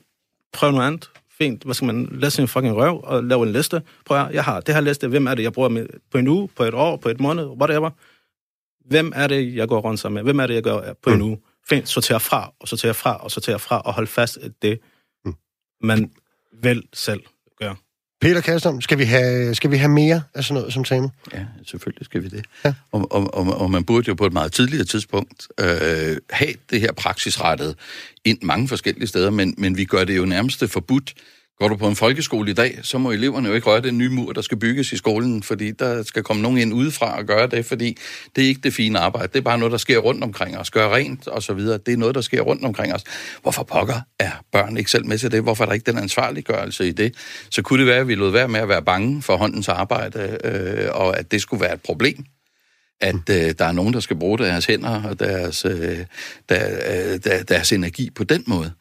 prøv 0.54 0.72
noget 0.72 0.88
andet. 0.88 1.10
Fint, 1.38 1.64
hvad 1.64 1.76
skal 1.76 1.86
man 1.86 2.10
læse 2.12 2.36
sin 2.36 2.48
fucking 2.48 2.76
røv 2.76 3.02
og 3.04 3.24
lave 3.24 3.44
en 3.48 3.54
liste? 3.54 3.82
Prøv 4.06 4.22
at, 4.22 4.34
jeg 4.34 4.44
har 4.44 4.60
det 4.60 4.74
her 4.74 4.82
liste, 4.82 5.08
hvem 5.08 5.28
er 5.28 5.36
det, 5.36 5.44
jeg 5.44 5.54
bruger 5.54 5.70
med, 5.70 5.86
på 6.12 6.18
en 6.18 6.28
uge, 6.28 6.50
på 6.56 6.64
et 6.64 6.74
år, 6.74 6.98
på 6.98 7.10
et 7.10 7.20
måned, 7.20 7.46
whatever 7.46 7.90
hvem 8.90 9.12
er 9.16 9.28
det, 9.28 9.56
jeg 9.56 9.68
går 9.68 9.80
rundt 9.80 10.00
sammen 10.00 10.16
med? 10.16 10.24
Hvem 10.24 10.40
er 10.40 10.48
det, 10.48 10.54
jeg 10.54 10.64
går 10.64 10.84
på 11.04 11.10
en 11.10 11.16
mm. 11.16 11.26
uge? 11.26 11.38
Find, 11.70 11.86
sortere 11.86 12.20
fra, 12.20 12.54
og 12.60 12.68
sortere 12.68 12.94
fra, 12.94 13.16
og 13.16 13.32
sortere 13.32 13.60
fra, 13.60 13.82
og 13.82 13.94
hold 13.94 14.08
fast 14.08 14.38
i 14.44 14.50
det, 14.62 14.80
mm. 15.26 15.34
man 15.82 16.12
vil 16.62 16.84
selv 16.94 17.22
gøre. 17.60 17.76
Peter 18.22 18.42
Kastom, 18.42 18.82
skal 18.82 18.98
vi 18.98 19.04
have, 19.04 19.56
skal 19.56 19.72
vi 19.72 19.78
have 19.78 19.92
mere 19.92 20.24
af 20.34 20.44
sådan 20.44 20.62
noget 20.62 20.74
som 20.74 20.84
tema? 20.84 21.10
Ja, 21.34 21.46
selvfølgelig 21.66 22.06
skal 22.06 22.24
vi 22.24 22.28
det. 22.28 22.46
Ja. 22.66 22.74
Og, 22.92 23.12
og, 23.12 23.34
og, 23.34 23.62
og 23.62 23.72
man 23.72 23.84
burde 23.84 24.08
jo 24.08 24.14
på 24.14 24.26
et 24.26 24.34
meget 24.34 24.52
tidligere 24.52 24.86
tidspunkt 24.86 25.48
øh, 25.60 26.18
have 26.30 26.54
det 26.70 26.82
her 26.82 26.92
praksisrettet 26.92 27.76
ind 28.26 28.38
mange 28.42 28.68
forskellige 28.68 29.08
steder, 29.08 29.30
men, 29.30 29.56
men 29.58 29.78
vi 29.78 29.86
gør 29.86 30.04
det 30.04 30.18
jo 30.18 30.26
nærmest 30.26 30.70
forbudt 30.70 31.14
Går 31.60 31.68
du 31.68 31.76
på 31.76 31.88
en 31.88 31.96
folkeskole 31.96 32.52
i 32.52 32.54
dag, 32.54 32.80
så 32.84 32.98
må 32.98 33.12
eleverne 33.12 33.48
jo 33.48 33.54
ikke 33.56 33.68
røre 33.68 33.82
den 33.82 33.98
nye 33.98 34.10
mur, 34.10 34.34
der 34.34 34.42
skal 34.42 34.58
bygges 34.58 34.92
i 34.92 34.98
skolen, 34.98 35.44
fordi 35.44 35.72
der 35.72 36.04
skal 36.04 36.24
komme 36.24 36.42
nogen 36.42 36.58
ind 36.58 36.74
udefra 36.74 37.18
og 37.18 37.26
gøre 37.26 37.48
det, 37.48 37.66
fordi 37.66 37.98
det 38.36 38.44
er 38.44 38.48
ikke 38.48 38.62
det 38.64 38.74
fine 38.74 39.00
arbejde. 39.00 39.28
Det 39.28 39.38
er 39.40 39.44
bare 39.44 39.58
noget, 39.58 39.72
der 39.72 39.78
sker 39.78 39.98
rundt 39.98 40.24
omkring 40.24 40.58
os. 40.58 40.72
Gør 40.72 40.96
rent 40.96 41.28
og 41.28 41.44
så 41.44 41.54
videre. 41.54 41.78
Det 41.78 41.94
er 41.94 41.98
noget, 41.98 42.16
der 42.16 42.22
sker 42.22 42.42
rundt 42.42 42.66
omkring 42.66 42.94
os. 42.94 43.04
Hvorfor 43.42 43.64
pokker 43.64 44.02
er 44.20 44.32
børn 44.52 44.78
ikke 44.78 44.92
selv 44.92 45.06
med 45.06 45.18
til 45.18 45.32
det? 45.32 45.44
Hvorfor 45.44 45.64
er 45.64 45.66
der 45.66 45.74
ikke 45.74 45.92
den 45.92 45.98
ansvarliggørelse 45.98 46.88
i 46.88 46.92
det? 46.92 47.16
Så 47.50 47.62
kunne 47.62 47.80
det 47.80 47.88
være, 47.88 48.00
at 48.00 48.08
vi 48.08 48.16
lod 48.16 48.32
være 48.32 48.48
med 48.48 48.60
at 48.60 48.70
være 48.70 48.84
bange 48.84 49.22
for 49.22 49.38
håndens 49.38 49.70
arbejde, 49.70 50.38
øh, 50.44 50.88
og 50.92 51.20
at 51.20 51.32
det 51.32 51.42
skulle 51.42 51.62
være 51.62 51.74
et 51.74 51.82
problem 51.82 52.26
at 53.02 53.30
øh, 53.30 53.54
der 53.60 53.66
er 53.66 53.72
nogen, 53.72 53.94
der 53.94 54.00
skal 54.00 54.18
bruge 54.18 54.38
deres 54.38 54.66
hænder 54.66 55.04
og 55.04 55.20
deres, 55.20 55.66
øh, 55.66 55.98
der, 56.50 56.80
øh, 56.90 57.20
der, 57.24 57.44
deres 57.44 57.72
energi 57.72 58.10
på 58.10 58.24
den 58.24 58.44
måde. 58.48 58.72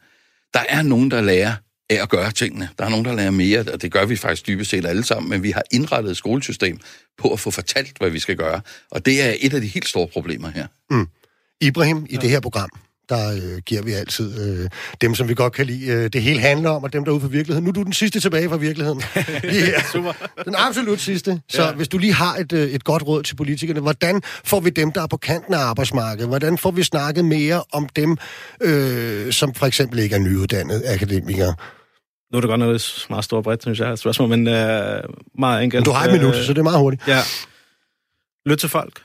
Der 0.53 0.63
er 0.69 0.81
nogen, 0.81 1.11
der 1.11 1.21
lærer 1.21 1.53
af 1.89 2.01
at 2.01 2.09
gøre 2.09 2.31
tingene. 2.31 2.69
Der 2.77 2.85
er 2.85 2.89
nogen, 2.89 3.05
der 3.05 3.15
lærer 3.15 3.31
mere, 3.31 3.59
og 3.59 3.81
det 3.81 3.91
gør 3.91 4.05
vi 4.05 4.15
faktisk 4.15 4.47
dybest 4.47 4.69
set 4.69 4.85
alle 4.85 5.03
sammen, 5.03 5.29
men 5.29 5.43
vi 5.43 5.51
har 5.51 5.63
indrettet 5.71 6.11
et 6.11 6.17
skolesystem 6.17 6.79
på 7.17 7.33
at 7.33 7.39
få 7.39 7.51
fortalt, 7.51 7.97
hvad 7.97 8.09
vi 8.09 8.19
skal 8.19 8.35
gøre. 8.35 8.61
Og 8.91 9.05
det 9.05 9.21
er 9.21 9.35
et 9.39 9.53
af 9.53 9.61
de 9.61 9.67
helt 9.67 9.87
store 9.87 10.07
problemer 10.07 10.49
her. 10.49 10.67
Mm. 10.89 11.07
Ibrahim, 11.61 12.05
i 12.09 12.15
ja. 12.15 12.21
det 12.21 12.29
her 12.29 12.39
program, 12.39 12.69
der 13.09 13.31
øh, 13.31 13.57
giver 13.65 13.81
vi 13.81 13.91
altid 13.91 14.59
øh, 14.63 14.69
dem, 15.01 15.15
som 15.15 15.29
vi 15.29 15.33
godt 15.33 15.53
kan 15.53 15.65
lide, 15.65 15.87
øh, 15.87 16.09
det 16.13 16.21
hele 16.21 16.39
handler 16.39 16.69
om, 16.69 16.83
og 16.83 16.93
dem, 16.93 17.05
der 17.05 17.11
er 17.11 17.13
ude 17.13 17.21
for 17.21 17.27
virkeligheden. 17.27 17.63
Nu 17.63 17.69
er 17.69 17.73
du 17.73 17.83
den 17.83 17.93
sidste 17.93 18.19
tilbage 18.19 18.49
fra 18.49 18.57
virkeligheden. 18.57 19.01
yeah. 19.45 19.83
Super. 19.91 20.13
Den 20.45 20.55
absolut 20.57 20.99
sidste. 20.99 21.41
Så 21.49 21.63
ja. 21.63 21.71
hvis 21.71 21.87
du 21.87 21.97
lige 21.97 22.13
har 22.13 22.35
et, 22.35 22.53
øh, 22.53 22.69
et 22.69 22.83
godt 22.83 23.07
råd 23.07 23.23
til 23.23 23.35
politikerne, 23.35 23.79
hvordan 23.79 24.21
får 24.45 24.59
vi 24.59 24.69
dem, 24.69 24.91
der 24.91 25.01
er 25.01 25.07
på 25.07 25.17
kanten 25.17 25.53
af 25.53 25.59
arbejdsmarkedet? 25.59 26.27
Hvordan 26.27 26.57
får 26.57 26.71
vi 26.71 26.83
snakket 26.83 27.25
mere 27.25 27.63
om 27.73 27.89
dem, 27.95 28.17
øh, 28.61 29.33
som 29.33 29.53
for 29.53 29.65
eksempel 29.65 29.99
ikke 29.99 30.15
er 30.15 30.19
nyuddannede 30.19 30.93
akademikere? 30.93 31.53
Nu 32.31 32.37
er 32.37 32.41
det 32.41 32.49
godt 32.49 32.59
nok 32.59 32.75
et 32.75 33.05
meget 33.09 33.25
stort 33.25 33.43
bredt, 33.43 33.61
synes 33.61 33.79
jeg, 33.79 33.97
spørgsmål, 33.97 34.29
men 34.29 34.47
øh, 34.47 35.03
meget 35.39 35.63
enkelt. 35.63 35.85
Du 35.85 35.91
har 35.91 36.05
et 36.05 36.11
minut, 36.11 36.35
øh, 36.35 36.43
så 36.43 36.53
det 36.53 36.59
er 36.59 36.63
meget 36.63 36.79
hurtigt. 36.79 37.07
Ja. 37.07 37.19
Lyt 38.45 38.57
til 38.57 38.69
folk. 38.69 39.01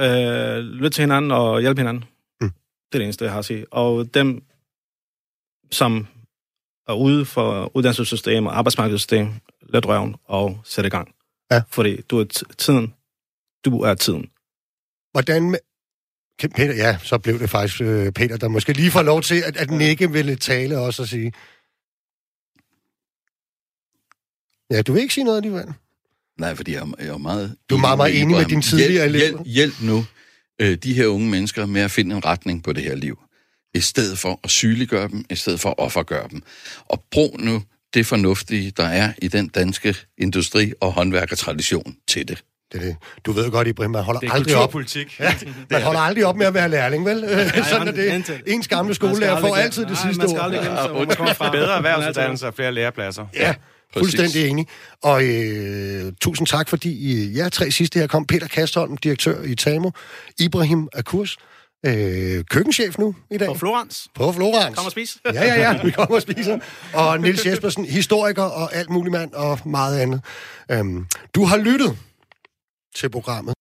Øh, 0.00 0.56
lyt 0.56 0.92
til 0.92 1.02
hinanden 1.02 1.30
og 1.30 1.60
hjælp 1.60 1.78
hinanden. 1.78 2.04
Det 2.92 2.98
er 2.98 2.98
det 2.98 3.04
eneste, 3.04 3.24
jeg 3.24 3.32
har 3.32 3.38
at 3.38 3.44
sige. 3.44 3.72
Og 3.72 4.14
dem, 4.14 4.42
som 5.70 6.06
er 6.88 6.92
ude 6.92 7.24
for 7.24 7.76
uddannelsessystem 7.76 8.46
og 8.46 8.58
arbejdsmarkedssystem, 8.58 9.28
let 9.62 9.86
røven 9.86 10.16
og 10.24 10.60
sæt 10.64 10.86
i 10.86 10.88
gang. 10.88 11.14
Ja. 11.50 11.62
Fordi 11.68 12.00
du 12.02 12.18
er 12.20 12.24
tiden. 12.58 12.94
Du 13.64 13.80
er 13.80 13.94
tiden. 13.94 14.30
Hvordan. 15.12 15.56
Peter, 16.38 16.74
ja, 16.74 16.98
så 17.02 17.18
blev 17.18 17.38
det 17.38 17.50
faktisk 17.50 17.80
øh, 17.80 18.12
Peter, 18.12 18.36
der 18.36 18.48
måske 18.48 18.72
lige 18.72 18.90
får 18.90 19.02
lov 19.02 19.22
til 19.22 19.42
at, 19.42 19.56
at 19.56 19.70
nikke 19.70 20.12
ville 20.12 20.36
tale 20.36 20.78
også 20.78 21.02
og 21.02 21.08
sige. 21.08 21.32
Ja, 24.70 24.82
du 24.82 24.92
vil 24.92 25.02
ikke 25.02 25.14
sige 25.14 25.24
noget 25.24 25.36
alligevel. 25.36 25.74
Nej, 26.38 26.54
fordi 26.54 26.72
jeg, 26.72 26.86
jeg 26.98 27.06
er 27.06 27.18
meget... 27.18 27.56
Du 27.70 27.76
er 27.76 27.80
meget, 27.80 27.96
meget 27.96 28.22
enig 28.22 28.36
med 28.36 28.44
din 28.44 28.62
tidligere 28.62 29.08
hjælp, 29.10 29.36
hjælp, 29.36 29.46
hjælp 29.46 29.74
nu 29.82 30.04
øh, 30.60 30.76
de 30.76 30.94
her 30.94 31.06
unge 31.06 31.30
mennesker 31.30 31.66
med 31.66 31.80
at 31.80 31.90
finde 31.90 32.16
en 32.16 32.24
retning 32.24 32.64
på 32.64 32.72
det 32.72 32.82
her 32.82 32.94
liv. 32.94 33.18
I 33.74 33.80
stedet 33.80 34.18
for 34.18 34.40
at 34.44 34.50
sygeliggøre 34.50 35.08
dem, 35.08 35.24
i 35.30 35.34
stedet 35.34 35.60
for 35.60 35.68
at 35.68 35.78
offergøre 35.78 36.28
dem. 36.30 36.42
Og 36.88 37.04
brug 37.10 37.36
nu 37.40 37.62
det 37.94 38.06
fornuftige, 38.06 38.70
der 38.70 38.84
er 38.84 39.12
i 39.22 39.28
den 39.28 39.48
danske 39.48 39.96
industri- 40.18 40.72
og 40.80 40.92
håndværkertradition 40.92 41.96
til 42.08 42.28
det. 42.28 42.44
Det 42.72 42.82
det. 42.82 42.96
Du 43.24 43.32
ved 43.32 43.50
godt, 43.50 43.68
Ibrahim, 43.68 43.90
man 43.90 44.02
holder 44.02 44.20
det 44.20 44.28
er 44.28 44.32
aldrig 44.32 44.56
op. 44.56 44.74
Ja, 45.18 45.34
man 45.70 45.82
holder 45.82 46.00
aldrig 46.00 46.26
op 46.26 46.36
med 46.36 46.46
at 46.46 46.54
være 46.54 46.68
lærling, 46.68 47.06
vel? 47.06 47.20
Nej, 47.20 47.62
Sådan 47.70 47.88
er 47.88 47.92
det. 47.92 48.42
Ens 48.46 48.68
gamle 48.68 48.94
skolelærer 48.94 49.40
får 49.40 49.56
altid 49.56 49.86
det 49.86 49.98
sidste 49.98 50.22
ord. 50.22 50.28
Man 50.28 50.28
skal 50.28 51.20
aldrig 51.20 51.36
fra. 51.36 51.50
Bedre 51.50 51.76
erhvervsuddannelse 51.76 52.46
og 52.46 52.54
flere 52.54 52.72
lærepladser. 52.72 53.26
Ja, 53.34 53.54
fuldstændig 53.98 54.48
enig. 54.48 54.66
Og 55.02 55.24
øh, 55.24 56.12
tusind 56.20 56.46
tak, 56.46 56.68
fordi 56.68 56.90
I, 56.90 57.32
ja, 57.32 57.48
tre 57.48 57.70
sidste 57.70 57.98
her 57.98 58.06
kom. 58.06 58.26
Peter 58.26 58.46
Kastholm, 58.46 58.96
direktør 58.96 59.42
i 59.42 59.54
TAMO. 59.54 59.90
Ibrahim 60.38 60.88
Akurs, 60.92 61.36
øh, 61.86 62.44
køkkenchef 62.44 62.98
nu 62.98 63.14
i 63.30 63.38
dag. 63.38 63.48
På 63.48 63.54
Florens. 63.54 64.08
På 64.14 64.32
Florens. 64.32 64.76
Kom 64.76 64.84
og 64.84 64.92
spise. 64.92 65.18
ja, 65.34 65.44
ja, 65.44 65.60
ja, 65.60 65.82
vi 65.84 65.90
kommer 65.90 66.16
og 66.16 66.22
spiser. 66.22 66.58
Og 66.94 67.20
Nils 67.20 67.46
Jespersen, 67.46 67.84
historiker 67.84 68.42
og 68.42 68.74
alt 68.74 68.90
muligt 68.90 69.12
mand 69.12 69.32
og 69.32 69.58
meget 69.64 70.00
andet. 70.00 70.20
Øhm, 70.70 71.06
du 71.34 71.44
har 71.44 71.56
lyttet 71.56 71.96
til 72.96 73.08
programmet. 73.10 73.54